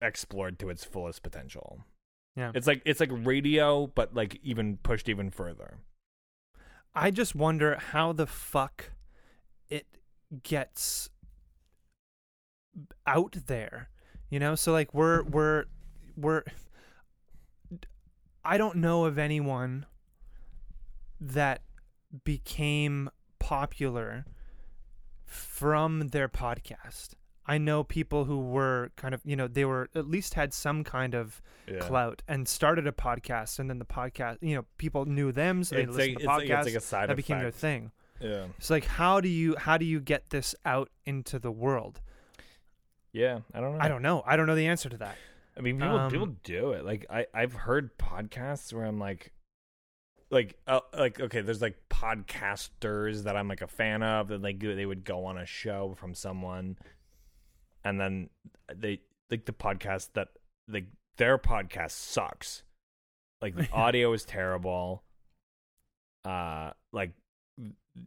[0.00, 1.84] explored to its fullest potential.
[2.36, 5.78] yeah It's like it's like radio, but like even pushed even further.
[6.94, 8.90] i just wonder how the fuck
[9.68, 9.86] it
[10.42, 11.08] gets
[13.06, 13.88] out there
[14.30, 14.54] you know?
[14.56, 15.64] So like we're we're
[16.16, 16.42] we're
[18.44, 19.86] i don't know of anyone
[21.20, 21.62] that
[22.24, 24.24] became popular
[25.24, 27.14] from their podcast.
[27.46, 30.82] I know people who were kind of you know they were at least had some
[30.84, 31.78] kind of Yeah.
[31.78, 35.76] clout and started a podcast and then the podcast you know people knew them so
[35.76, 37.90] they It's listened like, to it's, the like, like a side that became their thing.
[38.20, 38.46] Yeah.
[38.58, 42.00] it's like how do you how do you get this out into the world
[43.14, 43.38] Yeah.
[43.54, 43.80] I don't know.
[43.82, 45.16] i don't know i don't know the answer to that
[45.56, 46.84] I mean, people Um, people do it.
[46.84, 49.32] Like I I've heard podcasts where I'm like,
[50.30, 54.58] like uh, like okay, there's like podcasters that I'm like a fan of that like
[54.58, 56.76] they would go on a show from someone,
[57.84, 58.30] and then
[58.74, 59.00] they
[59.30, 60.28] like the podcast that
[60.68, 60.86] like
[61.18, 62.64] their podcast sucks,
[63.40, 65.04] like the audio is terrible.
[66.24, 67.12] Uh, like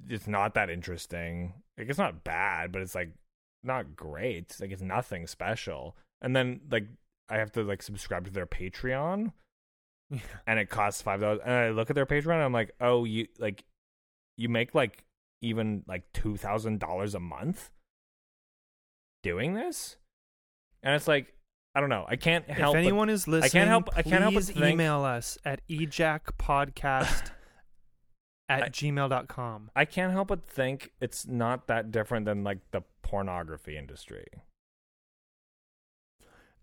[0.09, 1.53] it's not that interesting.
[1.77, 3.13] Like it's not bad, but it's like
[3.63, 4.55] not great.
[4.59, 5.95] Like it's nothing special.
[6.21, 6.87] And then like
[7.29, 9.31] I have to like subscribe to their Patreon
[10.09, 11.41] yeah and it costs five dollars.
[11.43, 13.65] And I look at their Patreon and I'm like, oh, you like
[14.37, 15.03] you make like
[15.41, 17.71] even like two thousand dollars a month
[19.23, 19.97] doing this?
[20.83, 21.33] And it's like
[21.75, 22.05] I don't know.
[22.07, 22.75] I can't help.
[22.75, 25.37] if but- anyone is listening can't help- I can't help but please think- email us
[25.45, 27.31] at ejackpodcast
[28.49, 32.81] at I- gmail.com I can't help but think it's not that different than like the
[33.01, 34.25] pornography industry.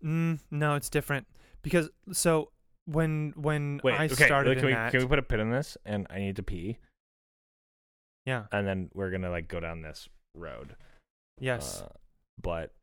[0.03, 1.27] mm, no it's different
[1.61, 2.51] because so
[2.85, 4.25] when when Wait, i okay.
[4.25, 5.77] started can, we, that can we put a pin in this?
[5.85, 6.77] And I need to pee,
[8.25, 10.75] yeah and then we're gonna like go down this road.
[11.39, 11.89] yes Uh,
[12.41, 12.73] but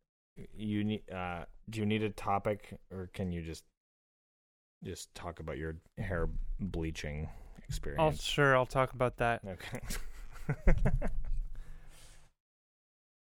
[0.54, 1.02] you need.
[1.12, 3.64] Uh, do you need a topic, or can you just
[4.82, 6.26] just talk about your hair
[6.58, 8.22] bleaching i'll experience?
[8.22, 9.80] sure i'll talk about that okay.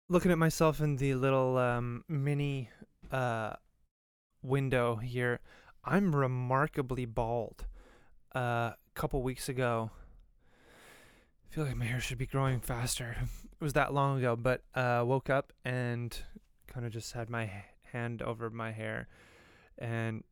[0.09, 2.69] looking at myself in the little um, mini
[3.11, 3.53] uh,
[4.41, 5.39] window here,
[5.85, 7.65] I'm remarkably bald.
[8.35, 9.91] Uh, a couple weeks ago,
[11.45, 13.15] I feel like my hair should be growing faster.
[13.21, 16.15] It was that long ago, but uh, woke up and
[16.67, 17.49] kind of just had my
[17.91, 19.07] hand over my hair,
[19.77, 20.23] and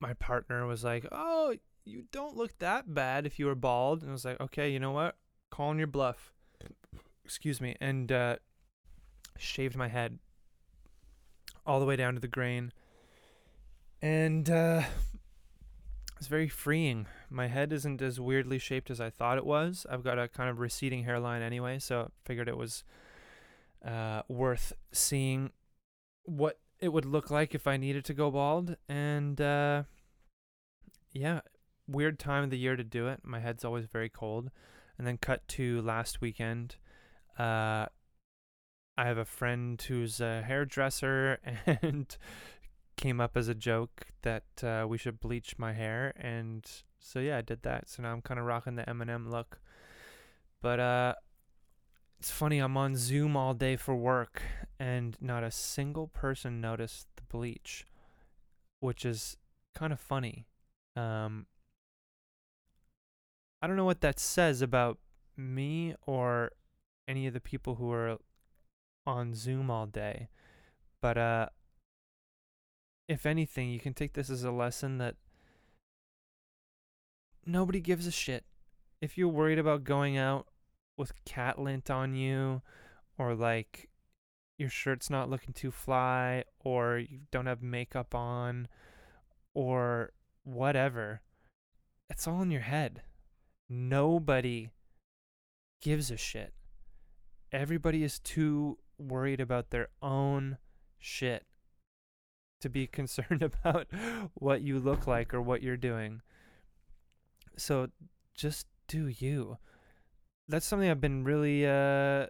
[0.00, 1.56] my partner was like, "Oh,
[1.88, 4.78] you don't look that bad if you were bald." And I was like, "Okay, you
[4.78, 5.16] know what?
[5.50, 6.32] Calling your bluff."
[7.24, 8.36] Excuse me, and uh,
[9.36, 10.18] shaved my head
[11.66, 12.72] all the way down to the grain.
[14.00, 14.82] And uh,
[16.18, 17.06] It's very freeing.
[17.30, 19.86] My head isn't as weirdly shaped as I thought it was.
[19.88, 22.82] I've got a kind of receding hairline anyway, so I figured it was
[23.84, 25.52] uh, worth seeing
[26.24, 28.76] what it would look like if I needed to go bald.
[28.88, 29.84] And uh,
[31.12, 31.40] yeah,
[31.88, 33.20] weird time of the year to do it.
[33.24, 34.50] My head's always very cold.
[34.98, 36.76] And then cut to last weekend.
[37.38, 37.86] Uh,
[38.98, 41.38] I have a friend who's a hairdresser
[41.82, 42.16] and
[42.98, 47.38] came up as a joke that uh, we should bleach my hair, and so yeah,
[47.38, 47.88] I did that.
[47.88, 49.60] So now I'm kind of rocking the Eminem look.
[50.60, 51.14] But uh,
[52.18, 52.58] it's funny.
[52.58, 54.42] I'm on Zoom all day for work,
[54.80, 57.86] and not a single person noticed the bleach,
[58.80, 59.36] which is
[59.76, 60.46] kind of funny.
[60.96, 61.46] Um,
[63.60, 64.98] I don't know what that says about
[65.36, 66.52] me or
[67.06, 68.18] any of the people who are
[69.06, 70.28] on Zoom all day.
[71.00, 71.48] But uh
[73.08, 75.16] if anything, you can take this as a lesson that
[77.46, 78.44] nobody gives a shit.
[79.00, 80.46] If you're worried about going out
[80.98, 82.60] with cat lint on you
[83.16, 83.88] or like
[84.58, 88.68] your shirt's not looking too fly or you don't have makeup on
[89.54, 90.12] or
[90.44, 91.22] whatever,
[92.10, 93.02] it's all in your head.
[93.68, 94.70] Nobody
[95.82, 96.52] gives a shit.
[97.52, 100.58] Everybody is too worried about their own
[100.98, 101.44] shit
[102.60, 103.86] to be concerned about
[104.34, 106.20] what you look like or what you're doing.
[107.56, 107.88] So
[108.34, 109.58] just do you.
[110.48, 112.26] That's something I've been really uh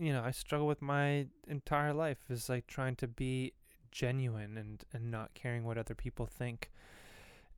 [0.00, 3.52] you know, I struggle with my entire life is like trying to be
[3.90, 6.70] genuine and and not caring what other people think.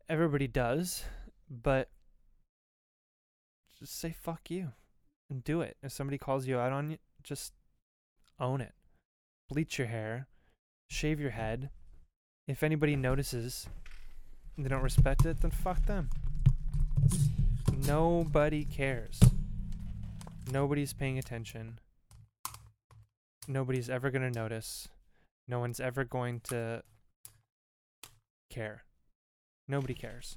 [0.08, 1.04] Everybody does,
[1.50, 1.90] but
[3.80, 4.72] just say fuck you
[5.30, 5.76] and do it.
[5.82, 7.52] If somebody calls you out on you, just
[8.38, 8.72] own it.
[9.48, 10.28] Bleach your hair,
[10.88, 11.70] shave your head.
[12.46, 13.68] If anybody notices
[14.56, 16.10] and they don't respect it, then fuck them.
[17.86, 19.20] Nobody cares.
[20.52, 21.78] Nobody's paying attention.
[23.48, 24.88] Nobody's ever going to notice.
[25.48, 26.82] No one's ever going to
[28.50, 28.84] care.
[29.66, 30.36] Nobody cares.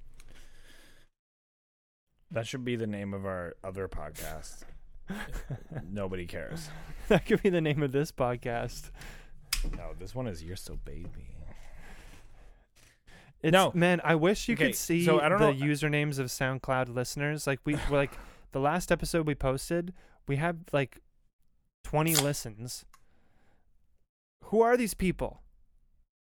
[2.34, 4.64] That should be the name of our other podcast.
[5.90, 6.68] Nobody cares.
[7.08, 8.90] that could be the name of this podcast.
[9.78, 11.30] No, this one is You're So Baby.
[13.42, 13.72] It's, No.
[13.76, 16.28] man, I wish you Okay, could see so I don't the know- uh, usernames of
[16.28, 17.46] SoundCloud listeners.
[17.46, 18.12] Like we were like
[18.52, 19.94] the last episode we posted,
[20.28, 21.00] we had like
[21.84, 22.86] 20 listens.
[24.46, 25.42] Who are these people?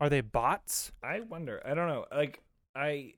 [0.00, 0.92] Are they bots?
[1.02, 1.62] I wonder.
[1.64, 2.04] I don't know.
[2.14, 2.40] Like
[2.74, 3.14] I,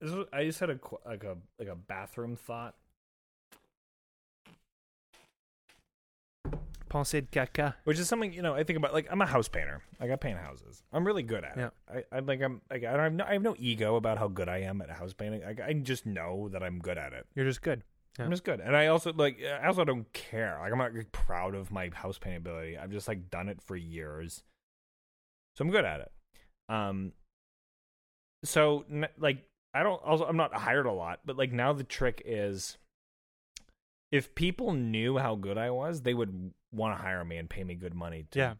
[0.00, 2.74] was, I just had a like a like a bathroom thought.
[6.88, 7.74] Pensée de caca.
[7.84, 8.92] which is something you know I think about.
[8.94, 9.82] Like I'm a house painter.
[10.00, 10.82] Like I paint houses.
[10.92, 11.70] I'm really good at Yeah.
[11.94, 12.06] it.
[12.12, 14.28] I, I like I'm like I don't have no, I have no ego about how
[14.28, 15.42] good I am at house painting.
[15.44, 17.26] Like I just know that I'm good at it.
[17.34, 17.82] You're just good.
[18.18, 18.24] Yeah.
[18.24, 20.56] I'm just good, and I also like I also don't care.
[20.62, 22.78] Like I'm not like, proud of my house painting ability.
[22.78, 24.42] I've just like done it for years,
[25.54, 26.12] so I'm good at it.
[26.70, 27.12] Um,
[28.42, 28.86] so
[29.18, 29.44] like
[29.76, 32.78] I don't also I'm not hired a lot, but like now the trick is
[34.10, 37.64] if people knew how good I was, they would want to hire me and pay
[37.64, 38.54] me good money to Yeah.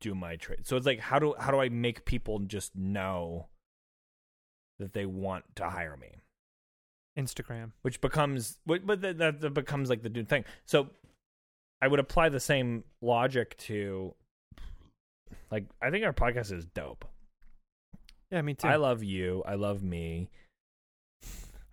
[0.00, 0.66] do my trade.
[0.66, 3.46] So it's like how do how do I make people just know
[4.78, 6.16] that they want to hire me?
[7.18, 7.72] Instagram.
[7.82, 10.44] which becomes but that that becomes like the dude thing.
[10.64, 10.88] So
[11.82, 14.14] I would apply the same logic to
[15.50, 17.04] like I think our podcast is dope.
[18.30, 18.66] Yeah, me too.
[18.66, 20.30] I love you, I love me.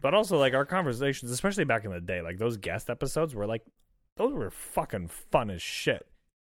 [0.02, 3.46] But also like our conversations, especially back in the day, like those guest episodes were
[3.46, 3.64] like
[4.18, 6.06] those were fucking fun as shit.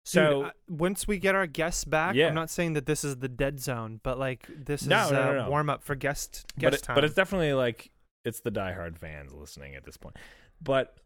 [0.06, 2.28] Dude, So I- once we get our guests back, Yeah.
[2.28, 5.34] I'm not saying that this is the dead zone, but like this is No, no,
[5.44, 6.96] no, warm up for guest but guest it, time.
[6.96, 7.92] but it's definitely like
[8.26, 10.16] it's the diehard fans listening at this point.
[10.62, 10.98] But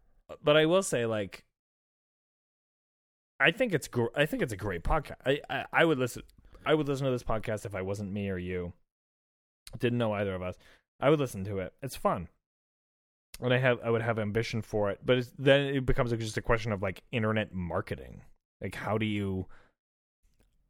[0.42, 1.44] but I will say like
[3.40, 5.16] I think it's gr- I think it's a great podcast.
[5.26, 6.22] I, I I would listen
[6.64, 8.72] I would listen to this podcast if I wasn't me or you.
[9.78, 10.56] Didn't know either of us.
[11.02, 11.74] I would listen to it.
[11.82, 12.28] It's fun.
[13.40, 16.36] And I have I would have ambition for it, but it's, then it becomes just
[16.36, 18.22] a question of like internet marketing.
[18.60, 19.46] Like how do you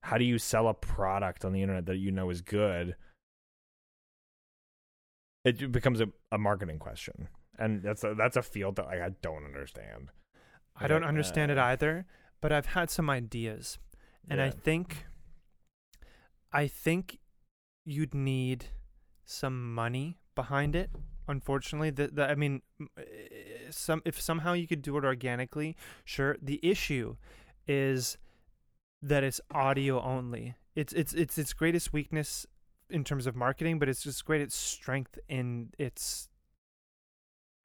[0.00, 2.96] how do you sell a product on the internet that you know is good?
[5.44, 7.28] It becomes a, a marketing question,
[7.58, 10.10] and that's a, that's a field that like, I don't understand.
[10.76, 12.06] I don't Like, understand it uh, either,
[12.40, 13.78] but I've had some ideas,
[14.30, 15.04] and I think,
[16.52, 17.18] I think
[17.84, 18.66] you'd need
[19.24, 20.90] some money behind it.
[21.28, 22.62] Unfortunately, the, the I mean,
[22.98, 23.02] eh,
[23.70, 26.36] some if somehow you could do it organically, sure.
[26.42, 27.16] The issue
[27.66, 28.18] is
[29.00, 30.56] that it's audio only.
[30.74, 32.46] It's it's it's its greatest weakness
[32.90, 36.28] in terms of marketing, but it's just great its strength in its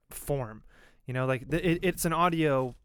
[0.10, 0.64] form.
[1.06, 2.76] You know, like the, it, it's an audio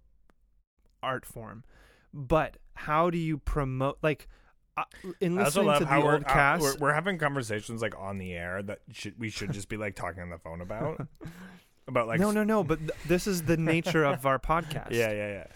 [1.03, 1.65] art form,
[2.13, 4.29] but how do you promote like
[4.77, 4.85] uh,
[5.21, 6.63] in I also listening love to the old cast?
[6.63, 9.95] we're we're having conversations like on the air that should we should just be like
[9.95, 11.07] talking on the phone about
[11.89, 12.65] about like no, no, no.
[12.65, 14.89] But th- this is the nature of our podcast.
[14.93, 15.47] yeah yeah yeah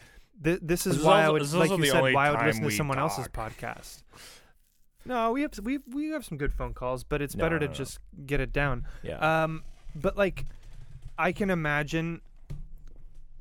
[0.45, 2.65] Th- this is This is why I would, like you said, why I would listen
[2.65, 4.03] to someone else's podcast.
[5.07, 7.67] No, we have we we have some good phone calls, but it's No, better to
[7.67, 7.75] no, no.
[7.75, 8.85] just get it down.
[9.03, 9.63] yeah Um,
[9.95, 10.45] but like,
[11.17, 12.21] I can imagine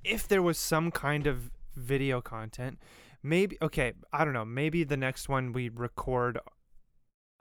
[0.05, 2.77] if there was some kind of video content,
[3.25, 6.37] maybe okay, I don't know, maybe the next one we record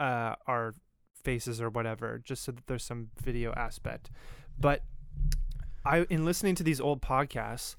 [0.01, 0.74] uh our
[1.23, 4.11] faces or whatever, just so that there's some video aspect.
[4.59, 4.82] But
[5.85, 7.77] I in listening to these old podcasts,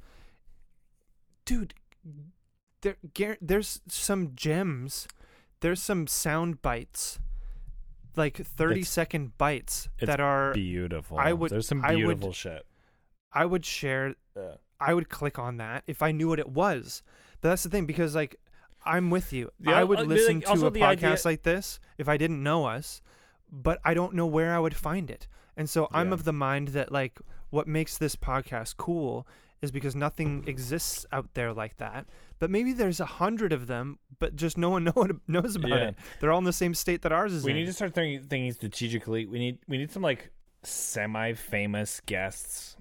[1.45, 1.73] dude,
[2.81, 5.07] there gar- there's some gems,
[5.61, 7.19] there's some sound bites.
[8.15, 12.31] Like thirty It's- second bites that are beautiful I would- there's some I would- beautiful
[12.31, 12.65] shit
[13.33, 14.55] I would share yeah.
[14.79, 17.03] I would click on that if I knew what it was.
[17.41, 18.35] But that's the thing because like
[18.85, 19.51] I'm with you.
[19.59, 22.41] The I would uh, listen like, to a podcast idea- like this if I didn't
[22.43, 23.01] know us,
[23.51, 25.27] but I don't know where I would find it.
[25.57, 26.13] And so I'm Yeah.
[26.15, 29.25] of the mind that like what makes this podcast cool
[29.61, 32.05] is because nothing exists out there like that.
[32.37, 35.87] But maybe there's a hundred of them, but just no one know, knows about Yeah.
[35.89, 35.95] it.
[36.19, 37.57] They're all in the same state that ours is we in.
[37.57, 40.31] need to start thinking, thinking strategically we need we need some like
[40.63, 42.74] semi-famous guests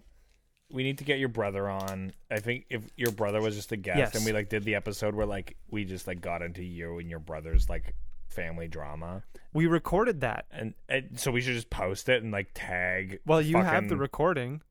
[0.74, 3.76] we need to get your brother on i think if your brother was just a
[3.76, 4.14] guest Yes.
[4.14, 7.09] and we like did the episode where like we just like got into you and
[7.09, 7.94] your brother's like
[8.28, 9.22] family drama
[9.52, 10.46] we recorded that.
[10.51, 13.96] and, and so we should just post it and like tag Well, you have the
[13.96, 14.62] recording.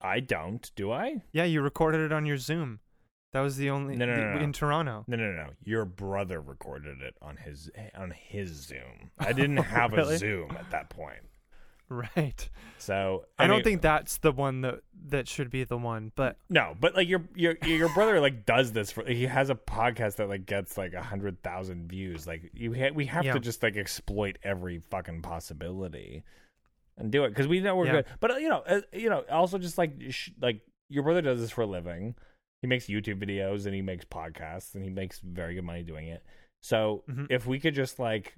[0.00, 2.80] I don't do i Yeah, you recorded it on your Zoom.
[3.34, 4.40] That was the only No, no, the- no, no.
[4.40, 5.04] in Toronto.
[5.06, 9.56] no no no no your brother recorded it on his on his zoom i didn't
[9.58, 10.14] have Really?
[10.14, 11.20] a zoom at that point
[12.16, 12.48] Right.
[12.78, 16.36] so I, don't mean- think that's the one that that should be the one, but
[16.48, 20.16] No, but like your your your brother like does this for he has a podcast
[20.16, 22.26] that like gets like a hundred thousand views.
[22.26, 23.34] Like you ha- we have Yeah.
[23.34, 26.22] to just like exploit every fucking possibility
[26.96, 27.92] and do it because we know we're Yeah.
[27.92, 28.06] good.
[28.20, 31.40] But uh, you know, uh, you know, also just like sh- like your brother does
[31.40, 32.14] this for a living.
[32.60, 36.08] He makes YouTube videos and he makes podcasts and he makes very good money doing
[36.08, 36.22] it.
[36.62, 37.26] So Mhm.
[37.30, 38.34] if we could just like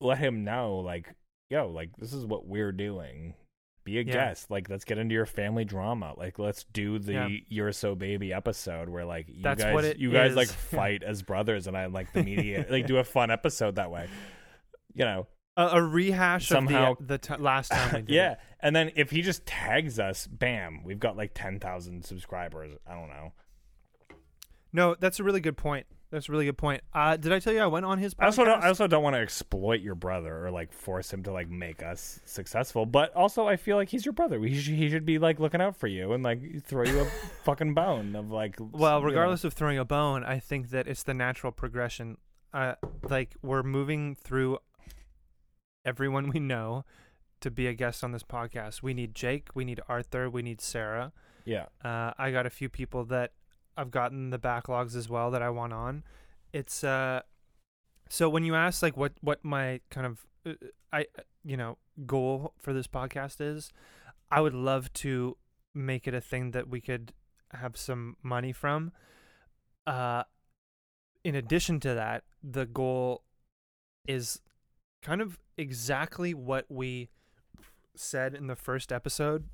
[0.00, 1.14] let him know, like,
[1.50, 3.34] yo, like this is what we're doing.
[3.82, 4.12] Be a Yeah.
[4.12, 4.50] guest.
[4.50, 6.14] Like, let's get into your family drama.
[6.16, 7.28] Like, let's do the Yeah.
[7.48, 11.66] "You're So Baby" episode where like you That's guys, you guys like fight as brothers,
[11.66, 14.08] and I like the media, like do a fun episode that way.
[14.94, 18.10] You know, a, a rehash Somehow- of the, the t- last time we did.
[18.14, 18.32] yeah.
[18.32, 18.38] it.
[18.60, 22.74] And then if he just tags us, bam, we've got like ten thousand subscribers.
[22.86, 23.32] I don't know.
[24.72, 25.86] No, that's a really good point.
[26.10, 26.82] That's a really good point.
[26.92, 28.22] Uh, did I tell you I went on his podcast?
[28.22, 31.22] I also don't, I also don't want to exploit your brother or like force him
[31.22, 32.84] to like make us successful.
[32.84, 34.40] But also, I feel like he's your brother.
[34.40, 37.04] He should, he should be like looking out for you and like throw you a
[37.44, 38.56] fucking bone of like.
[38.58, 39.06] well, you know.
[39.06, 42.16] regardless of throwing a bone, I think that it's the natural progression.
[42.52, 42.74] Uh,
[43.08, 44.58] like we're moving through
[45.84, 46.84] everyone we know
[47.40, 48.82] to be a guest on this podcast.
[48.82, 49.48] We need Jake.
[49.54, 50.28] We need Arthur.
[50.28, 51.12] We need Sarah.
[51.46, 53.32] Yeah, Uh, I got a few people that
[53.76, 56.02] I've gotten the backlogs as well that I want on.
[56.52, 57.22] It's uh,
[58.08, 60.54] so when you ask like what what my kind of uh,
[60.92, 61.06] I
[61.44, 63.72] you know goal for this podcast is,
[64.30, 65.36] I would love to
[65.74, 67.12] make it a thing that we could
[67.52, 68.92] have some money from.
[69.86, 70.24] Uh,
[71.24, 73.22] in addition to that, the goal
[74.06, 74.40] is
[75.02, 77.08] kind of exactly what we
[77.94, 79.44] said in the first episode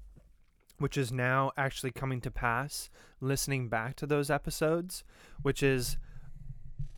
[0.79, 2.91] which is now actually coming to pass
[3.21, 5.05] listening back to those episodes,
[5.43, 5.97] which is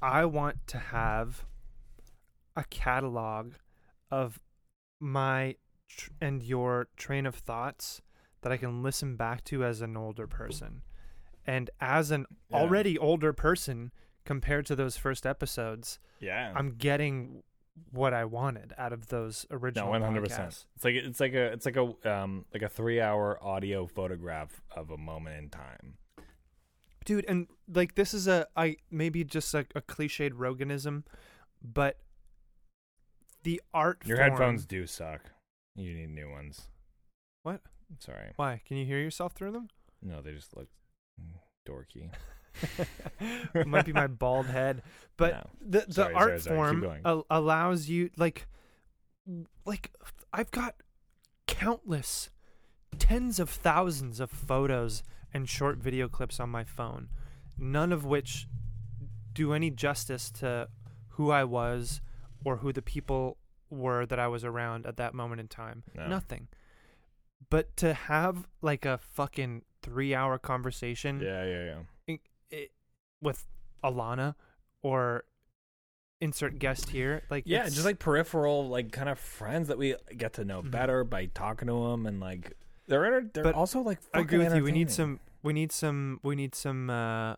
[0.03, 1.45] I want to have
[2.57, 3.55] a catalog
[4.11, 4.41] of
[5.01, 5.57] my
[5.89, 8.01] tr- and your train of thoughts
[8.43, 10.83] that I can listen back to as an older person.
[11.47, 12.57] And as an Yeah.
[12.59, 13.91] already older person
[14.25, 16.53] compared to those first episodes, yeah.
[16.55, 17.43] I'm getting
[17.91, 20.65] what I wanted out of those original no, one hundred percent.
[20.77, 24.61] It's like it's like a it's like a um like a three hour audio photograph
[24.77, 25.99] of a moment in time.
[27.05, 31.05] dude and like this is a i maybe just like a cliched roganism
[31.63, 31.97] but
[33.45, 35.31] the art Your form- headphones do suck.
[35.77, 36.69] You need new ones.
[37.45, 37.61] What?
[38.01, 38.33] Sorry.
[38.37, 39.69] why can you hear yourself through them
[40.03, 40.69] No, they just look
[41.67, 42.11] dorky.
[43.55, 44.83] it might be my bald head
[45.17, 45.51] but No.
[45.61, 46.81] the the Sorry, art sorry, sorry.
[46.81, 48.47] Form al- allows you like
[49.65, 49.93] like
[50.33, 50.75] i've got
[51.47, 52.31] countless
[52.99, 55.03] tens of thousands of photos
[55.33, 57.09] and short video clips on my phone
[57.59, 58.47] none of which
[59.33, 60.69] do any justice to
[61.11, 62.01] who i was
[62.45, 63.37] or who the people
[63.71, 65.83] were that I was around at that moment in time.
[65.95, 66.07] No.
[66.07, 66.49] Nothing.
[67.51, 71.79] But to have like a fucking three hour conversation Yeah, yeah, yeah.
[73.21, 73.47] With
[73.85, 74.35] Alana
[74.83, 75.25] or
[76.21, 80.33] insert guest here, like Yeah, just like peripheral, like kind of friends that we get
[80.35, 80.71] to know Mhm.
[80.71, 82.55] better by talking to them, and like
[82.87, 83.99] they're enter- they're But also like.
[84.15, 84.63] I agree with you.
[84.65, 85.21] We need some.
[85.43, 86.19] We need some.
[86.23, 87.35] We need some uh,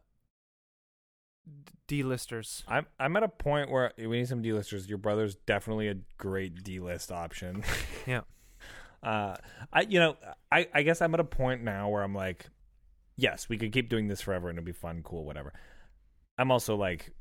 [1.47, 2.65] d- D-listers.
[2.69, 4.89] I'm I'm at a point where we need some D-listers.
[4.89, 7.63] Your brother's definitely a great D-list option.
[8.07, 8.23] Yeah.
[9.03, 9.37] Uh,
[9.73, 10.17] I you know
[10.53, 12.47] I I guess I'm at a point now where I'm like,
[13.17, 15.53] yes, we could keep doing this forever and it'll be fun, cool, whatever.
[16.41, 17.13] I'm also like,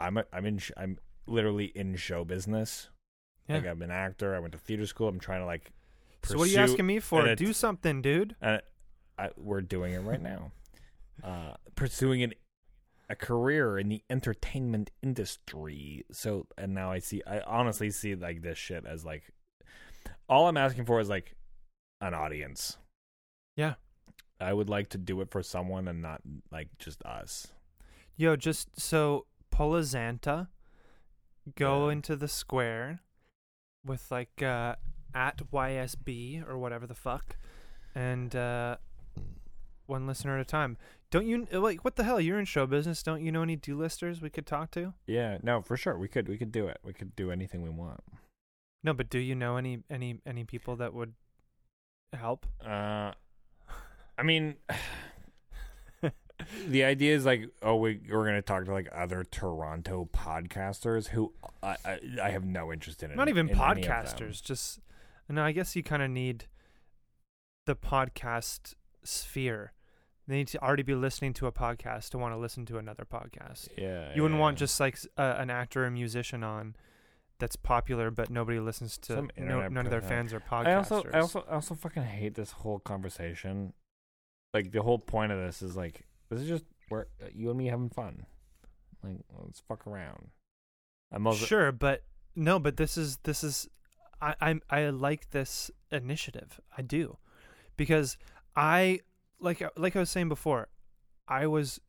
[0.00, 2.88] I'm a, I'm in sh- I'm literally in show business.
[3.48, 3.56] Yeah.
[3.56, 4.34] Like I'm an actor.
[4.34, 5.08] I went to theater school.
[5.08, 5.70] I'm trying to like.
[6.24, 7.34] So what are you asking me for?
[7.34, 8.36] Do something, dude.
[8.40, 8.62] and
[9.18, 10.52] I, we're doing it right now.
[11.22, 12.32] Uh, pursuing an
[13.10, 16.04] a career in the entertainment industry.
[16.10, 19.24] So, and now I see, I honestly see like this shit as like,
[20.28, 21.36] all I'm asking for is like
[22.00, 22.78] an audience.
[23.56, 23.74] Yeah.
[24.40, 27.48] I would like to do it for someone and not like just us.
[28.16, 30.48] Yo, just so pull a Xanta,
[31.56, 31.92] go Yeah.
[31.92, 33.00] into the square
[33.84, 34.76] with like uh,
[35.14, 37.36] at YSB or whatever the fuck,
[37.94, 38.76] and uh,
[39.86, 40.76] one listener at a time.
[41.10, 42.20] Don't you like what the hell?
[42.20, 43.02] You're in show business.
[43.02, 44.94] Don't you know any do-listers we could talk to?
[45.06, 45.96] Yeah, no, for sure.
[45.98, 46.78] We could, we could do it.
[46.82, 48.00] We could do anything we want.
[48.82, 51.14] No, but do you know any any any people that would
[52.12, 52.46] help?
[52.64, 53.12] Uh,
[54.18, 54.56] I mean,
[56.68, 61.32] the idea is like, oh, we we're gonna talk to like other Toronto podcasters who
[61.62, 63.14] I I, I have no interest in.
[63.14, 63.84] Not even in of them.
[63.84, 64.42] podcasters.
[64.42, 64.80] Just
[65.28, 65.44] no.
[65.44, 66.46] I guess you kind of need
[67.66, 69.72] the podcast sphere.
[70.26, 73.04] They need to already be listening to a podcast to want to listen to another
[73.04, 73.68] podcast.
[73.76, 76.76] Yeah, You wouldn't yeah, want just like uh, an actor or musician on
[77.38, 79.28] that's popular, but nobody listens to.
[79.36, 80.66] No, none of their fans are podcasters.
[80.66, 83.74] I also, I also, I also fucking hate this whole conversation.
[84.54, 87.58] Like the whole point of this is like, this is just where uh, you and
[87.58, 88.26] me having fun.
[89.02, 90.28] Like, let's fuck around.
[91.12, 93.68] I'm also, sure, but no, but this is this is
[94.20, 96.60] I I'm I like this initiative.
[96.76, 97.18] I do.
[97.76, 98.16] Because
[98.56, 99.00] I
[99.40, 100.68] like like I was saying before,
[101.28, 101.80] I was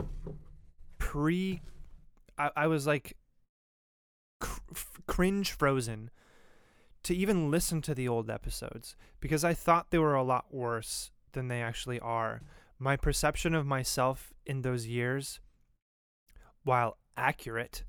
[0.98, 1.62] pre
[2.38, 3.18] I, I was like
[4.40, 4.60] cr-
[5.08, 6.10] cringe frozen
[7.04, 11.12] to even listen to the old episodes because I thought they were a lot worse
[11.34, 12.42] than they actually are.
[12.80, 15.40] My perception of myself in those years
[16.64, 17.84] while accurate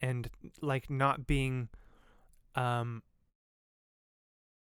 [0.00, 0.28] and
[0.62, 1.68] like not being
[2.54, 3.02] um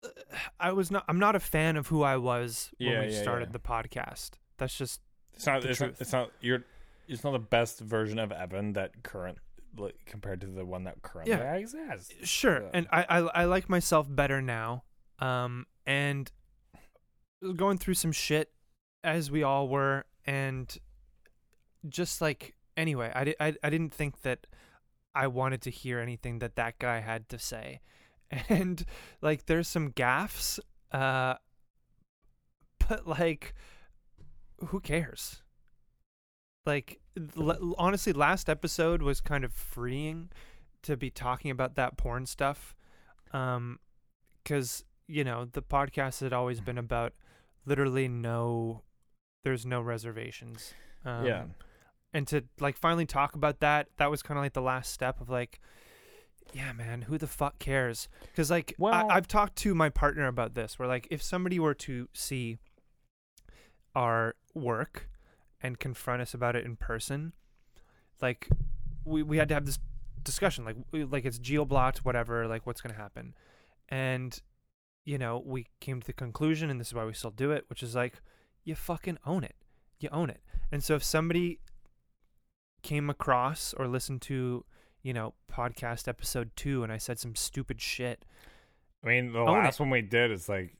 [0.60, 3.22] I was not I'm not a fan of who I was when Yeah, we yeah,
[3.22, 3.52] started yeah.
[3.52, 4.30] the podcast.
[4.58, 5.00] That's just
[5.34, 5.62] It's not.
[5.62, 6.00] the It's not, truth.
[6.00, 6.30] it's not.
[6.40, 6.64] You're.
[7.08, 9.38] It's not the best version of Evan that current
[9.76, 11.54] like, compared to the one that currently Yeah.
[11.54, 12.12] exists.
[12.28, 14.84] sure and I, I I like myself better now.
[15.18, 16.30] Um and
[17.56, 18.50] going through some shit
[19.04, 20.76] as we all were and
[21.88, 24.46] just like anyway, I, I, I didn't think that
[25.14, 27.80] I wanted to hear anything that that guy had to say.
[28.50, 28.84] And
[29.22, 30.60] like there's some gaffs
[30.92, 31.34] uh
[32.86, 33.54] but like
[34.66, 35.42] who cares?
[36.66, 37.00] Like
[37.38, 40.30] l- honestly last episode was kind of freeing
[40.82, 42.76] to be talking about that porn stuff
[43.32, 43.78] um
[44.44, 47.14] cuz you know the podcast had always been about
[47.64, 48.82] literally no
[49.44, 50.74] there's no reservations.
[51.04, 51.44] Um, yeah.
[52.12, 55.20] and to like finally talk about that that was kind of like the last step
[55.20, 55.60] of like
[56.52, 58.08] yeah man who the fuck cares?
[58.22, 61.58] Because like Well- I, i've talked to my partner about this where like if somebody
[61.60, 62.58] were to see
[63.94, 65.08] our work
[65.60, 67.32] and confront us about it in person
[68.20, 68.48] like
[69.04, 69.78] we, we had to have this
[70.22, 73.34] discussion like like it's geoblot whatever like what's going to happen?
[73.88, 74.38] And
[75.04, 77.64] you know we came to the conclusion and this is why we still do it
[77.68, 78.20] which is like
[78.64, 79.54] you fucking own it
[79.98, 80.40] you own it
[80.70, 81.58] and so if somebody
[82.82, 84.64] came across or listened to
[85.02, 88.24] you know podcast episode 2 and I said some stupid shit
[89.04, 90.74] I mean, the last one we did is like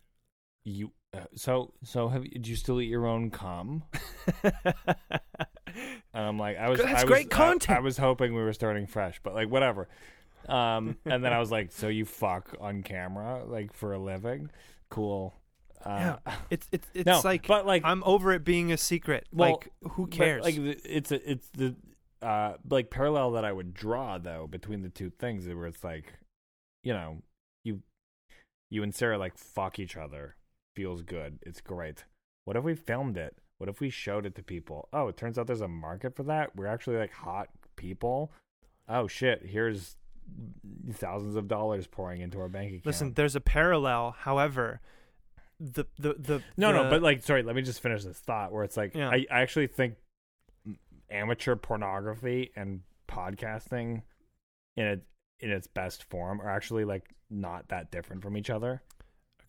[0.65, 0.91] you.
[1.15, 3.85] Uh, so so have you, do you still eat your own cum?
[6.15, 6.81] And I'm like, I was.
[6.81, 7.79] That's I was, great I- content.
[7.79, 9.89] I, was hoping we were starting fresh, but like whatever.
[10.49, 14.51] Um, and then I was like, so you fuck on camera like for a living?
[14.89, 15.35] Cool.
[15.85, 16.17] Uh,
[16.51, 19.93] it's it's it's no, like but like I'm over it being a secret Well, like
[19.93, 21.77] who cares like it's a, it's the
[22.23, 26.15] uh like parallel that I would draw though between the two things where it's like,
[26.83, 27.23] you know,
[27.65, 27.83] you
[28.71, 30.37] you and Sarah like fuck each other,
[30.75, 32.05] feels good, it's great.
[32.45, 33.37] What if we filmed it?
[33.59, 34.89] What if we showed it to people?
[34.93, 36.55] Oh, it turns out there's a market for that.
[36.57, 38.33] We're actually like hot people.
[38.89, 39.97] Oh shit, here's
[40.93, 42.87] thousands of dollars pouring into our bank account.
[42.87, 44.15] Listen, there's a parallel.
[44.19, 44.81] However,
[45.61, 48.53] the the the no, no, but like, sorry, let me just finish this thought.
[48.53, 49.09] Where it's like, Yeah.
[49.11, 49.95] I, I actually think
[51.11, 54.03] amateur pornography and podcasting
[54.77, 55.03] in it
[55.41, 58.83] in its best form are actually like not that different from each other.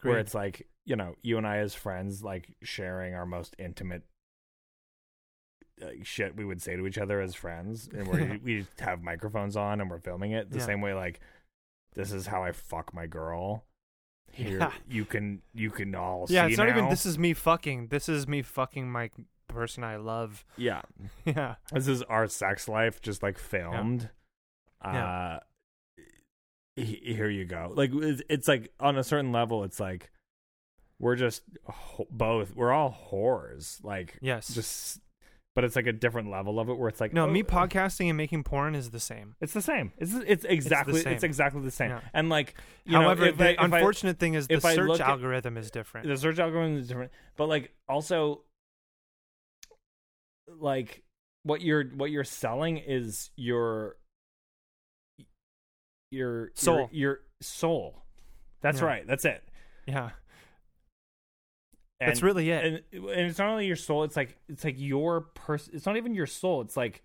[0.02, 4.04] Where it's like, you know, you and I as friends, like sharing our most intimate
[5.82, 9.58] uh, shit we would say to each other as friends, and where we have microphones
[9.58, 10.66] on and we're filming it the Yeah.
[10.66, 10.94] same way.
[10.94, 11.20] Like,
[11.96, 13.66] this is how I fuck my girl.
[14.32, 14.72] Here, Yeah.
[14.90, 16.90] you can you can all see yeah, it's not even.
[16.90, 17.88] This is me fucking.
[17.88, 19.10] This is me fucking my
[19.48, 20.46] person I love.
[20.58, 20.82] yeah,
[21.26, 21.56] yeah.
[21.72, 24.10] this is our sex life just like filmed
[24.86, 25.06] Yeah.
[25.06, 25.40] uh
[26.76, 30.12] he- here you go like it's, it's like on a certain level it's like
[31.00, 34.54] we're just ho- both we're all whores like Yes.
[34.54, 35.00] just
[35.56, 38.08] but it's like a different level of it where it's like no, oh, me podcasting
[38.08, 39.36] and making porn is the same.
[39.42, 41.18] it's the same it's it's exactly it's, same.
[41.24, 42.02] exactly the same Yeah.
[42.14, 42.56] and like
[42.86, 45.08] you know, However, if the I- if I- unfortunate thing is the search look at-
[45.10, 46.08] algorithm is different.
[46.08, 48.44] the search algorithm is different but like also
[50.60, 51.04] like
[51.44, 53.96] what you're what you're selling is your
[56.12, 56.76] your Soul.
[56.76, 58.04] your, your soul
[58.62, 58.86] that's Yeah.
[58.88, 59.44] right that's it
[59.88, 60.12] yeah,
[62.00, 62.66] and, that's really it.
[62.94, 65.98] and and it's not only your soul it's like it's like your person it's not
[65.98, 67.04] even your soul it's like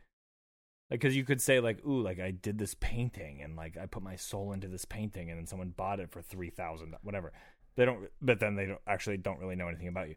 [0.90, 3.86] like because you could say like ooh like i did this painting and like i
[3.86, 7.32] put my soul into this painting and then someone bought it for 3000 whatever
[7.76, 10.14] they don't but then they don't actually don't really know anything about you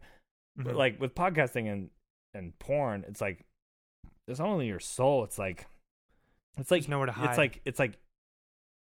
[0.56, 0.76] But Mhm.
[0.76, 1.90] like with podcasting and
[2.34, 3.46] and porn, it's like
[4.28, 5.24] it's not only your soul.
[5.24, 5.66] It's like
[6.58, 7.30] it's like There's nowhere to hide.
[7.30, 7.98] It's like it's like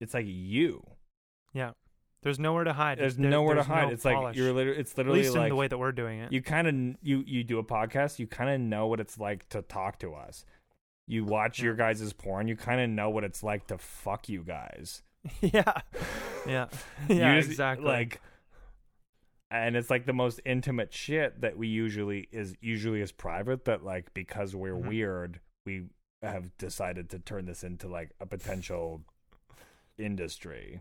[0.01, 0.83] it's like you.
[2.23, 2.99] There's nowhere to hide.
[2.99, 3.87] There's There- nowhere there's to hide.
[3.89, 4.81] no it's like you're literally.
[4.81, 6.33] It's at least like in the way that we're doing it.
[6.33, 8.19] you kind of you you do a podcast.
[8.19, 10.45] You kind of know what it's like to talk to us.
[11.07, 12.49] You watch your guys' porn.
[12.49, 15.03] You kind of know what it's like to fuck you guys.
[15.41, 15.73] yeah,
[16.47, 16.67] yeah,
[17.09, 17.87] yeah, just- exactly.
[17.87, 18.21] Like,
[19.51, 23.67] and it's like the most intimate shit that we usually is usually is private.
[23.67, 24.89] That like because we're Mhm.
[24.89, 25.85] weird, we
[26.23, 29.05] have decided to turn this into like a potential
[29.99, 30.81] industry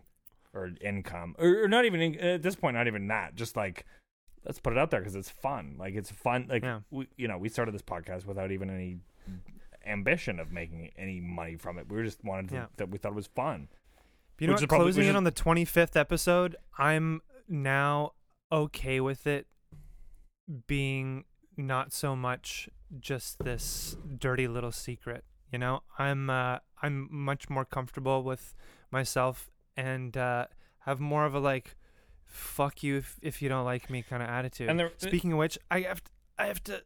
[0.56, 3.34] or income, or, or not even in, at this point, not even that.
[3.34, 3.84] Just like
[4.44, 5.76] let's put it out there because it's fun.
[5.78, 6.46] Like it's fun.
[6.48, 6.80] Like Yeah.
[6.90, 8.98] we, you know, we started this podcast without even any
[9.84, 11.88] ambition of making any money from it.
[11.90, 12.66] We just wanted to, Yeah.
[12.76, 13.68] that we thought it was fun.
[14.38, 14.68] you know what?
[14.68, 18.12] probably- Closing in on the 25th episode, I'm now
[18.52, 19.46] okay with it
[20.66, 21.24] being
[21.56, 22.68] not so much
[23.00, 25.24] just this dirty little secret.
[25.52, 28.54] You know, I'm uh, I'm much more comfortable with
[28.90, 30.46] myself and uh,
[30.80, 31.76] have more of a like,
[32.24, 34.68] fuck you if, if you don't like me kind of attitude.
[34.68, 36.82] And there, Speaking of which, I have to, I have to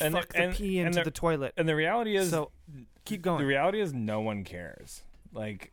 [0.00, 1.52] And fuck the and- pee into there- the toilet.
[1.56, 2.50] and the reality is, So
[3.04, 3.38] keep going.
[3.40, 5.02] the reality is, no one cares.
[5.32, 5.72] Like,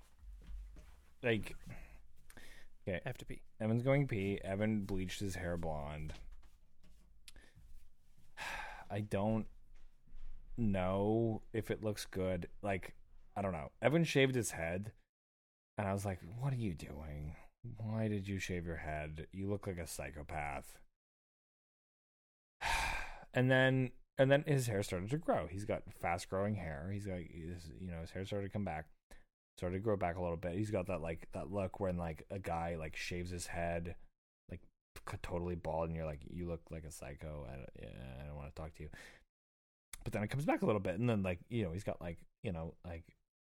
[1.24, 1.56] like
[2.88, 3.42] I have to pee.
[3.60, 4.40] Evan's going pee.
[4.44, 6.14] Evan bleached his hair blonde.
[8.90, 9.48] I don't
[10.58, 12.48] know if it looks good.
[12.62, 12.96] Like,
[13.36, 13.72] I don't know.
[13.82, 14.92] Evan shaved his head,
[15.78, 17.36] and I was like, "What are you doing?
[17.78, 19.28] Why did you shave your head?
[19.32, 20.78] You look like a psychopath."
[23.34, 25.46] And then, and then his hair started to grow.
[25.46, 26.90] He's got fast growing hair.
[26.92, 28.88] He's got, his, you know, his hair started to come back
[29.58, 30.54] started to grow back a little bit.
[30.54, 33.96] He's got that like that look when like a guy like shaves his head,
[34.50, 34.62] like
[35.22, 37.46] totally bald, and you're like, you look like a psycho.
[37.50, 38.90] I don't, yeah, I don't want to talk to you.
[40.04, 42.00] But then it comes back a little bit, and then like you know he's got
[42.00, 43.04] like you know like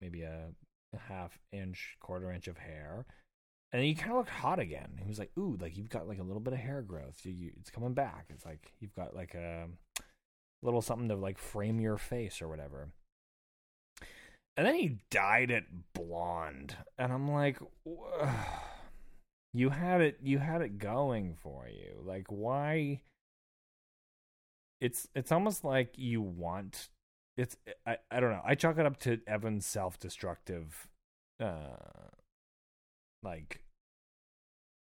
[0.01, 0.52] maybe a, a
[0.98, 3.06] half inch, quarter inch of hair,
[3.72, 4.98] and he kind of looked hot again.
[5.00, 7.20] He was like, ooh, like you've got like a little bit of hair growth.
[7.24, 8.26] You, you, it's coming back.
[8.30, 9.68] It's like you've got like a
[10.62, 12.88] little something to like frame your face or whatever.
[14.56, 15.64] And then he dyed it
[15.94, 17.58] blonde, and I'm like,
[19.54, 22.02] you had it, you had it going for you.
[22.04, 23.00] Like, why?
[24.80, 26.88] It's it's almost like you want.
[27.36, 28.43] It's I I don't know.
[28.44, 30.89] I chalk it up to Evan's self-destructive,
[31.40, 31.77] uh,
[33.23, 33.62] like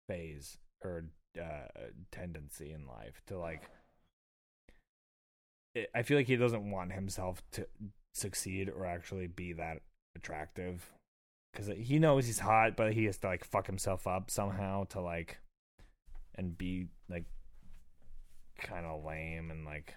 [0.08, 1.06] phase or
[1.40, 1.68] uh
[2.12, 3.70] tendency in life to like.
[5.74, 7.68] It, I feel like he doesn't want himself to
[8.14, 9.82] succeed or actually be that
[10.16, 10.90] attractive
[11.52, 15.02] because he knows he's hot but he has to like fuck himself up somehow to
[15.02, 15.40] like
[16.36, 17.26] and be like
[18.58, 19.96] kind of lame and like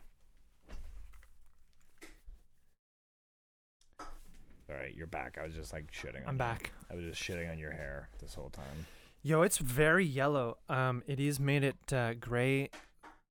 [4.70, 6.38] all right you're back i was just like shitting on I'm you.
[6.38, 6.72] back.
[6.90, 8.86] i was just shitting on your hair this whole time
[9.20, 10.58] Yo, it's very yellow.
[10.68, 12.70] Um, it is made it uh, gray,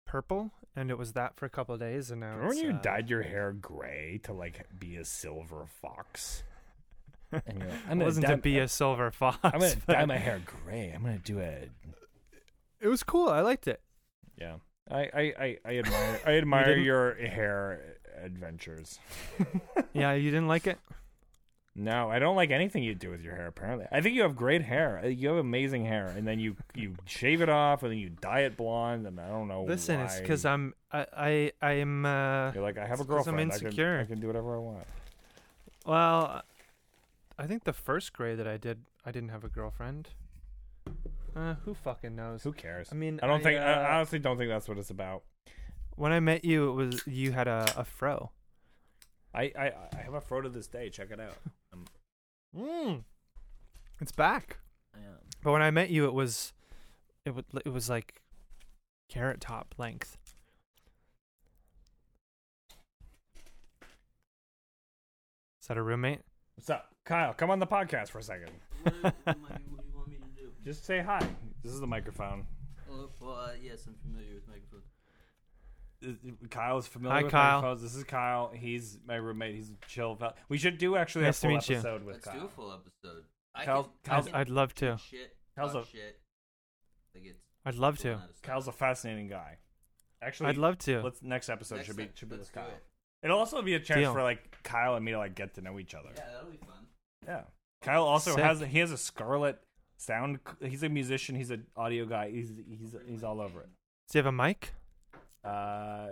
[0.05, 2.71] purple, and it was that for a couple of days, and now remember when you
[2.71, 6.43] uh, dyed your hair gray to like be a silver fox
[7.31, 9.39] And you're like, I'm It gonna wasn't dye, to be a silver fox.
[9.43, 10.91] I'm gonna but dye my hair gray.
[10.93, 11.69] I'm gonna do a
[12.81, 13.29] It was cool.
[13.29, 13.81] I liked it.
[14.37, 14.57] yeah.
[14.91, 16.83] I I I, I admire I admire didn't?
[16.83, 18.99] your hair adventures.
[19.93, 20.77] Yeah, you didn't like it.
[21.79, 23.45] No, I don't like anything you do with your hair.
[23.45, 24.99] Apparently, I think you have great hair.
[25.03, 28.09] Uh, You have amazing hair, and then you you shave it off, and then you
[28.09, 29.63] dye it blonde, and I don't know.
[29.63, 30.05] Listen, why.
[30.05, 32.03] it's because I'm I I I am.
[32.05, 33.51] Uh, You're like I have a 'cause I'm girlfriend.
[33.53, 33.99] I can, insecure.
[33.99, 34.87] I can do whatever I want.
[35.85, 36.41] well,
[37.37, 40.09] I think the first grade that I did, I didn't have a girlfriend.
[41.35, 42.41] Uh, who fucking knows?
[42.41, 42.89] Who cares?
[42.91, 43.59] I mean, I don't think.
[43.59, 45.21] uh, I honestly don't think that's what it's about.
[45.95, 48.31] when I met you, it was you had a, a fro.
[49.37, 50.89] I, I I have a fro to this day.
[50.89, 51.35] Check it out.
[52.57, 53.03] Mm.
[54.01, 54.57] It's back.
[54.95, 55.17] I am.
[55.43, 56.53] But when I met you, it was,
[57.25, 58.21] it was it was like,
[59.09, 60.17] carrot top length.
[65.61, 66.21] Is that a roommate?
[66.55, 67.33] What's up, Kyle?
[67.33, 68.51] Come on the podcast for a second.
[68.83, 69.35] What, do- what, what
[69.75, 70.49] do you want me to do?
[70.63, 71.19] Just say hi.
[71.63, 72.45] This is the microphone.
[72.89, 74.76] Oh, well, uh, yes, I'm familiar with microphones.
[76.05, 76.11] Uh,
[76.49, 77.61] Kyle is familiar Hi, with Kyle.
[77.61, 77.81] microphones.
[77.81, 78.51] This is Kyle.
[78.53, 79.55] He's my roommate.
[79.55, 80.15] He's a chill.
[80.15, 81.75] Fel- we should do actually Nice to a full meet you.
[81.77, 82.39] episode with Let's Kyle.
[82.39, 83.23] do a full episode.
[83.55, 84.97] I Kyle- can, Kyle's- I can I'd love to.
[85.09, 85.35] Shit.
[85.55, 86.19] Kyle's talk a- shit.
[87.15, 88.09] Like it's I'd love to.
[88.13, 88.51] out of style.
[88.53, 89.57] Kyle's a fascinating guy.
[90.21, 91.01] Actually, I'd love to.
[91.01, 92.67] let's next episode Next should be time, should be with Kyle.
[92.67, 92.83] it.
[93.23, 94.13] It'll also be a chance Deal.
[94.13, 96.09] for like Kyle and me to like get to know each other.
[96.15, 96.85] Yeah, that'll be fun.
[97.25, 97.41] Yeah.
[97.81, 98.43] Kyle also Sick.
[98.43, 99.59] has he has a Scarlett
[99.97, 100.39] sound.
[100.61, 101.35] He's a musician.
[101.35, 102.29] He's an audio guy.
[102.31, 103.69] He's he's he's all over it.
[104.07, 104.73] Does he have a mic?
[105.47, 106.07] Uh,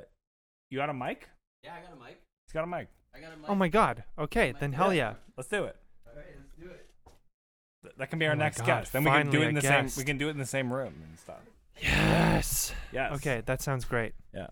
[0.69, 1.27] you got a mic?
[1.63, 2.19] Yeah, I got a mic.
[2.47, 2.87] He's got a mic.
[3.15, 3.49] I got a mic.
[3.49, 4.03] Oh my god.
[4.17, 5.11] Okay, then hell Yeah.
[5.11, 5.13] yeah.
[5.37, 5.75] Let's do it.
[6.07, 6.85] All right, let's do it.
[7.83, 8.93] Th- That can be our Oh my next God, guest.
[8.93, 9.83] Then we can do finally it in a the same.
[9.85, 9.97] guest.
[9.97, 11.39] We can do it in the same room and stuff.
[11.81, 12.73] Yes.
[12.91, 13.13] Yes.
[13.15, 14.13] Okay, that sounds great.
[14.33, 14.47] Yeah.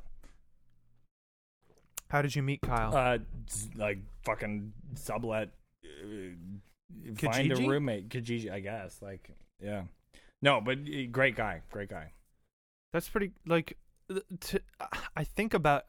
[2.10, 2.96] How did you meet Kyle?
[2.96, 5.50] Uh, s- like fucking sublet.
[5.84, 6.36] Uh,
[7.18, 7.68] find a Kijiji?
[7.68, 8.10] roommate.
[8.10, 9.02] Kijiji, I guess.
[9.02, 9.32] Like,
[9.62, 9.84] yeah.
[10.42, 11.62] No, but uh, great guy.
[11.72, 12.12] Great guy.
[12.92, 13.78] That's pretty like th-
[14.41, 14.61] to,
[15.15, 15.85] I think about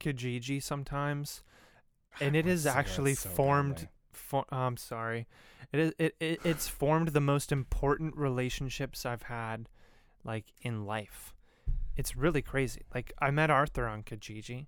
[0.00, 1.42] Kijiji sometimes
[2.20, 5.26] and it is actually so formed for, I'm sorry.
[5.72, 9.68] It is it, it it's formed the most important relationships I've had
[10.24, 11.34] like in life.
[11.96, 12.82] It's really crazy.
[12.94, 14.66] Like I met Arthur on Kijiji.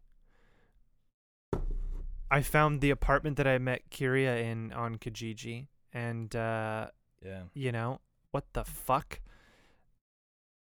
[2.30, 6.88] I found the apartment that I met Kiria in on Kijiji and uh
[7.24, 7.42] Yeah.
[7.52, 8.00] you know
[8.30, 9.20] what the fuck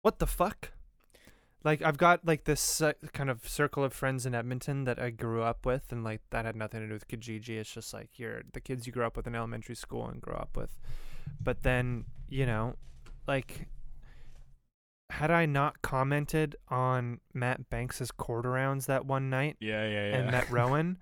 [0.02, 0.72] what the fuck
[1.64, 5.10] like i've got like this uh, kind of circle of friends in edmonton that i
[5.10, 8.10] grew up with and like that had nothing to do with kijiji it's just like
[8.18, 10.80] you're the kids you grew up with in elementary school and grow up with
[11.42, 12.76] but then you know
[13.28, 13.68] like
[15.10, 20.16] had i not commented on matt banks's quarter rounds that one night Yeah, yeah, yeah.
[20.18, 20.98] and met rowan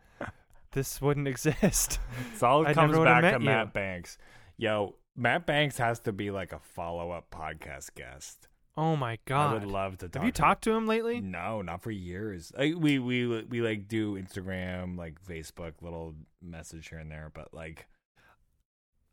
[0.72, 2.00] this wouldn't exist
[2.32, 3.46] It's all comes back to you.
[3.46, 4.18] Matt Banks.
[4.58, 8.48] Yo, Matt Banks has to be like a follow up podcast guest.
[8.78, 10.22] Oh my god I would love to talk.
[10.22, 12.52] have you to talked to him lately No, not for years.
[12.58, 17.54] I, we we we like do Instagram, like Facebook, little message here and there, but
[17.54, 17.88] like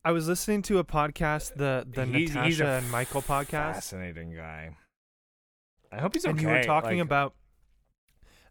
[0.05, 4.35] I was listening to a podcast, the the he's, Natasha he's and Michael podcast, Fascinating
[4.35, 4.77] guy.
[5.91, 6.31] I hope he's okay.
[6.33, 7.35] and you were talking like, about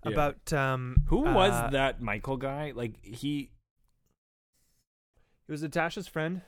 [0.03, 0.11] Yeah.
[0.13, 2.71] about um who uh, was that Michael guy?
[2.75, 3.51] Like he
[5.45, 6.41] He was Natasha's friend.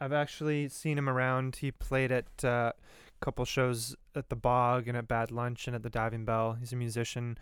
[0.00, 1.56] I've actually seen him around.
[1.56, 2.72] He played at uh,
[3.20, 6.54] couple shows at the Bog and at Bad Lunch and at the Diving Bell.
[6.54, 7.38] He's a musician.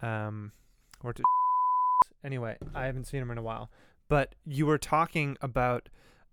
[0.00, 0.52] Um,
[1.02, 1.20] worked
[2.24, 2.56] anyway.
[2.74, 3.70] I haven't seen him in a while.
[4.08, 5.88] But you were talking about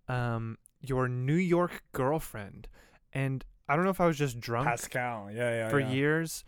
[0.08, 2.68] um your New York girlfriend,
[3.12, 5.30] and I don't know if I was just drunk Pascal.
[5.32, 5.70] Yeah, yeah.
[5.70, 5.92] for yeah.
[5.92, 6.44] years.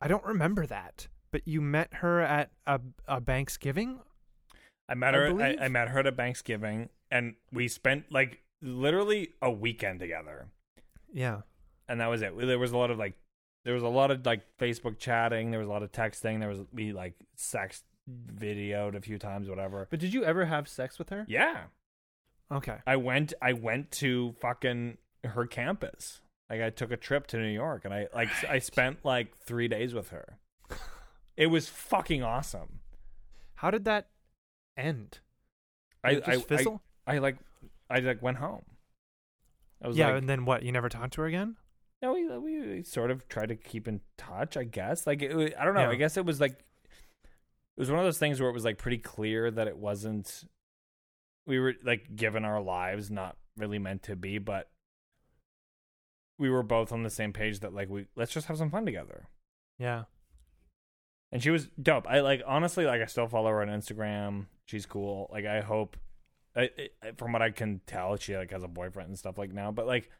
[0.00, 1.08] I don't remember that.
[1.30, 4.00] But you met her at a a Thanksgiving.
[4.88, 5.26] I met her.
[5.26, 5.58] I, believe.
[5.60, 10.48] I met her at Thanksgiving, and we spent like literally a weekend together,
[11.12, 11.42] Yeah.
[11.88, 12.36] And that was it.
[12.36, 13.14] There was a lot of like,
[13.64, 15.50] there was a lot of like Facebook chatting.
[15.50, 16.40] There was a lot of texting.
[16.40, 17.82] There was we like sex
[18.34, 19.86] videoed a few times, whatever.
[19.90, 21.24] But did you ever have sex with her?
[21.28, 21.64] Yeah,
[22.52, 22.76] Okay.
[22.86, 23.32] I went.
[23.40, 26.20] I went to fucking her campus.
[26.50, 29.68] Like I took a trip to New York, and I like I spent like three
[29.68, 30.38] days with her.
[31.36, 32.78] It was fucking awesome.
[33.56, 34.06] How did that
[34.76, 35.18] end?
[36.04, 36.54] I Did just I,
[37.06, 37.14] I?
[37.16, 37.38] I like
[37.90, 38.62] I like went home.
[39.82, 40.62] I was yeah, like, and then what?
[40.62, 41.56] You never talked to her again?
[42.04, 44.56] No, we, we sort of tried to keep in touch.
[44.56, 45.82] I guess like it, I don't know.
[45.82, 45.90] Yeah.
[45.90, 48.78] I guess it was like it was one of those things where it was like
[48.78, 50.44] pretty clear that it wasn't.
[51.46, 54.70] We were like given our lives not really meant to be, but
[56.38, 58.86] we were both on the same page that like we let's just have some fun
[58.86, 59.28] together.
[59.78, 60.04] Yeah.
[61.32, 62.06] And she was dope.
[62.08, 64.46] I like honestly like I still follow her on Instagram.
[64.66, 65.28] She's cool.
[65.32, 65.96] Like I hope
[66.56, 66.70] I,
[67.02, 69.72] I, from what I can tell, she like has a boyfriend and stuff like now.
[69.72, 70.10] But like,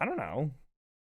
[0.00, 0.50] I don't know.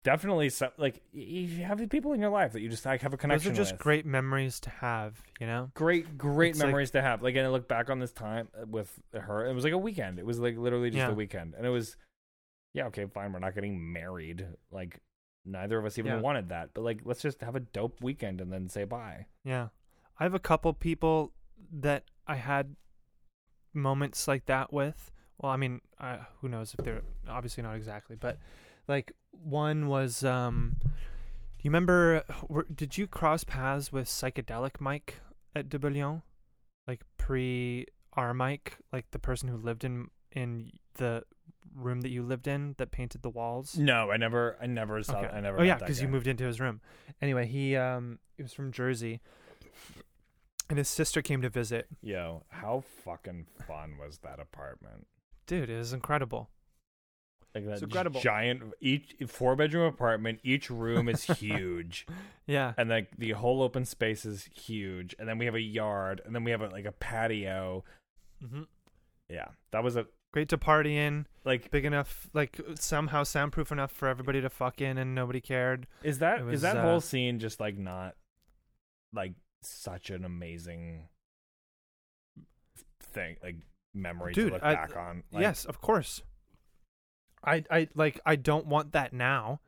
[0.03, 3.19] Definitely, so, like you have people in your life that you just like have a
[3.19, 3.51] connection.
[3.53, 3.81] Those are just with.
[3.83, 5.71] great memories to have, you know?
[5.75, 7.23] great, great It's like- memories to have.
[7.23, 9.47] Like, and I look back on this time uh, with her.
[9.47, 10.19] It was like a weekend.
[10.19, 11.11] It was like literally just Yeah.
[11.11, 11.97] a weekend, and it was,
[12.73, 13.31] yeah, okay, fine.
[13.33, 14.47] We're not getting married.
[14.71, 15.01] Like,
[15.45, 16.21] neither of us even Yeah.
[16.21, 16.71] wanted that.
[16.73, 19.27] But like, let's just have a dope weekend and then say bye.
[19.45, 19.69] Yeah.
[20.19, 21.33] I have a couple people
[21.73, 22.75] that I had
[23.75, 25.11] moments like that with.
[25.39, 28.39] Well, I mean, uh, who knows if they're obviously not exactly, but
[28.91, 30.89] like one was um do
[31.63, 35.21] you remember were, did you cross paths with psychedelic Mike
[35.55, 36.23] at De Bullion?
[36.87, 41.23] Like pre our Mike, like the person who lived in in the
[41.75, 43.77] room that you lived in that painted the walls?
[43.77, 45.19] No, I never, I never saw.
[45.19, 45.29] Okay.
[45.29, 45.61] I never.
[45.61, 46.81] Oh yeah, because you moved into his room.
[47.23, 49.21] Anyway, he um he was from Jersey,
[50.69, 51.87] and his sister came to visit.
[52.03, 55.07] Yo, how fucking fun was that apartment?
[55.47, 56.49] Dude, it was incredible.
[57.55, 58.21] Like that It's incredible.
[58.21, 60.39] giant each four bedroom apartment.
[60.45, 62.07] Each room is huge,
[62.47, 65.15] Yeah, and like the whole open space is huge.
[65.19, 67.83] And then we have a yard, and then we have a, like a patio.
[68.45, 68.63] mm-hmm.
[69.29, 71.27] Yeah, that was a great to party in.
[71.45, 71.71] like.
[71.73, 75.87] Big enough, like somehow soundproof enough for everybody to fuck in, and nobody cared.
[76.05, 78.15] Is that It is was, that uh, whole scene just like not
[79.13, 81.09] like such an amazing
[83.13, 83.57] thing, like
[83.95, 85.23] memory Dude, to look I- back on?
[85.33, 86.23] Like, yes, of course.
[87.45, 89.61] I I like I don't want that now,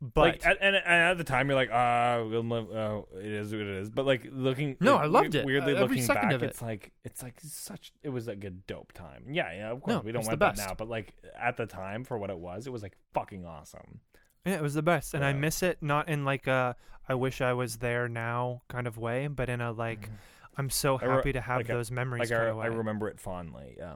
[0.00, 3.60] but like at, and, and at the time you're like ah uh, it is what
[3.60, 3.90] it is.
[3.90, 5.44] But like looking No, like, I loved it.
[5.46, 6.42] weirdly Uh, looking second back it.
[6.42, 9.24] it's like it's like such it was like a dope time.
[9.28, 12.04] Yeah yeah of course No, we don't want that now but like at the time
[12.04, 14.00] for what it was it was like fucking awesome.
[14.44, 16.76] Yeah, it was the best, and I miss it not in like a
[17.08, 20.08] I wish I was there now kind of way, but in a like
[20.56, 22.56] I'm so I re- happy to have like a- those memories like kind I, of
[22.56, 22.64] way.
[22.64, 23.94] I remember it fondly yeah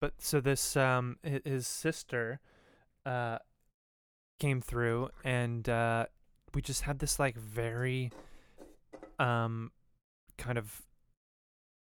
[0.00, 2.40] but so this um his sister
[3.06, 3.38] uh
[4.38, 6.06] came through and uh
[6.54, 8.10] we just had this like very
[9.18, 9.70] um
[10.36, 10.82] kind of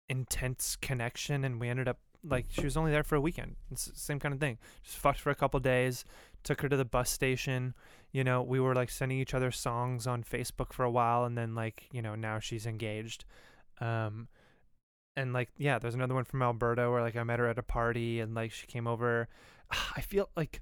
[0.09, 3.87] intense connection and we ended up like she was only there for a weekend it's
[3.87, 4.59] the same kind of thing.
[4.85, 6.05] Just fucked for a couple days
[6.45, 7.75] took her to the bus station
[8.13, 11.37] you know we were like sending each other songs on facebook for a while and
[11.37, 13.25] then like you know now she's engaged.
[13.81, 14.29] Um
[15.17, 17.63] and like yeah there's another one from alberta where like i met her at a
[17.63, 19.29] party and like she came over.
[19.97, 20.61] I feel like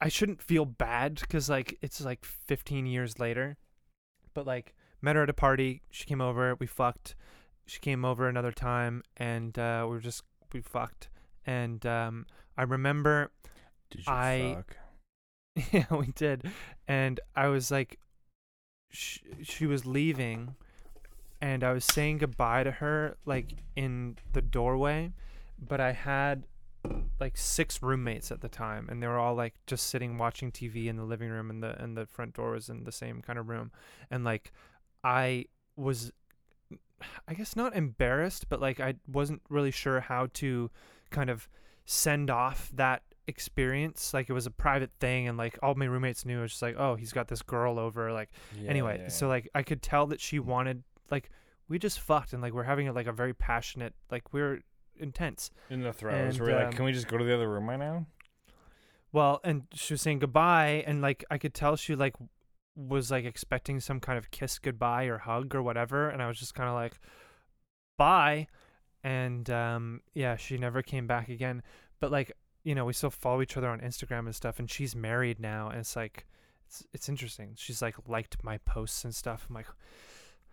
[0.00, 3.56] i shouldn't feel bad because like it's like 15 years later
[4.34, 7.14] but like met her at a party she came over we fucked.
[7.66, 11.08] She came over another time and uh we were just we fucked.
[11.44, 13.30] And um i remember
[13.90, 14.76] did you I- fuck?
[15.72, 16.44] Yeah, we did.
[16.86, 17.98] And I was like,
[18.90, 20.54] sh- she was leaving,
[21.40, 25.12] and I was saying goodbye to her, like in the doorway.
[25.60, 26.44] But I had
[27.20, 30.86] like six roommates at the time, and they were all like just sitting watching TV
[30.86, 33.38] in the living room, and the and the front door was in the same kind
[33.38, 33.70] of room.
[34.10, 34.52] And like,
[35.04, 35.46] I
[35.76, 36.12] was,
[37.26, 40.70] I guess not embarrassed, but like I wasn't really sure how to
[41.10, 41.48] kind of
[41.84, 46.24] send off that experience like it was a private thing and like all my roommates
[46.24, 49.08] knew it was just like oh he's got this girl over like Yeah, anyway yeah,
[49.08, 51.30] so like i could tell that she wanted like
[51.68, 54.62] we just fucked and like we're having like a very passionate like we're
[54.98, 55.50] intense.
[55.70, 57.68] In the throes and, we're like um, can we just go to the other room
[57.68, 58.06] right now?
[59.12, 62.14] Well and she was saying goodbye and like i could tell she like
[62.76, 66.38] was like expecting some kind of kiss goodbye or hug or whatever and i was
[66.38, 66.98] just kind of like
[67.96, 68.46] bye.
[69.04, 71.62] And um yeah she never came back again.
[72.00, 72.32] But like
[72.64, 75.68] you know we still follow each other on instagram and stuff and she's married now
[75.68, 76.26] and it's like
[76.68, 77.54] it's it's interesting.
[77.56, 79.46] She's like liked my posts and stuff.
[79.48, 79.66] I'm like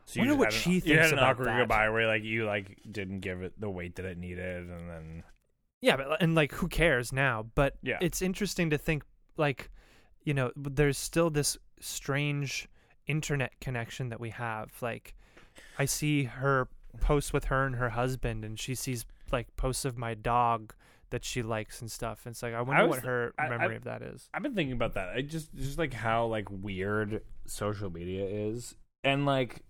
[0.05, 1.59] so wonder just what she an- she you thinks had an about awkward that.
[1.59, 5.23] goodbye where like you like didn't give it the weight that it needed and then
[5.81, 7.97] yeah but and like who cares now but Yeah.
[8.01, 9.03] it's interesting to think
[9.37, 9.69] like
[10.23, 12.67] you know there's still this strange
[13.07, 15.13] internet connection that we have like
[15.79, 16.67] i see her
[17.01, 20.73] posts with her and her husband and she sees like posts of my dog
[21.11, 23.49] that she likes and stuff and it's like i wonder was what her I- I-
[23.49, 25.09] memory of that is I've been thinking about that.
[25.09, 29.61] I just just like how like weird social media is, and like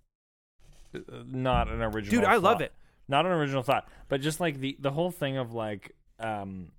[1.28, 2.04] not an original.
[2.04, 2.74] Thought dude i love it
[3.08, 6.72] Not an original thought, but just like the the whole thing of like um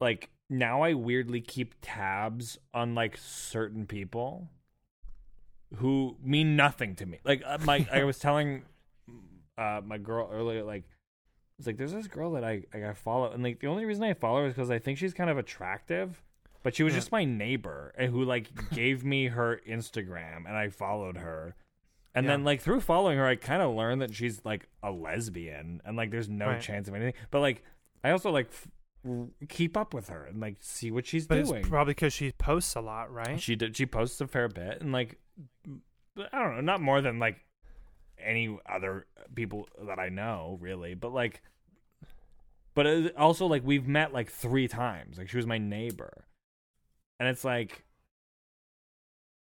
[0.00, 4.48] like now I weirdly keep tabs on like certain people
[5.76, 7.18] who mean nothing to me.
[7.24, 8.62] Like uh, my I was telling
[9.56, 10.84] uh my girl earlier like
[11.58, 14.02] it's like there's this girl that I like, I follow and like the only reason
[14.04, 16.22] I follow her is because I think she's kind of attractive.
[16.62, 16.98] But she was Yeah.
[17.00, 21.54] just my neighbor and who like gave me her Instagram and I followed her.
[22.14, 22.32] And Yeah.
[22.32, 25.96] then like through following her, I kind of learned that she's like a lesbian, and
[25.96, 26.60] like there's no Right.
[26.60, 27.14] chance of anything.
[27.30, 27.62] But like
[28.04, 28.68] I also like f-
[29.48, 31.60] keep up with her and like see what she's But doing.
[31.60, 33.40] it's probably because she posts a lot, right?
[33.40, 33.76] She did.
[33.76, 35.18] She posts a fair bit, and like,
[36.16, 37.40] I don't know, not more than like
[38.18, 40.94] any other people that I know, really.
[40.94, 41.42] But like,
[42.74, 45.18] but it, also like we've met like three times.
[45.18, 46.24] Like she was my neighbor,
[47.18, 47.84] and it's like,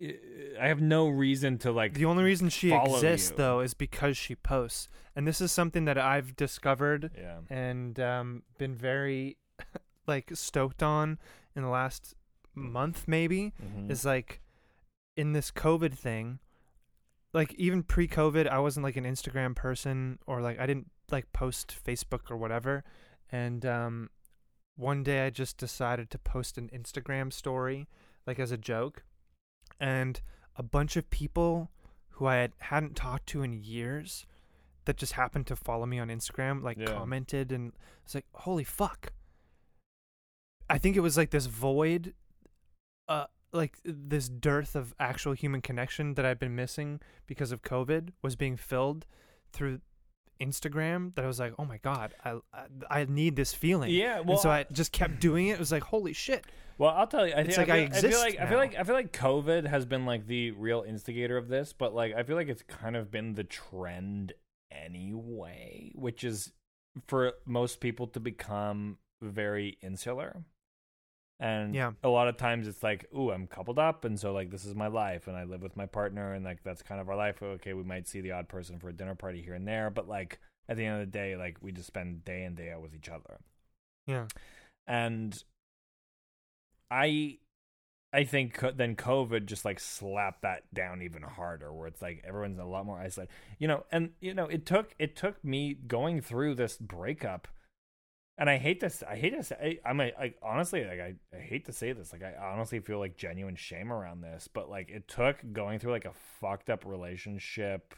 [0.01, 1.93] I have no reason to like.
[1.93, 3.37] The only reason she exists you.
[3.37, 7.39] though is because she posts, and this is something that I've discovered yeah.
[7.49, 9.37] and um, been very
[10.07, 11.19] like stoked on
[11.55, 12.15] in the last
[12.55, 13.53] month, maybe.
[13.61, 13.91] Mhm.
[13.91, 14.41] Is like
[15.17, 16.39] in this COVID thing.
[17.31, 21.75] Like even pre-COVID, I wasn't like an Instagram person or like I didn't like post
[21.85, 22.83] Facebook or whatever.
[23.31, 24.09] And um,
[24.75, 27.87] one day I just decided to post an Instagram story,
[28.25, 29.03] like as a joke,
[29.79, 30.21] and
[30.55, 31.71] a bunch of people
[32.11, 34.25] who I had, hadn't talked to in years
[34.85, 36.85] that just happened to follow me on Instagram, like Yeah.
[36.87, 37.73] commented, and
[38.03, 39.13] it's like, holy fuck.
[40.69, 42.13] I think it was like this void,
[43.07, 48.11] uh, like this dearth of actual human connection that I've been missing because of COVID
[48.21, 49.05] was being filled
[49.51, 49.81] through
[50.41, 51.13] Instagram.
[51.15, 53.91] That I was like, oh my god, I I, I need this feeling.
[53.91, 55.53] Yeah, well, and so I just kept doing it.
[55.53, 56.45] It was like, holy shit.
[56.77, 57.33] Well, I'll tell you.
[57.33, 58.83] I It's think like I I, feel, I feel exist like I feel like I
[58.83, 62.35] feel like COVID has been like the real instigator of this, but like I feel
[62.35, 64.33] like it's kind of been the trend
[64.71, 66.53] anyway, which is
[67.07, 70.43] for most people to become very insular.
[71.39, 71.93] And Yeah.
[72.03, 74.75] a lot of times it's like, ooh, I'm coupled up, and so like this is
[74.75, 77.41] my life, and I live with my partner, and like that's kind of our life.
[77.41, 80.07] Okay, we might see the odd person for a dinner party here and there, but
[80.09, 82.81] like at the end of the day, like we just spend day in day out
[82.81, 83.39] with each other
[84.05, 84.27] Yeah.
[84.85, 85.43] and
[86.91, 87.37] i
[88.13, 92.59] i think then covid just like slapped that down even harder where it's like everyone's
[92.59, 96.21] a lot more isolated you know and you know it took it took me going
[96.21, 97.47] through this breakup
[98.39, 101.39] and i hate this i hate this I, i'm a, I honestly like I, I
[101.41, 104.89] hate to say this like i honestly feel like genuine shame around this but like
[104.89, 107.93] it took going through like a fucked up relationship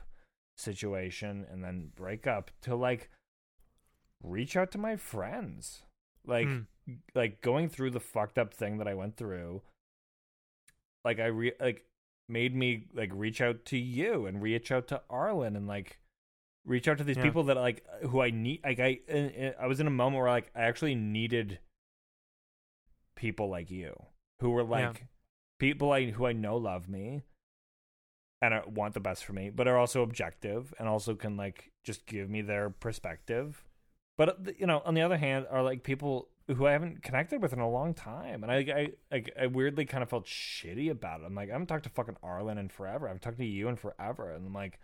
[0.58, 3.10] situation and then breakup to like
[4.24, 5.84] reach out to my friends
[6.26, 6.66] like Mm.
[7.16, 9.62] like going through the fucked up thing that I went through,
[11.06, 11.86] like I re like
[12.28, 16.00] made me like reach out to you and reach out to Arlen and like
[16.66, 17.24] reach out to these Yeah.
[17.24, 18.62] people that like who I need.
[18.64, 21.60] Like I uh, I was in a moment where like I actually needed
[23.16, 23.96] people like you
[24.40, 25.08] who were like Yeah.
[25.60, 27.24] people I who I know love me
[28.42, 31.72] and I want the best for me, but are also objective and also can like
[31.84, 33.64] just give me their perspective.
[34.18, 37.42] But uh, you know, on the other hand, are like people who I haven't connected
[37.42, 40.90] with in a long time, and I, I, like, I weirdly kind of felt shitty
[40.90, 41.26] about it.
[41.26, 43.08] I'm like, I haven't talked to fucking Arlen in forever.
[43.08, 44.80] I've talked to you in forever, and I'm like,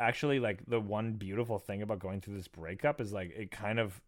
[0.00, 3.78] actually, like the one beautiful thing about going through this breakup is like it kind
[3.78, 4.00] of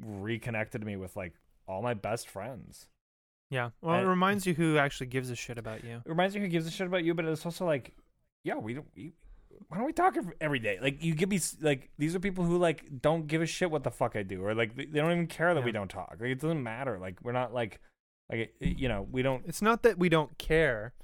[0.00, 1.34] reconnected me with like
[1.66, 2.88] all my best friends.
[3.50, 3.70] Yeah.
[3.82, 5.96] Well, it reminds you who actually gives a shit about you.
[6.04, 7.94] It reminds you who gives a shit about you, but it's also like,
[8.44, 8.86] yeah, we don't.
[8.96, 9.12] We,
[9.68, 10.78] why don't we talk every day?
[10.80, 13.84] Like you give me like these are people who like don't give a shit what
[13.84, 16.16] the fuck I do, or like they don't even care that we don't talk.
[16.18, 16.98] Like it doesn't matter.
[16.98, 17.78] Like we're not like
[18.30, 19.44] like you know we don't.
[19.46, 20.94] It's not that we don't care,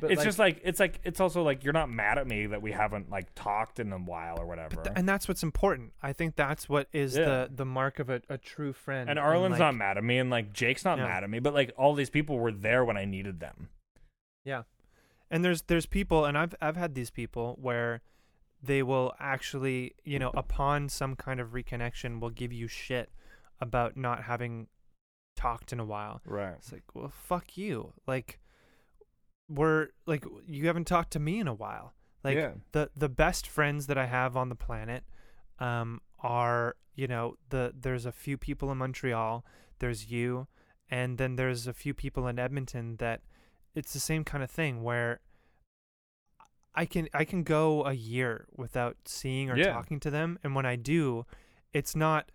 [0.00, 2.46] but it's like, just like it's like it's also like you're not mad at me
[2.46, 4.76] that we haven't like talked in a while or whatever.
[4.76, 5.92] Th- and that's what's important.
[6.02, 7.24] I think that's what is Yeah.
[7.24, 9.08] the the mark of a, a true friend.
[9.10, 11.06] and Arlen's like, not mad at me, and like Jake's not Yeah.
[11.06, 13.68] mad at me, but like all these people were there when I needed them.
[14.44, 14.62] Yeah,
[15.30, 18.00] and there's there's people, and I've I've had these people where
[18.62, 23.10] they will actually, you know, upon some kind of reconnection, will give you shit
[23.60, 24.66] about not having
[25.36, 26.20] talked in a while.
[26.24, 26.54] Right.
[26.58, 27.92] It's like, well, fuck you.
[28.08, 28.40] Like,
[29.48, 31.94] we're like, you haven't talked to me in a while.
[32.24, 32.52] Like, yeah.
[32.72, 35.04] the the best friends that I have on the planet
[35.60, 39.44] um are you know the there's a few people in Montreal
[39.80, 40.46] there's you
[40.90, 43.22] and then there's a few people in Edmonton that
[43.74, 45.20] it's the same kind of thing where
[46.74, 49.72] I can I can go a year without seeing or Yeah.
[49.72, 51.24] talking to them and when I do
[51.72, 52.30] it's not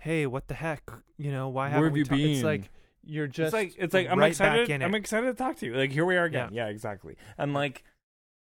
[0.00, 2.42] hey what the heck you know why Where haven't have we you ta-" it's been?
[2.42, 2.70] like
[3.04, 4.70] you're just it's like it's like I'm right excited.
[4.82, 5.74] I'm excited to talk to you.
[5.74, 6.50] Like here we are again.
[6.52, 7.16] Yeah, exactly.
[7.36, 7.84] And like,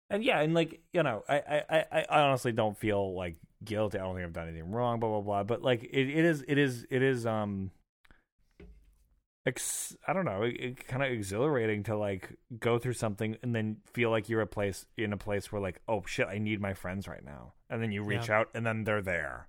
[0.09, 3.99] and yeah, and like you know, I I I, I honestly don't feel like guilty.
[3.99, 4.99] I don't think I've done anything wrong.
[4.99, 5.43] Blah blah blah.
[5.43, 7.71] But like it, it is it is it is um.
[9.45, 10.41] Ex- I don't know.
[10.41, 14.41] It, it kind of exhilarating to like go through something and then feel like you're
[14.41, 17.53] a place in a place where like, oh shit, I need my friends right now,
[17.69, 19.47] and then you reach out and then they're there,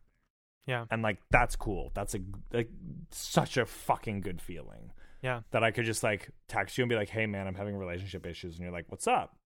[0.68, 1.90] yeah and like that's cool.
[1.94, 2.20] That's a
[2.52, 2.70] like
[3.10, 4.92] such a fucking good feeling
[5.22, 7.76] yeah that I could just like text you and be like, "Hey man, I'm having
[7.76, 9.36] relationship issues," and you're like, "What's up?"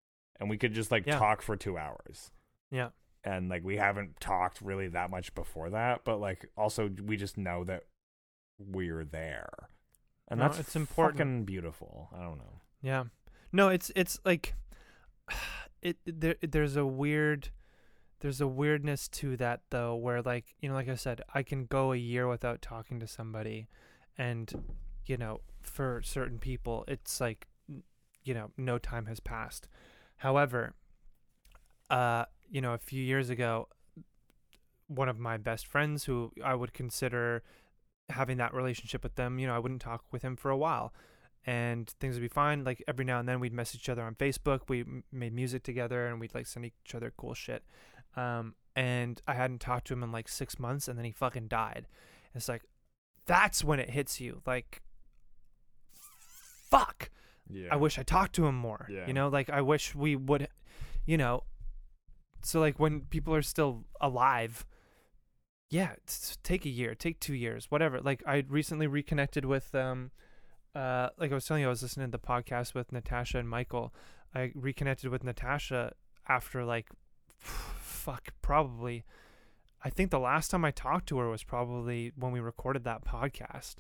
[0.41, 1.19] and we could just like Yeah.
[1.19, 2.31] talk for two hours.
[2.71, 2.91] Yeah.
[3.25, 7.39] and like we haven't talked really that much before that, but like also we just
[7.39, 7.85] know that
[8.59, 9.49] we're there,
[10.29, 11.19] and No, that's it's important.
[11.19, 12.09] fucking beautiful.
[12.15, 12.61] I don't know.
[12.81, 13.05] Yeah.
[13.53, 14.55] No, it's it's like
[15.83, 17.51] it there there's a weird
[18.21, 21.67] there's a weirdness to that though where like, you know, like I said, I can
[21.67, 23.67] go a year without talking to somebody
[24.17, 24.53] and
[25.07, 27.47] you know, for certain people it's like
[28.25, 29.69] you know, no time has passed.
[30.17, 30.75] However,
[31.91, 33.69] uh, you know, a few years ago
[34.89, 37.43] one of my best friends who I would consider
[38.11, 40.93] having that relationship with them, you know, I wouldn't talk with him for a while
[41.47, 42.63] and things would be fine.
[42.63, 44.61] Like every now and then we'd message each other on Facebook.
[44.69, 47.63] We m- made music together and we'd like send each other cool shit.
[48.17, 51.49] Um, and I hadn't talked to him in like six months and then he fucking
[51.49, 51.87] died.
[52.35, 52.63] It's like,
[53.25, 54.43] that's when it hits you.
[54.47, 54.83] Like,
[56.73, 57.11] fuck.
[57.49, 58.87] Yeah, I wish I talked to him more.
[58.91, 59.07] Yeah.
[59.07, 60.49] You know, like I wish we would,
[61.07, 61.45] you know.
[62.43, 64.65] So like when people are still alive,
[65.71, 65.95] yeah,
[66.43, 68.01] take a year, take two years, whatever.
[68.01, 70.11] Like I recently reconnected with um,
[70.75, 73.49] uh, like I was telling you, I was listening to the podcast with Natasha and
[73.49, 73.95] Michael.
[74.35, 75.93] I reconnected with Natasha
[76.29, 76.89] after like,
[77.39, 79.05] fuck, probably.
[79.85, 83.05] I think the last time I talked to her was probably when we recorded that
[83.05, 83.77] podcast.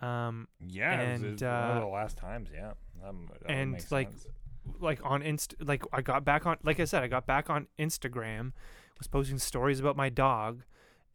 [0.00, 2.48] Um, Yeah, it was, it And, was one of uh, the last times.
[2.54, 2.72] Yeah,
[3.06, 4.26] um, that and, like, sense.
[4.78, 7.66] like on inst like I got back on like I said I got back on
[7.78, 8.52] Instagram
[8.98, 10.62] was posting stories about my dog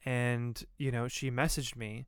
[0.03, 2.05] and you know she messaged me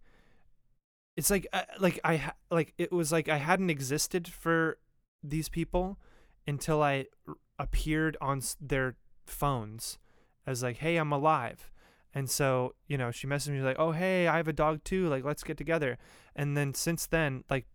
[1.16, 4.78] it's like uh, like I ha- like it was like I hadn't existed for
[5.24, 5.98] these people
[6.48, 8.96] until I r- appeared on s- their
[9.26, 9.98] phones
[10.46, 11.72] as like hey I'm alive
[12.14, 15.08] and so you know she messaged me like oh hey I have a dog too
[15.08, 15.98] like let's get together
[16.38, 17.66] and then since then like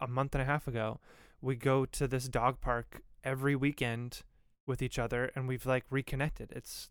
[0.00, 1.00] a month and a half ago
[1.42, 4.22] we go to this dog park every weekend
[4.66, 6.52] with each other and we've like reconnected.
[6.54, 6.90] It's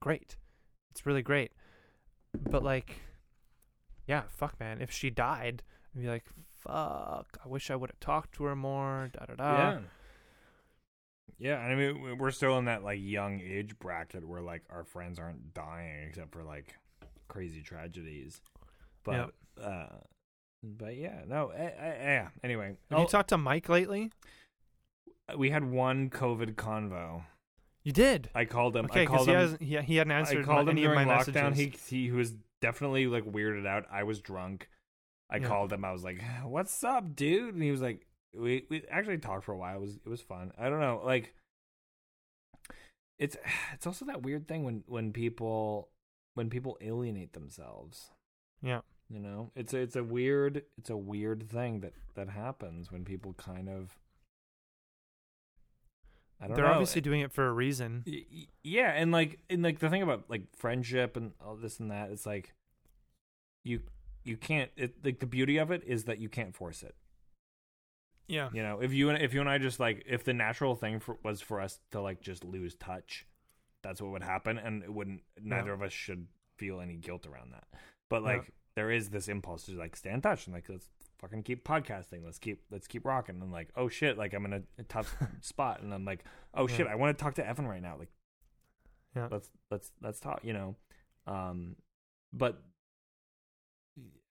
[0.00, 0.36] great.
[0.90, 1.52] It's really great.
[2.50, 2.96] But like
[4.06, 5.62] yeah, fuck man, if she died,
[5.94, 6.24] I'd be like,
[6.64, 9.58] fuck, I wish I would have talked to her more, da da da.
[9.58, 9.78] yeah.
[11.38, 14.62] Yeah, and I mean we- we're still in that like young age bracket where like
[14.70, 16.74] our friends aren't dying except for like
[17.28, 18.40] crazy tragedies.
[19.04, 19.12] But
[19.62, 19.86] uh
[20.62, 22.28] but yeah, no, eh, eh, yeah.
[22.44, 24.10] Anyway, Have oh, you talked to Mike lately?
[25.36, 27.22] we had one COVID convo.
[27.84, 28.28] You did.
[28.34, 28.84] I called him.
[28.86, 29.40] Okay, I called he him.
[29.40, 31.50] hasn't he, he hadn't answered I called my, him any of during my lockdown.
[31.50, 31.86] messages.
[31.88, 33.86] He he was definitely like weirded out.
[33.90, 34.68] I was drunk.
[35.30, 35.46] I Yeah.
[35.48, 35.84] called him.
[35.84, 38.06] I was like, "What's up, dude?" And he was like,
[38.36, 39.76] "We we actually talked for a while.
[39.76, 40.52] It was it was fun.
[40.58, 41.34] I don't know, like."
[43.18, 43.36] It's
[43.72, 45.88] it's also that weird thing when when people
[46.34, 48.10] when people alienate themselves.
[48.62, 48.80] yeah.
[49.12, 53.04] You know, it's a, it's a weird it's a weird thing that that happens when
[53.04, 53.98] people kind of.
[56.40, 56.72] I don't They're know.
[56.72, 58.04] obviously doing it for a reason.
[58.62, 62.10] Yeah and like and like the thing about like friendship and all this and that
[62.10, 62.54] it's like
[63.62, 63.80] you
[64.24, 66.94] you can't it like the beauty of it is that you can't force it
[68.26, 68.48] Yeah.
[68.54, 70.98] you know if you and if you and i just like if the natural thing
[71.00, 73.26] for, was for us to like just lose touch
[73.82, 77.52] that's what would happen and it wouldn't neither of us should feel any guilt around
[77.52, 77.64] that
[78.08, 78.28] but Yeah.
[78.76, 82.24] There is this impulse to like stay in touch and like let's fucking keep podcasting.
[82.24, 83.40] Let's keep let's keep rocking.
[83.42, 85.82] And like oh shit like i'm in a, a tough spot.
[85.82, 86.24] And i'm like
[86.54, 87.96] oh shit i want to talk to evan right now.
[87.98, 88.10] Like
[89.16, 89.28] Yeah.
[89.30, 90.76] let's let's let's talk you know?
[91.26, 91.76] Um
[92.32, 92.62] but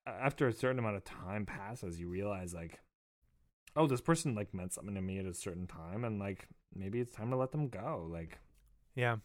[0.07, 2.79] after a certain amount of time passes you realize like
[3.75, 6.03] oh this person like meant something to me at a certain time.
[6.05, 8.07] And like maybe it's time to let them go.
[8.11, 8.39] Like
[8.95, 9.17] Yeah.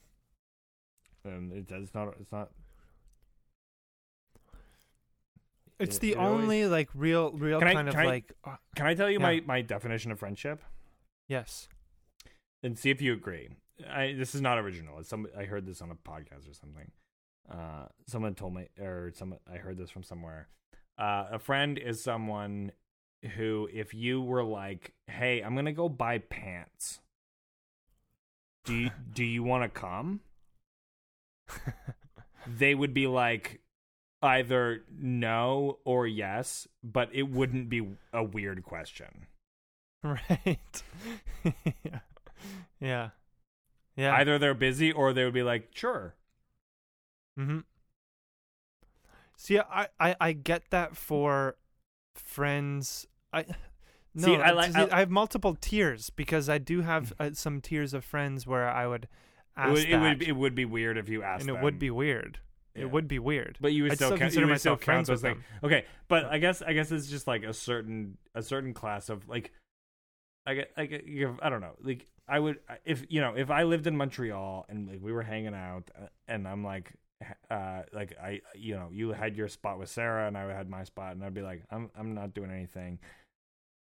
[1.24, 2.50] and it, it's not it's not
[5.78, 8.32] It's It- the it always- only like real real Can I- kind of I- like
[8.44, 9.24] uh, can i tell you Yeah.
[9.26, 10.62] my my definition of friendship
[11.28, 11.68] yes.
[12.62, 13.48] and see if you agree.
[13.88, 14.98] I this is not original.
[15.00, 16.92] It's some I heard this on a podcast or something.
[17.50, 20.48] Uh, someone told me, or some I heard this from somewhere.
[20.96, 22.70] Uh, a friend is someone
[23.36, 27.00] who, if you were like, "Hey, I'm gonna go buy pants,"
[28.64, 30.20] do you, do you want to come?
[32.46, 33.60] They would be like
[34.24, 39.26] either no or yes, but it wouldn't be a weird question.
[40.02, 40.82] right.
[41.44, 41.98] yeah.
[42.80, 43.10] Yeah.
[43.96, 44.14] Yeah.
[44.16, 46.14] Either they're busy or they would be like, "Sure."
[47.38, 47.60] Mm-hmm.
[49.36, 51.56] See, I, I, I get that for
[52.14, 53.06] friends.
[53.32, 53.44] I
[54.14, 57.60] no, See, I like- I- I have multiple tiers because I do have uh, some
[57.60, 59.08] tiers of friends where I would It
[59.56, 61.62] ask would, it would it would be weird if you asked and it them.
[61.62, 62.40] would be weird.
[62.74, 62.82] Yeah.
[62.82, 63.56] It would be weird.
[63.60, 65.42] but you would I'd still, still consider you would myself count friends with things.
[65.62, 69.28] Okay, but I guess I guess it's just like a certain a certain class of
[69.28, 69.52] like
[70.46, 71.04] I get, I get,
[71.40, 71.72] I don't know.
[71.80, 75.22] Like, I would, if you know, if I lived in Montreal and like we were
[75.22, 76.92] hanging out, uh, and I'm like,
[77.50, 80.84] uh, like I, you know, you had your spot with Sarah, and I had my
[80.84, 82.98] spot, and I'd be like, I'm, I'm not doing anything.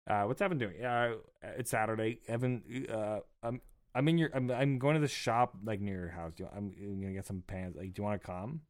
[0.08, 0.82] Uh, what's Evan doing?
[0.82, 1.14] Uh,
[1.58, 2.20] it's Saturday.
[2.28, 3.60] Evan, uh, I'm,
[3.94, 6.32] I'm in your, I'm, I'm going to the shop like near your house.
[6.34, 7.76] Do you- I'm, I'm gonna get some pants.
[7.76, 8.60] Like, do you want to come?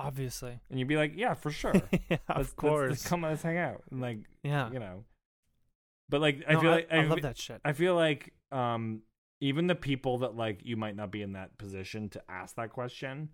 [0.00, 0.58] Obviously.
[0.70, 1.74] And you'd be like, yeah, for sure.
[1.92, 2.90] yeah, Let's- of let's- course.
[2.90, 3.82] let's come, let's hang out.
[3.90, 4.70] And like, yeah.
[4.72, 5.04] you know.
[6.08, 7.60] But like, I No, feel I, like I I love that shit.
[7.64, 9.02] I feel like um
[9.40, 12.70] even the people that like you might not be in that position to ask that
[12.70, 13.28] question,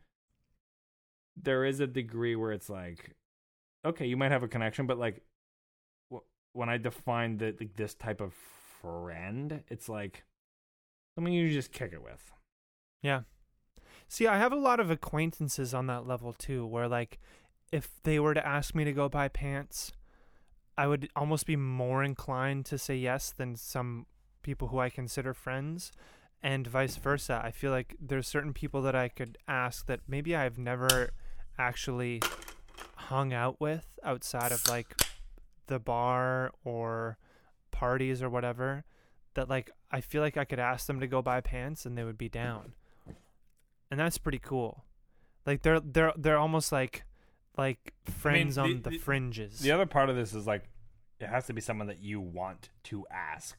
[1.40, 3.14] there is a degree where it's like,
[3.84, 5.22] okay, you might have a connection, but like,
[6.12, 8.34] wh- when I define that like this type of
[8.82, 10.24] friend, it's like
[11.14, 12.32] someone you just kick it with.
[13.02, 13.22] Yeah.
[14.08, 17.18] See, I have a lot of acquaintances on that level too, where like
[17.72, 19.92] if they were to ask me to go buy pants,
[20.78, 24.06] I would almost be more inclined to say yes than some
[24.42, 25.90] people who I consider friends,
[26.42, 27.40] and vice versa.
[27.42, 31.10] I feel like there's certain people that I could ask that maybe I've never
[31.58, 32.22] actually
[32.94, 34.94] hung out with outside of like
[35.66, 37.18] the bar or
[37.70, 38.84] parties or whatever
[39.34, 42.04] that like I feel like I could ask them to go buy pants and they
[42.04, 42.74] would be down.
[43.90, 44.84] And that's pretty cool.
[45.46, 47.04] Like they're they're they're almost like
[47.56, 49.60] like friends the- on the, the- fringes.
[49.60, 50.68] The other part of this is like,
[51.20, 53.56] it has to be someone that you want to ask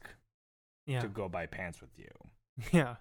[0.86, 1.00] yeah.
[1.00, 2.08] to go buy pants with you.
[2.72, 2.96] Yeah.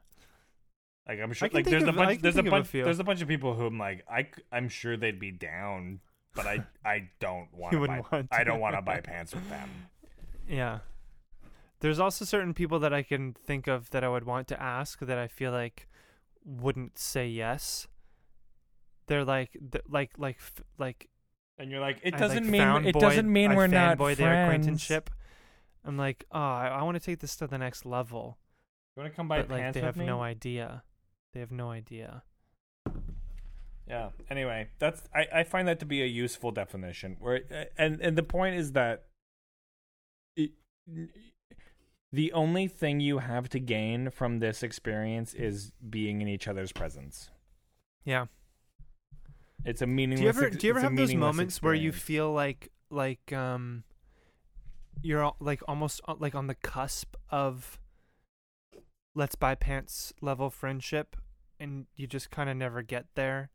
[1.08, 3.00] Like I'm sure, like there's a of- I bunch, there's a of a bunch, there's
[3.00, 6.02] a bunch of people who I'm like, I, I'm sure they'd be down,
[6.36, 9.70] but I, I don't want to I don't want to buy pants with them.
[10.50, 10.80] Yeah.
[11.80, 15.00] There's also certain people that I can think of that I would want to ask
[15.00, 15.88] that I feel like
[16.48, 17.88] wouldn't say yes.
[19.08, 21.10] They're like th- like like f- like
[21.60, 23.98] And you're like, it I, doesn't like, mean, it boy- doesn't mean I we're not
[23.98, 24.18] friends.
[24.18, 25.10] their acquaintanceship.
[25.86, 28.38] I'm like, oh, I, I want to take this to the next level,
[28.96, 30.06] You want to come buy but like they have me?
[30.06, 30.84] no idea.
[31.34, 32.24] They have no idea.
[33.88, 34.10] Yeah.
[34.30, 37.16] Anyway, that's I, I find that to be a useful definition.
[37.20, 39.06] Where and and the point is that
[40.36, 40.52] it,
[42.18, 46.72] the only thing you have to gain from this experience is being in each other's
[46.72, 47.30] presence.
[48.06, 48.26] Yeah.
[49.64, 50.22] It's a meaningless.
[50.22, 53.32] Do you ever ex- do you ever have those moments where you feel like like
[53.34, 53.84] um
[55.04, 57.78] you're like almost uh, like on the cusp of
[59.14, 61.18] let's buy pants level friendship
[61.60, 63.52] and you just kind of never get there?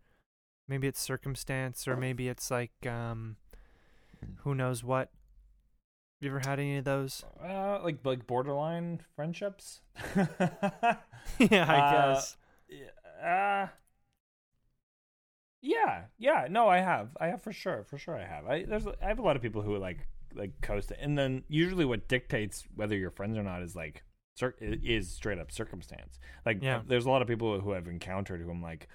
[0.68, 3.39] Maybe it's circumstance or maybe it's like um
[4.44, 5.10] who knows what.
[6.23, 7.25] You ever had any of those?
[7.44, 9.81] Uh, like like borderline friendships.
[10.17, 10.97] yeah,
[11.41, 12.36] I Uh, guess.
[13.23, 13.67] uh,
[15.60, 16.47] yeah, yeah.
[16.49, 17.10] No, I have.
[17.20, 17.84] I have for sure.
[17.84, 18.47] For sure, I have.
[18.47, 21.42] I there's I have a lot of people who like like coast it, and then
[21.49, 24.05] usually what dictates whether you're friends or not is like
[24.36, 26.20] cir- is straight up circumstance.
[26.47, 26.83] Like Yeah.
[26.86, 28.89] there's a lot of people who I've encountered who I'm like,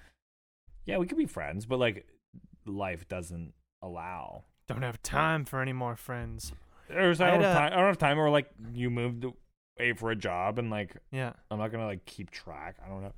[0.86, 2.06] yeah, we could be friends, but like
[2.66, 4.44] life doesn't allow.
[4.66, 6.52] Don't have time for any more friends.
[6.88, 9.24] There's I I don't, have a- time, I don't have time, or like you moved
[9.24, 11.32] away for a job, and like Yeah.
[11.50, 12.76] I'm not gonna like keep track.
[12.84, 13.12] I don't know.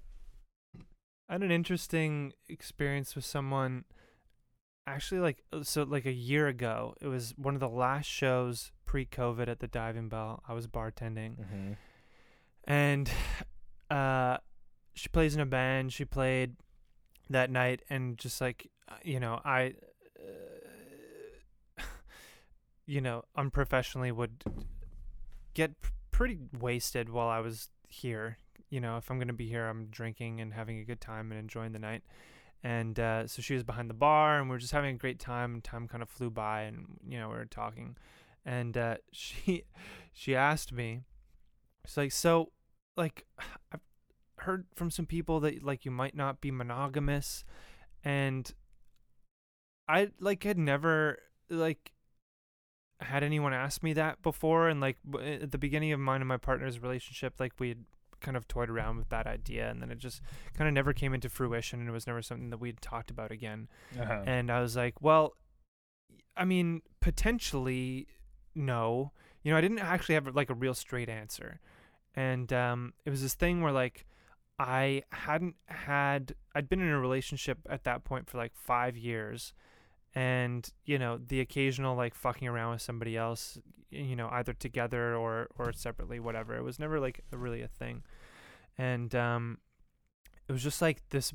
[1.29, 3.85] I had an interesting experience with someone
[4.87, 6.95] actually like uh, so like a year ago.
[7.01, 10.43] It was one of the last shows pre-COVID at the Diving Bell.
[10.49, 11.73] I was bartending Mm-hmm.
[12.65, 13.11] and
[13.91, 14.39] uh
[14.95, 15.93] she plays in a band.
[15.93, 16.57] She played
[17.31, 19.75] that night and just like uh, you know, I
[20.19, 20.50] uh,
[22.91, 24.43] you know, unprofessionally would
[25.55, 25.71] get
[26.11, 28.39] pretty wasted while I was here.
[28.69, 31.31] You know, if I'm going to be here, I'm drinking and having a good time
[31.31, 32.03] and enjoying the night.
[32.65, 35.21] And uh, so she was behind the bar, and we were just having a great
[35.21, 35.61] time.
[35.61, 37.97] Time kind of flew by, and you know we were talking.
[38.45, 39.63] And uh, she
[40.13, 41.03] she asked me,
[41.87, 42.51] she's like, "So,
[42.97, 43.25] like,
[43.73, 43.81] I've
[44.39, 47.45] heard from some people that like you might not be monogamous,"
[48.05, 48.53] and
[49.89, 51.93] I like had never like
[53.01, 56.37] had anyone ask me that before and like at the beginning of mine and my
[56.37, 57.85] partner's relationship like we had
[58.21, 60.21] kind of toyed around with that idea and then it just
[60.55, 63.31] kind of never came into fruition and it was never something that we'd talked about
[63.31, 64.23] again Uh-huh.
[64.27, 65.35] and I was like, well,
[66.37, 68.07] I mean, potentially,
[68.55, 69.13] no.
[69.43, 71.61] You know, I didn't actually have like a real straight answer.
[72.15, 74.07] And um, it was this thing where like
[74.59, 79.55] I hadn't had, I'd been in a relationship at that point for like five years.
[80.15, 83.59] And, you know, the occasional like fucking around with somebody else,
[83.91, 86.57] you know, either together or, or separately, whatever.
[86.57, 88.03] It was never like a, really a thing.
[88.77, 89.59] And um,
[90.49, 91.33] it was just like this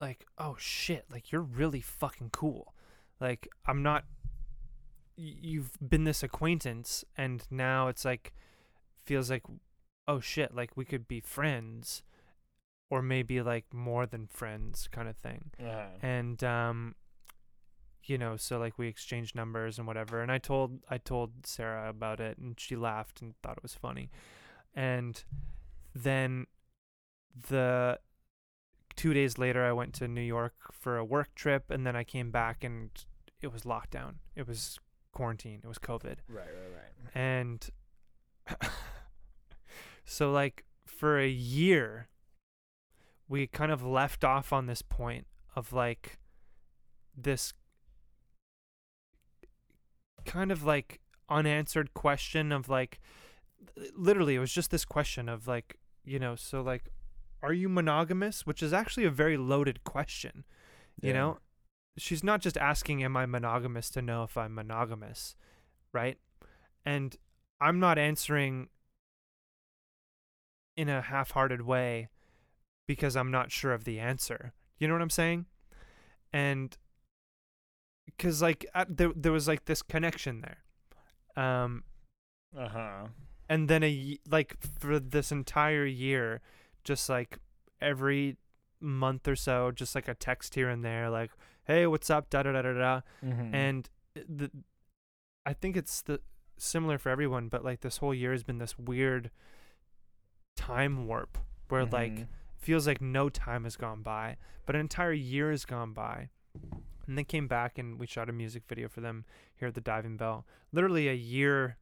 [0.00, 2.74] like, oh shit, like you're really fucking cool.
[3.20, 4.04] Like I'm not
[5.16, 8.34] you've been this acquaintance and now it's like
[9.04, 9.44] feels like
[10.08, 12.02] oh shit, like we could be friends
[12.90, 15.52] or maybe like more than friends kind of thing.
[15.58, 15.86] Uh-huh.
[16.02, 16.94] And um
[18.04, 20.20] you know, so like we exchanged numbers and whatever.
[20.20, 23.74] And I told I told Sarah about it and she laughed and thought it was
[23.74, 24.10] funny.
[24.74, 25.22] And
[25.94, 26.46] then
[27.48, 27.98] the
[28.96, 32.04] 2 days later I went to New York for a work trip and then I
[32.04, 32.90] came back and
[33.40, 34.14] it was lockdown.
[34.36, 34.78] It was
[35.12, 35.60] quarantine.
[35.62, 36.16] It was COVID.
[36.28, 37.14] Right, right, right.
[37.14, 37.70] And
[40.04, 42.08] so like for a year
[43.28, 46.18] we kind of left off on this point of like
[47.16, 47.54] this
[50.24, 53.00] kind of like unanswered question of like
[53.96, 56.90] literally it was just this question of like you know so like
[57.42, 58.46] are you monogamous?
[58.46, 60.44] which is actually a very loaded question
[61.00, 61.14] you Yeah.
[61.14, 61.38] know?
[61.98, 65.34] She's not just asking am i monogamous to know if i'm monogamous?
[65.92, 66.18] right?
[66.84, 67.16] And
[67.60, 68.68] i'm not answering
[70.76, 72.08] in a half-hearted way
[72.86, 74.52] because i'm not sure of the answer.
[74.78, 75.46] You know what i'm saying?
[76.32, 76.76] And
[78.06, 81.82] because like at, there, there was like this connection there um
[82.56, 83.06] Uh huh.
[83.48, 86.40] and then a like for this entire year
[86.84, 87.38] just like
[87.80, 88.36] every
[88.80, 91.30] month or so just like a text here and there like
[91.64, 93.54] hey what's up da da da da da Mm-hmm.
[93.54, 93.88] and
[94.28, 94.50] the
[95.46, 96.20] i think it's the
[96.58, 99.30] similar for everyone but like this whole year has been this weird
[100.56, 101.94] time warp where Mm-hmm.
[101.94, 106.28] like feels like no time has gone by but an entire year has gone by
[107.06, 109.24] and they came back and we shot a music video for them
[109.54, 111.76] here at the diving bell literally a year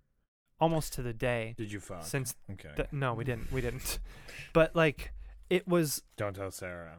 [0.61, 2.03] almost to the day did you fuck?
[2.05, 2.71] since okay.
[2.77, 3.99] th- no we didn't we didn't
[4.53, 5.13] but like
[5.49, 6.97] it was Don't tell Sarah.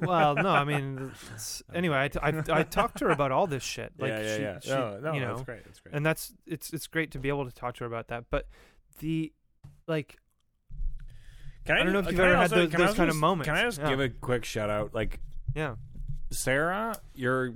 [0.00, 1.12] well no i mean
[1.74, 4.36] anyway I, t- I, I talked to her about all this shit like yeah, yeah,
[4.36, 4.58] she, yeah.
[4.60, 5.64] she- no, no, you know that's great.
[5.64, 5.94] That's great.
[5.94, 8.46] and that's it's it's great to be able to talk to her about that but
[9.00, 9.32] the
[9.86, 10.16] like
[11.64, 13.46] Can I don't know if you've ever had those- those also kind of moments.
[13.48, 13.88] Can I just Yeah.
[13.90, 14.94] give a quick shout out?
[14.94, 15.20] Like
[15.54, 15.76] yeah
[16.30, 17.54] Sarah, you're.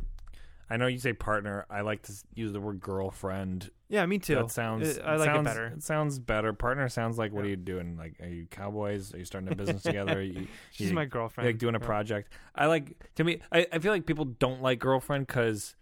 [0.71, 1.67] I know you say partner.
[1.69, 3.69] I like to use the word girlfriend.
[3.91, 4.99] yeah me too That sounds.
[4.99, 5.67] Uh, I like it better.
[5.67, 6.55] It sounds better.
[6.55, 7.49] Partner sounds like what Yeah.
[7.49, 7.97] are you doing?
[7.99, 9.13] Like, are you cowboys?
[9.13, 10.19] Are you starting a business together?
[10.19, 11.85] Are you, she's you- my girlfriend like doing a Yeah.
[11.87, 12.33] project?
[12.55, 12.97] I like.
[13.17, 15.77] To me, I, I feel like people don't like girlfriend because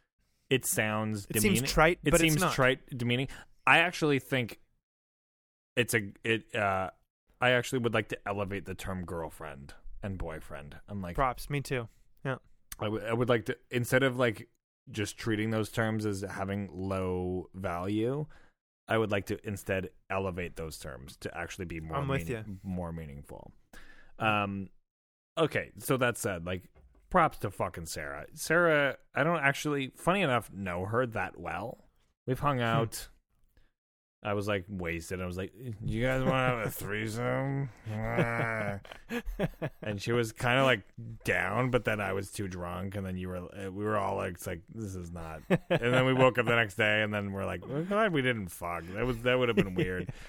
[0.48, 1.26] it sounds.
[1.30, 1.58] it demeaning.
[1.58, 3.28] seems trite it seems trite, demeaning.
[3.66, 4.58] I actually think
[5.76, 6.52] it's a it.
[6.56, 6.90] uh
[7.40, 10.76] I actually would like to elevate the term girlfriend and boyfriend.
[10.88, 11.88] I'm like, props me too
[12.88, 14.48] I would like to instead of like
[14.90, 18.26] just treating those terms as having low value.
[18.88, 22.58] I would like to instead elevate those terms to actually be more I'm with meaning-
[22.64, 23.52] more meaningful.
[24.18, 24.68] Um,
[25.38, 26.64] okay, so that said, like,
[27.08, 28.26] props to fucking Sarah.
[28.34, 31.84] Sarah, I don't actually, funny enough, know her that well.
[32.26, 33.08] We've hung out.
[34.22, 35.22] I was like wasted.
[35.22, 37.70] I was like, "You guys want to have a threesome?"
[39.82, 40.82] And she was kind of like
[41.24, 44.16] down, but then I was too drunk, and then you were, uh, we were all
[44.16, 45.40] like, "It's like this is not."
[45.70, 48.20] And then we woke up the next day, and then we're like, "We're glad we
[48.20, 50.12] didn't fuck." That was that would have been weird.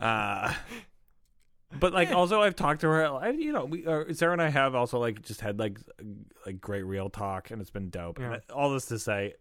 [0.00, 0.52] Uh,
[1.78, 3.06] but like, also, I've talked to her.
[3.06, 5.78] I, you know, we uh, Sarah and I have also like just had like
[6.44, 8.18] like great real talk, and it's been dope.
[8.18, 8.32] Yeah.
[8.32, 9.34] And all this to say,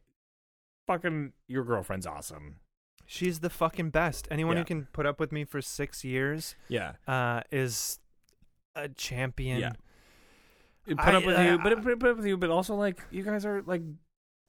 [0.86, 2.58] fucking your girlfriend's awesome.
[3.06, 4.62] She's the fucking best anyone Yeah.
[4.62, 8.00] who can put up with me for six years Yeah, uh is
[8.76, 9.72] a champion Yeah.
[10.88, 13.24] put I- up with I- you, but put up with you, but also like you
[13.24, 13.82] guys are like,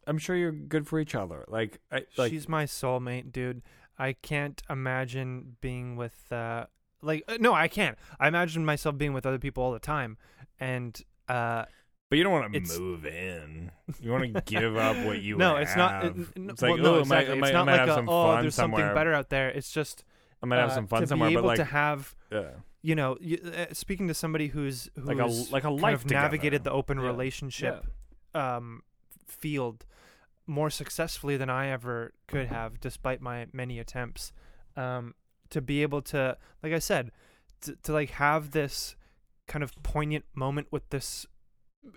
[0.07, 1.45] I'm sure you're good for each other.
[1.49, 3.63] Like, I like she's my soulmate dude
[3.99, 6.67] i can't imagine being with uh
[7.01, 10.19] like uh, no i can't i imagine myself being with other people all the time
[10.61, 11.65] and uh
[12.09, 13.71] But you don't want to It's- move in.
[14.01, 15.63] You want to give up what you no have.
[15.63, 17.33] it's not it, n- It's well, like, no oh, I exactly.
[17.33, 18.81] I might, it's not like have a, some oh fun there's somewhere.
[18.83, 20.05] something better out there it's just
[20.43, 22.51] I might have uh, some fun to somewhere, be able but like, to have yeah.
[22.83, 26.05] you know you, uh, speaking to somebody who's who's like a like a kind life
[26.05, 27.07] of navigated the open Yeah.
[27.07, 27.87] relationship
[28.35, 28.83] um
[29.27, 29.85] field
[30.47, 34.33] more successfully than I ever could have despite my many attempts
[34.77, 35.15] um
[35.51, 37.11] to be able to like I said
[37.63, 38.97] to, to like have this
[39.47, 41.25] kind of poignant moment with this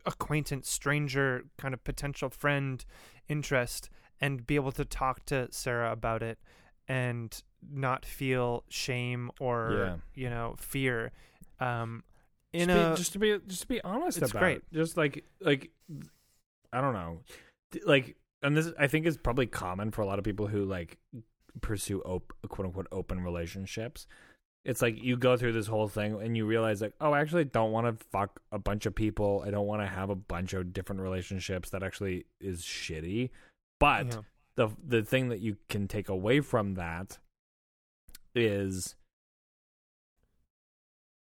[0.06, 2.86] acquaintance stranger kind of potential friend
[3.28, 3.90] interest
[4.22, 6.38] and be able to talk to Sarah about it
[6.88, 9.96] and not feel shame or Yeah.
[10.24, 11.12] you know fear
[11.60, 12.04] um
[12.54, 14.58] in just, a be, just to be just to be honest It's about great.
[14.58, 14.64] it.
[14.74, 15.70] Just like like
[16.74, 17.20] I don't know,
[17.86, 20.98] like and this I think is probably common for a lot of people who like
[21.62, 24.08] pursue op- quote unquote open relationships.
[24.66, 27.46] It's like you go through this whole thing and you realize like, oh, I actually
[27.46, 29.44] don't want to fuck a bunch of people.
[29.46, 31.70] I don't want to have a bunch of different relationships.
[31.70, 33.30] That actually is shitty.
[33.80, 34.22] But yeah.
[34.56, 37.18] the the thing that you can take away from that
[38.36, 38.96] is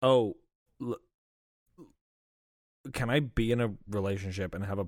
[0.02, 0.36] oh
[0.80, 0.98] l-
[2.92, 4.86] can I be in a relationship and have a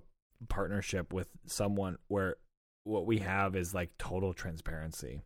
[0.49, 2.37] partnership with someone where
[2.85, 5.23] what we have is like total transparency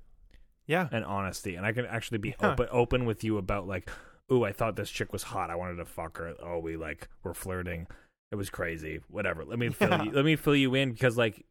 [0.71, 0.89] Yeah.
[0.93, 2.53] and honesty and I can actually be Yeah.
[2.53, 3.91] open open with you about like
[4.33, 7.09] ooh I thought this chick was hot I wanted to fuck her oh we like
[7.25, 7.87] were flirting
[8.33, 11.45] it was crazy whatever let me fill you let me fill you in because like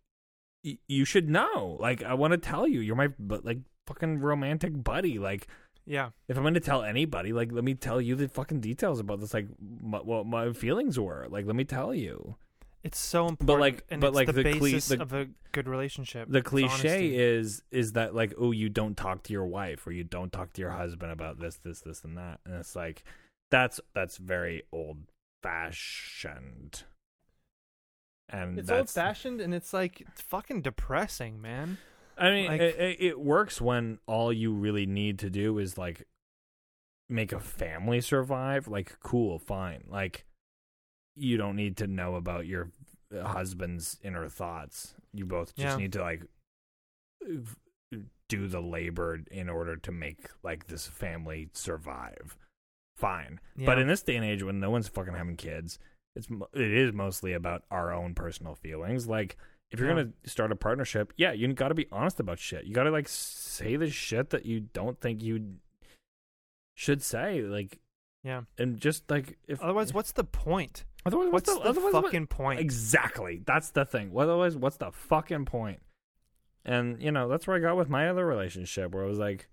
[0.64, 4.20] y- you should know like I want to tell you you're my but like fucking
[4.20, 5.48] romantic buddy like
[5.86, 6.10] Yeah.
[6.28, 9.20] if I'm going to tell anybody, like, let me tell you the fucking details about
[9.22, 9.48] this, like,
[9.92, 11.26] my, what my feelings were.
[11.32, 12.36] Like, let me tell you.
[12.84, 13.48] It's so important.
[13.48, 16.30] but like- and but it's like the, the basis the- of a good relationship.
[16.30, 20.04] The cliche is is that like, oh, you don't talk to your wife or you
[20.04, 23.04] don't talk to your husband about this, this, this, and that, and it's like,
[23.52, 25.00] that's that's very old
[25.44, 26.84] fashioned.
[28.30, 31.80] And It's old fashioned and it's like it's fucking depressing, man.
[32.18, 36.06] I mean, Like- it, it works when all you really need to do is like
[37.10, 38.68] make a family survive.
[38.68, 39.84] Like, cool, fine.
[39.90, 40.26] Like,
[41.20, 42.70] you don't need to know about your
[43.14, 44.96] husband's inner thoughts.
[45.14, 45.78] You both just Yeah.
[45.78, 46.24] need to like
[48.30, 52.38] do the labor in order to make like this family survive.
[52.98, 55.80] Fine, but in this day and age, when no one's fucking having kids,
[56.18, 59.08] it's it is mostly about our own personal feelings.
[59.08, 59.38] Like,
[59.72, 60.04] if you're Yeah.
[60.04, 62.66] gonna start a partnership, yeah, you got to be honest about shit.
[62.66, 65.60] You got to like say the shit that you don't think you
[66.76, 67.42] should say.
[67.42, 67.80] Like,
[68.24, 68.44] Yeah.
[68.58, 70.84] and just like if Otherwise, what's the point?
[71.14, 72.60] Otherwise What's the, otherwise what- fucking point?
[72.60, 73.42] Exactly.
[73.46, 74.12] That's the thing.
[74.16, 75.80] Otherwise, what's the fucking point?
[76.66, 79.48] And you know, that's where I got with my other relationship, where I was like,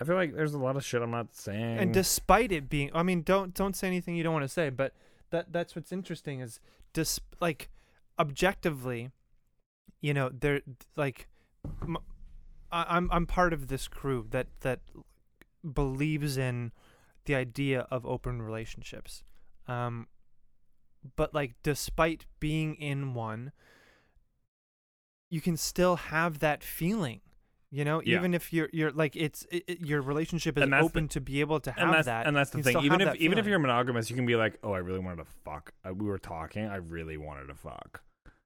[0.00, 1.78] I feel like there's a lot of shit I'm not saying.
[1.78, 4.70] and despite it being, I mean, don't don't say anything you don't want to say.
[4.70, 4.92] But
[5.30, 6.60] that that's what's interesting is,
[6.92, 7.68] dis like,
[8.18, 9.10] objectively,
[10.00, 10.60] you know, there
[10.96, 11.28] like,
[11.82, 11.96] m-
[12.70, 14.80] I, I'm I'm part of this crew that that
[15.74, 16.72] believes in
[17.24, 19.24] the idea of open relationships.
[19.66, 20.06] Um,
[21.16, 23.52] but like, despite being in one,
[25.30, 27.20] you can still have that feeling.
[27.70, 28.18] You know, Yeah.
[28.18, 31.40] even if you're you're like it's it, your relationship is that's the- open to be
[31.40, 32.78] able to have and that, and that's the thing.
[32.82, 35.30] Even if even if you're monogamous, you can be like, oh, I really wanted to
[35.44, 35.72] fuck.
[35.84, 36.64] I, we were talking.
[36.66, 38.02] I really wanted to fuck.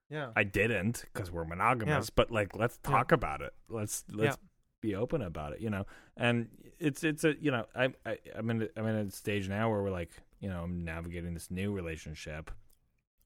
[0.09, 2.09] yeah, I didn't because we're monogamous.
[2.11, 2.91] But like, let's Yeah.
[2.91, 3.53] talk about it.
[3.69, 4.39] Let's let's
[4.81, 5.61] be open about it.
[5.61, 5.85] You know,
[6.17, 6.49] and
[6.79, 9.71] it's it's a you know I, I I'm in a- I'm in a stage now
[9.71, 10.11] where we're like
[10.41, 12.51] you know I'm navigating this new relationship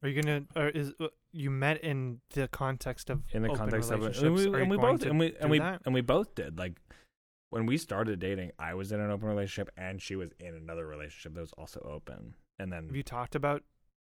[0.02, 3.91] are you gonna or is uh, you met in the context of in the context
[3.91, 4.44] of it, relationships?
[4.44, 5.81] and we, and we both and we and we that?
[5.86, 6.78] and we both did like
[7.55, 8.51] when we started dating.
[8.59, 11.81] I was in an open relationship, and she was in another relationship that was also
[11.89, 12.34] open.
[12.59, 13.62] And then Have you talked about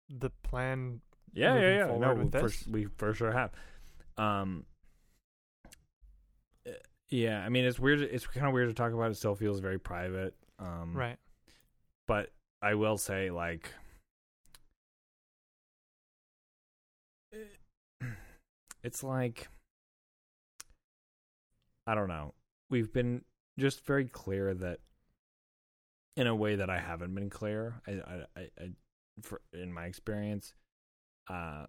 [0.09, 1.03] the plan?
[1.35, 1.99] Yeah, yeah, yeah.
[1.99, 3.51] No, we for, we for sure have.
[4.17, 4.65] Um.
[6.67, 6.71] uh,
[7.11, 8.01] Yeah, I mean it's weird.
[8.01, 9.11] It's kind of weird to talk about.
[9.11, 10.35] It still feels very private.
[10.59, 11.19] Um, Right.
[12.07, 12.31] But
[12.65, 13.71] I will say, like,
[18.83, 19.49] it's like
[21.87, 22.33] I don't know.
[22.71, 23.23] We've been
[23.59, 24.79] just very clear that,
[26.17, 27.83] in a way that I haven't been clear.
[27.87, 28.71] I, I, I, I
[29.21, 30.55] for in my experience,
[31.29, 31.67] uh,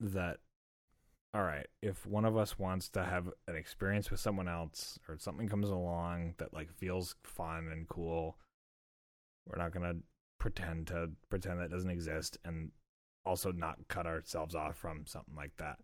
[0.00, 0.40] that
[1.32, 5.16] all right, if one of us wants to have an experience with someone else or
[5.18, 8.36] something comes along that like feels fun and cool,
[9.46, 9.94] we're not gonna
[10.38, 12.70] pretend to pretend that doesn't exist and
[13.24, 15.78] also not cut ourselves off from something like that.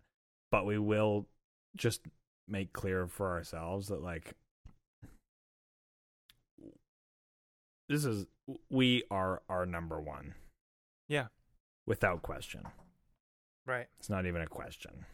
[0.51, 1.27] But we will
[1.75, 2.01] just
[2.47, 4.33] make clear for ourselves that like
[7.89, 8.25] this is
[8.69, 10.33] we are our number one
[11.07, 11.27] Yeah.
[11.85, 12.63] without question.
[13.65, 13.87] Right.
[13.99, 15.05] It's not even a question.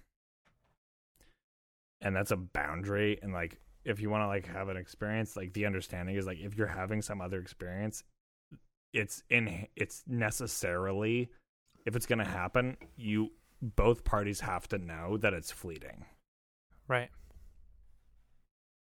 [2.01, 5.53] And that's a boundary and like if you want to like have an experience, like
[5.53, 8.03] the understanding is like if you're having some other experience,
[8.93, 11.30] it's in it's necessarily
[11.85, 16.06] if it's going to happen, you both parties have to know that it's fleeting,
[16.88, 17.09] Right.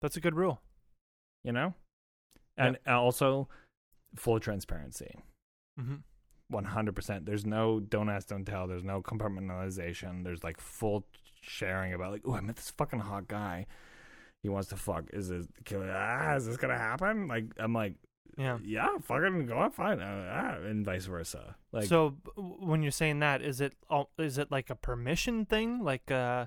[0.03, 0.61] That's a good rule.
[1.45, 1.75] you know?
[2.57, 3.49] And also
[4.17, 5.15] full transparency.
[5.79, 6.57] Mm-hmm.
[6.57, 7.27] 100%.
[7.27, 8.67] There's no don't ask, don't tell.
[8.67, 10.25] There's no compartmentalization.
[10.25, 11.07] There's like full
[11.43, 13.67] sharing about like, oh, I met this fucking hot guy.
[14.43, 15.05] He wants to fuck.
[15.12, 17.29] Is this ah, is this gonna happen?
[17.29, 17.95] Like, I'm like,
[18.39, 18.59] Yeah.
[18.65, 21.57] yeah, fucking go on, fine, uh, and vice versa.
[21.73, 25.44] Like, so b- when you're saying that, is it all, is it like a permission
[25.47, 25.83] thing?
[25.84, 26.47] Like uh,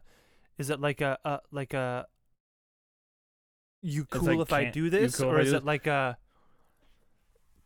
[0.57, 2.07] is it like a, a like a
[3.81, 6.17] you cool like, if I do this, cool or is it like a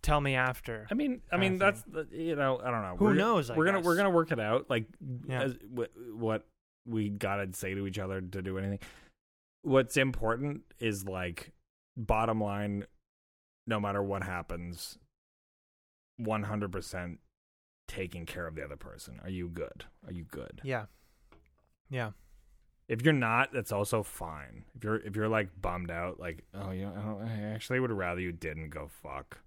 [0.01, 0.87] tell me after?
[0.89, 2.95] I mean, I mean, that's the, you know, I don't know.
[2.97, 4.69] Who We're- knows, I we're gonna we're gonna work it out.
[4.69, 4.85] Like,
[5.27, 5.43] Yeah.
[5.43, 6.47] as, what, what
[6.85, 8.79] we gotta say to each other to do anything.
[9.61, 11.51] What's important is like
[11.95, 12.85] bottom line,
[13.67, 14.97] no matter what happens,
[16.19, 17.17] 100%
[17.87, 19.19] taking care of the other person.
[19.23, 19.85] Are you good?
[20.05, 20.61] Are you good?
[20.63, 20.85] Yeah.
[21.89, 22.11] Yeah.
[22.87, 24.63] If you're not, that's also fine.
[24.75, 27.81] If you're if you're like bummed out, like oh you know, I, don't, I actually
[27.81, 29.39] would rather you didn't go fuck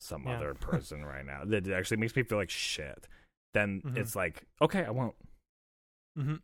[0.00, 0.36] some Yeah.
[0.36, 1.42] other person right now.
[1.44, 3.08] That actually makes me feel like shit.
[3.52, 3.96] Then Mhm.
[3.96, 5.16] it's like okay, I won't.
[6.16, 6.36] Mm-hmm.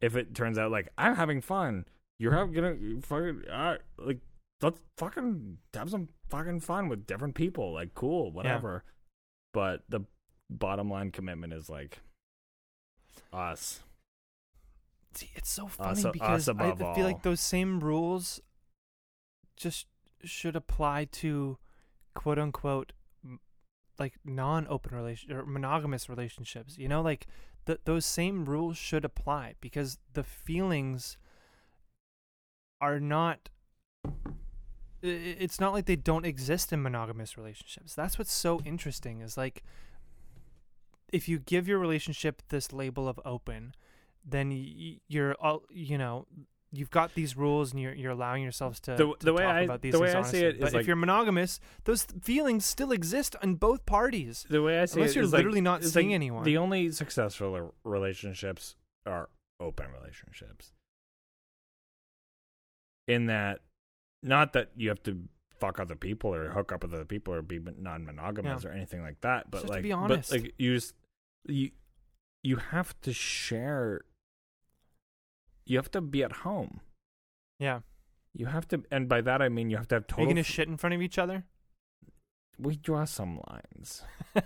[0.00, 1.84] If it turns out like I'm having fun,
[2.18, 4.20] you're having gonna fucking uh, like
[4.62, 7.72] let's fucking have some fucking fun with different people.
[7.72, 8.84] Like cool, whatever.
[9.52, 10.00] But the
[10.50, 11.98] bottom line commitment is like
[13.32, 13.80] us.
[15.14, 17.12] See, it's so Us- funny uh, us because I above feel all.
[17.12, 18.40] like those same rules
[19.56, 19.86] just
[20.24, 21.58] should apply to
[22.14, 22.92] quote unquote
[23.98, 26.76] like non-open relation or monogamous relationships.
[26.78, 27.28] You know, like
[27.66, 31.16] th- those same rules should apply because the feelings
[32.80, 33.50] are not
[34.04, 34.33] i- i-
[35.06, 37.94] it's not like they don't exist in monogamous relationships.
[37.94, 39.62] That's what's so interesting is like
[41.12, 43.74] if you give your relationship this label of open,
[44.24, 44.50] then
[45.08, 46.26] you're all you know
[46.72, 49.54] you've got these rules and you're you're allowing yourselves to, The- to the way talk
[49.54, 50.40] I- about these the way I honestly.
[50.40, 54.44] see it but is if you're monogamous, those th- feelings still exist on both parties.
[54.48, 56.42] The way I see Unless it you're is, like, literally not seeing like anyone.
[56.44, 58.74] The only successful relationships
[59.06, 59.28] are
[59.60, 60.72] open relationships.
[63.06, 63.60] In that,
[64.24, 65.28] not that you have to
[65.60, 68.70] fuck other people or hook up with other people or be non-monogamous Yeah.
[68.70, 70.94] or anything like that, but Just like, but like you just
[71.46, 71.70] you
[72.42, 74.00] you have to share.
[75.66, 76.80] You have to be at home.
[77.58, 77.80] Yeah,
[78.34, 80.24] You have to, and by that I mean you have to have are total.
[80.26, 81.44] you gonna shit in front of each other?
[82.58, 84.02] We draw some lines.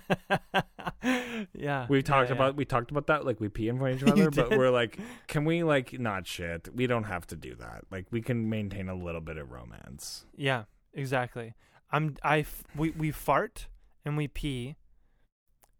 [1.53, 2.35] yeah, We talked yeah.
[2.35, 4.69] about we talked about that like we pee in front of each other, but we're
[4.71, 6.69] like, can we like not shit?
[6.73, 7.85] We don't have to do that.
[7.91, 10.25] Like we can maintain a little bit of romance.
[10.35, 10.63] Yeah,
[10.93, 11.53] exactly.
[11.91, 13.67] I'm I f- we we fart
[14.05, 14.75] and we pee,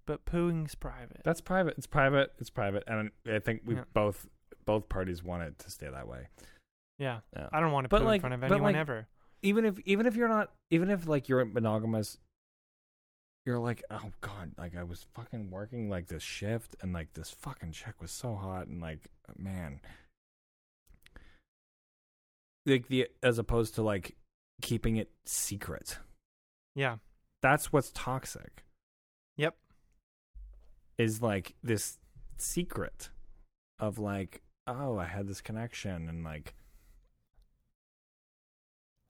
[0.05, 1.21] but pooing's private.
[1.23, 1.75] That's private.
[1.77, 2.31] It's private.
[2.39, 3.83] It's private, and I think we Yeah.
[3.93, 4.27] both
[4.65, 6.27] both parties want it to stay that way.
[6.99, 7.47] yeah, Yeah.
[7.51, 9.07] I don't want to But, poo like- in front of anyone like, ever.
[9.41, 12.17] Even if even if you're not even if like you're monogamous,
[13.45, 17.31] you're like, oh god, like I was fucking working like this shift, and like this
[17.31, 19.79] fucking check was so hot, and like man,
[22.65, 24.15] like the as opposed to like
[24.61, 25.97] keeping it secret.
[26.75, 26.97] Yeah,
[27.41, 28.63] that's what's toxic.
[29.37, 29.55] Yep.
[30.97, 31.97] Is like this
[32.37, 33.09] secret
[33.79, 36.53] of like, oh, I had this connection and like,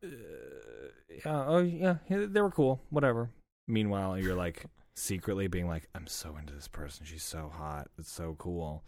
[0.02, 3.30] yeah, oh yeah, yeah, they were cool, whatever.
[3.68, 7.06] Meanwhile, you're like secretly being like, I'm so into this person.
[7.06, 7.88] She's so hot.
[7.98, 8.84] It's so cool.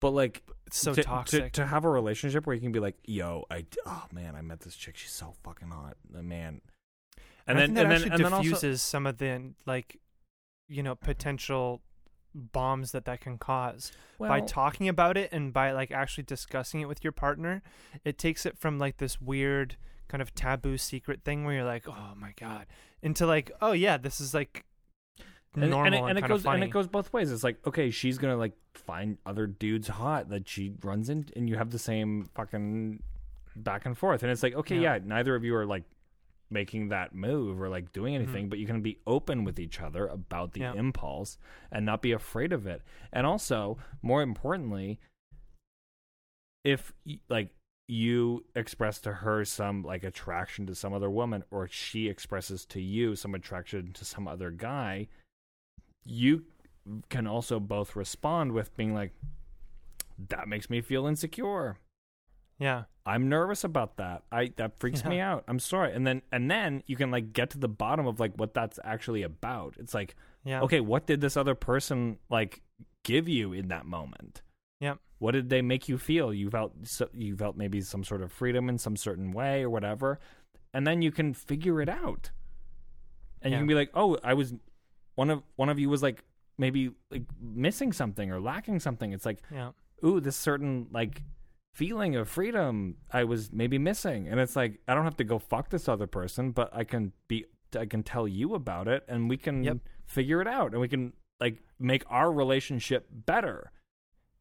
[0.00, 1.52] But like, it's so to, toxic.
[1.52, 4.42] To, to have a relationship where you can be like, yo, I oh man, I
[4.42, 4.96] met this chick.
[4.96, 6.60] She's so fucking hot, Uh, man.
[7.46, 9.52] And, I then think that and then actually and then also diffuses some of the
[9.66, 9.98] like,
[10.68, 11.82] you know, potential
[12.34, 16.88] bombs that that can cause by talking about it and by like actually discussing it
[16.88, 17.62] with your partner.
[18.04, 19.76] It takes it from like this weird
[20.08, 22.66] kind of taboo secret thing where you're like, oh my god,
[23.02, 24.64] into like, oh yeah, this is like
[25.54, 27.32] and, normal and, it, and it goes and it goes both ways.
[27.32, 31.48] It's like okay, she's gonna like find other dudes hot that she runs in, and
[31.48, 33.02] you have the same fucking
[33.56, 34.22] back and forth.
[34.22, 34.94] And it's like okay, Yeah.
[34.94, 35.84] yeah, neither of you are like
[36.50, 38.22] making that move or like doing Mm-hmm.
[38.24, 40.74] anything, but you can be open with each other about the Yeah.
[40.74, 41.38] impulse
[41.70, 42.82] and not be afraid of it.
[43.12, 44.98] And also, more importantly,
[46.64, 46.92] if
[47.28, 47.50] like
[47.88, 52.80] you express to her some like attraction to some other woman or she expresses to
[52.80, 55.08] you some attraction to some other guy
[56.04, 56.44] you
[57.08, 59.12] can also both respond with being like
[60.28, 61.78] that makes me feel insecure
[62.60, 64.22] yeah, i'm nervous about that.
[64.30, 65.42] I that freaks me out.
[65.48, 65.92] I'm sorry.
[65.94, 68.78] And then and then you can like get to the bottom of like what that's
[68.84, 69.74] actually about.
[69.78, 70.14] It's like
[70.44, 72.60] yeah, okay what did this other person like
[73.02, 74.42] give you in that moment?
[74.78, 74.94] Yeah.
[75.18, 76.32] what did they make you feel?
[76.32, 79.70] You felt so, you felt maybe some sort of freedom in some certain way or
[79.70, 80.18] whatever.
[80.72, 82.30] And then you can figure it out.
[83.42, 83.58] And Yeah.
[83.58, 84.54] you can be like oh i was
[85.16, 86.22] one of one of you was like
[86.58, 89.12] maybe like missing something or lacking something.
[89.12, 89.70] It's like yeah,
[90.04, 91.22] ooh this certain like
[91.72, 95.38] feeling of freedom i was maybe missing and it's like i don't have to go
[95.38, 97.44] fuck this other person but i can be
[97.78, 99.78] i can tell you about it and we can Yep.
[100.04, 103.70] figure it out and we can like make our relationship better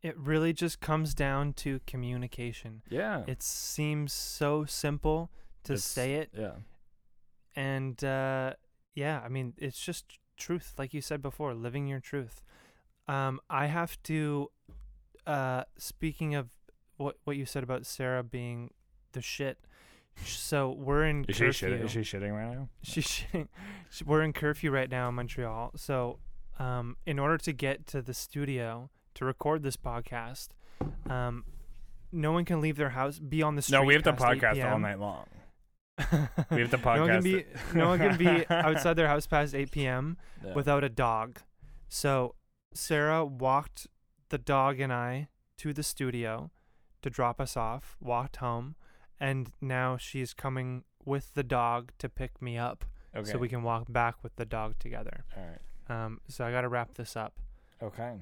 [0.02, 2.82] It really just comes down to communication.
[2.90, 5.30] yeah It seems so simple
[5.66, 6.56] to It's- say it, yeah
[7.56, 8.54] and uh,
[8.96, 10.06] yeah, I mean, it's just
[10.38, 12.42] truth, like you said before, living your truth.
[13.08, 14.50] Um, I have to.
[15.28, 16.50] Uh, speaking of
[17.00, 18.72] what what you said about Sarah being
[19.14, 19.58] the shit,
[20.26, 21.70] So we're in Is she curfew.
[21.70, 21.86] shitting?
[21.86, 22.70] Is she shitting right now?
[22.84, 23.48] She's shitting.
[24.06, 25.72] We're in curfew right now in Montreal.
[25.76, 26.20] So,
[26.60, 30.50] um, in order to get to the studio to record this podcast,
[31.10, 31.46] um,
[32.12, 33.78] no one can leave their house, be on the street.
[33.78, 35.26] No, we have to podcast all night long.
[36.52, 36.96] We have to podcast.
[36.96, 40.18] no one can be no one can be outside their house past 8 p.m.
[40.46, 40.54] Yeah.
[40.54, 41.40] without a dog.
[41.90, 42.36] So
[42.74, 43.88] Sarah walked
[44.30, 46.52] the dog and I to the studio
[47.02, 48.76] to drop us off, walked home,
[49.20, 53.30] and now she's coming with the dog to pick me up okay.
[53.32, 55.26] so we can walk back with the dog together.
[55.36, 56.06] all right.
[56.06, 57.34] Um, so I got to wrap this up.
[57.82, 58.18] Okay.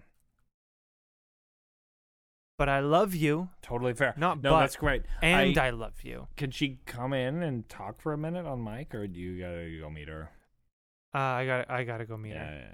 [2.57, 4.15] But I love you, Totally fair.
[4.17, 5.03] not No, but, that's great.
[5.21, 6.27] and I- I, love you.
[6.37, 9.77] Can she come in and talk for a minute on mic, or do you gotta
[9.79, 10.31] go meet her?
[11.13, 12.67] Uh, I got I got to go meet yeah, her.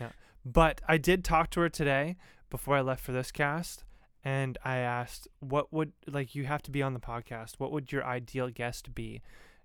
[0.00, 0.08] yeah,
[0.44, 2.16] But I did talk to her today
[2.50, 3.84] before I left for this cast,
[4.24, 7.54] and I asked, "What would like you have to be on the podcast?
[7.58, 9.22] What would your ideal guest be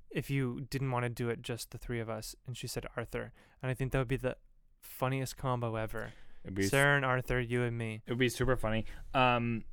[0.10, 2.86] if you didn't want to do it just the three of us?" And she said
[2.96, 4.38] Arthur, and I think that would be the
[4.82, 6.14] funniest combo ever.
[6.44, 8.02] It'd be Sarah and Arthur, you and me.
[8.06, 8.86] It would be super funny.
[9.14, 9.64] Um,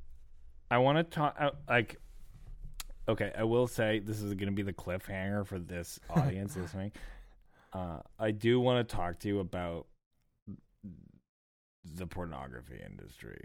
[0.71, 1.35] I want to talk.
[1.39, 1.97] Uh, like,
[3.07, 6.91] okay, I will say this is going to be the cliffhanger for this audience listening.
[7.71, 9.87] Uh, I do want to talk to you about
[11.83, 13.39] the pornography industry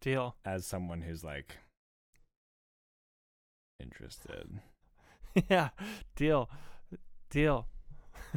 [0.00, 0.34] Deal.
[0.44, 1.56] as someone who's like
[3.78, 4.48] interested.
[5.48, 5.70] yeah,
[6.16, 6.48] deal,
[7.30, 7.66] deal.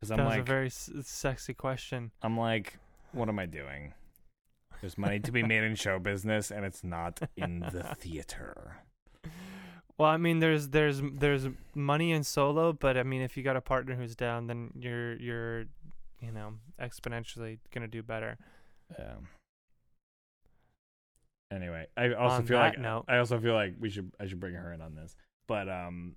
[0.00, 2.10] Because that I'm was a very s- sexy question.
[2.20, 2.78] I'm like,
[3.12, 3.94] what am I doing?
[4.82, 8.82] There's money to be made in show business, and it's not in the theater.
[9.96, 13.56] Well, I mean, there's there's there's money in solo, but I mean, if you got
[13.56, 15.60] a partner who's down, then you're you're,
[16.20, 18.36] you know, exponentially gonna do better.
[18.98, 19.28] Um.
[21.54, 24.40] Anyway, I also On feel like note- I also feel like we should I should
[24.40, 25.14] bring her in on this.
[25.46, 26.16] But um,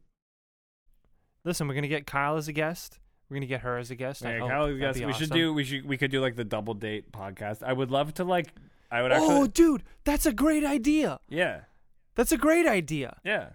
[1.44, 3.00] Listen, we're gonna get Kyle as a guest.
[3.30, 4.22] We're gonna get her as a guest.
[4.22, 4.40] Yeah.
[4.40, 6.74] Kyle, That'd yes, be we should do we should we could do like the double
[6.74, 7.64] date podcast.
[7.64, 8.54] I would love to like.
[8.92, 9.36] I would actually.
[9.36, 11.20] Oh, dude, that's a great idea.
[11.28, 11.62] yeah,
[12.16, 13.18] That's a great idea.
[13.24, 13.50] yeah,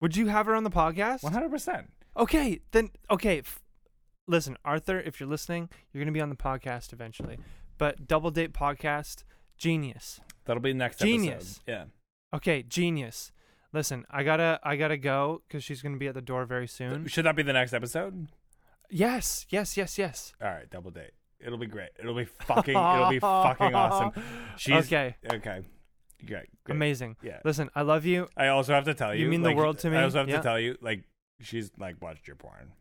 [0.00, 1.22] Would you have her on the podcast?
[1.22, 1.90] one hundred percent.
[2.16, 3.40] Okay, then okay.
[3.40, 3.60] F-
[4.26, 7.38] listen, Arthur, if you're listening, you're gonna be on the podcast eventually.
[7.76, 9.22] But double date podcast,
[9.58, 10.20] genius.
[10.44, 11.34] That'll be next Genius.
[11.34, 11.60] episode.
[11.66, 11.84] Yeah.
[12.34, 13.32] Okay, genius.
[13.72, 17.06] Listen, I gotta I gotta go because she's gonna be at the door very soon.
[17.06, 18.28] Should that be the next episode?
[18.90, 20.32] Yes, yes, yes, yes.
[20.40, 21.10] All right, double date.
[21.40, 21.90] It'll be great.
[21.98, 22.74] It'll be fucking.
[22.76, 24.12] it'll be fucking awesome.
[24.56, 25.60] She's okay, Okay.
[26.26, 26.48] Great.
[26.64, 26.74] great.
[26.74, 27.16] amazing.
[27.22, 27.38] Yeah.
[27.44, 28.28] Listen, I love you.
[28.36, 29.24] I also have to tell you.
[29.26, 29.98] You mean the world to me?
[29.98, 30.38] I also have Yeah.
[30.38, 31.04] to tell you, like,
[31.40, 32.72] she's like watched your porn.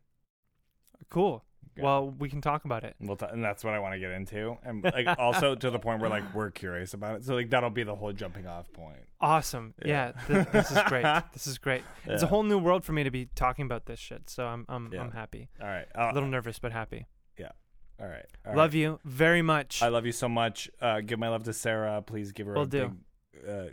[1.10, 1.44] Cool.
[1.76, 1.84] Yeah.
[1.84, 2.96] Well, we can talk about it.
[3.00, 5.80] We'll t- and that's what I want to get into, and like also to the
[5.80, 7.26] point where like we're curious about it.
[7.26, 9.00] So like that'll be the whole jumping off point.
[9.20, 9.74] Awesome.
[9.84, 10.14] Yeah.
[10.30, 11.06] Yeah, th- this is great.
[11.34, 11.84] This is great.
[12.06, 14.30] It's a whole new world for me to be talking about this shit.
[14.30, 15.02] So I'm I'm Yeah.
[15.02, 15.50] I'm happy.
[15.62, 15.88] All right.
[15.96, 17.06] A little nervous, but happy.
[17.38, 17.52] Yeah.
[18.00, 18.26] All right.
[18.46, 18.80] all love right.
[18.80, 19.82] you very much.
[19.82, 20.70] I love you so much.
[20.82, 22.02] Uh, give my love to Sarah.
[22.02, 22.88] Please give her We'll a do.
[22.90, 23.50] big.
[23.50, 23.66] Uh,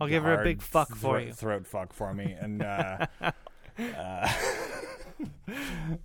[0.00, 1.32] I'll give her a big fuck for throat- you.
[1.32, 3.06] Throat fuck for me, and uh,
[3.78, 4.32] uh,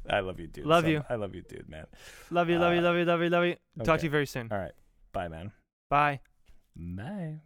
[0.10, 0.66] I love you, dude.
[0.66, 1.06] Love so- you.
[1.10, 1.86] I love you, dude, man.
[2.32, 3.56] love you, love you, uh, love you, love you, love you.
[3.84, 4.50] Talk to you very soon.
[4.52, 4.74] All right.
[5.14, 5.52] Bye, man.
[5.90, 6.20] Bye.
[6.76, 7.42] Bye.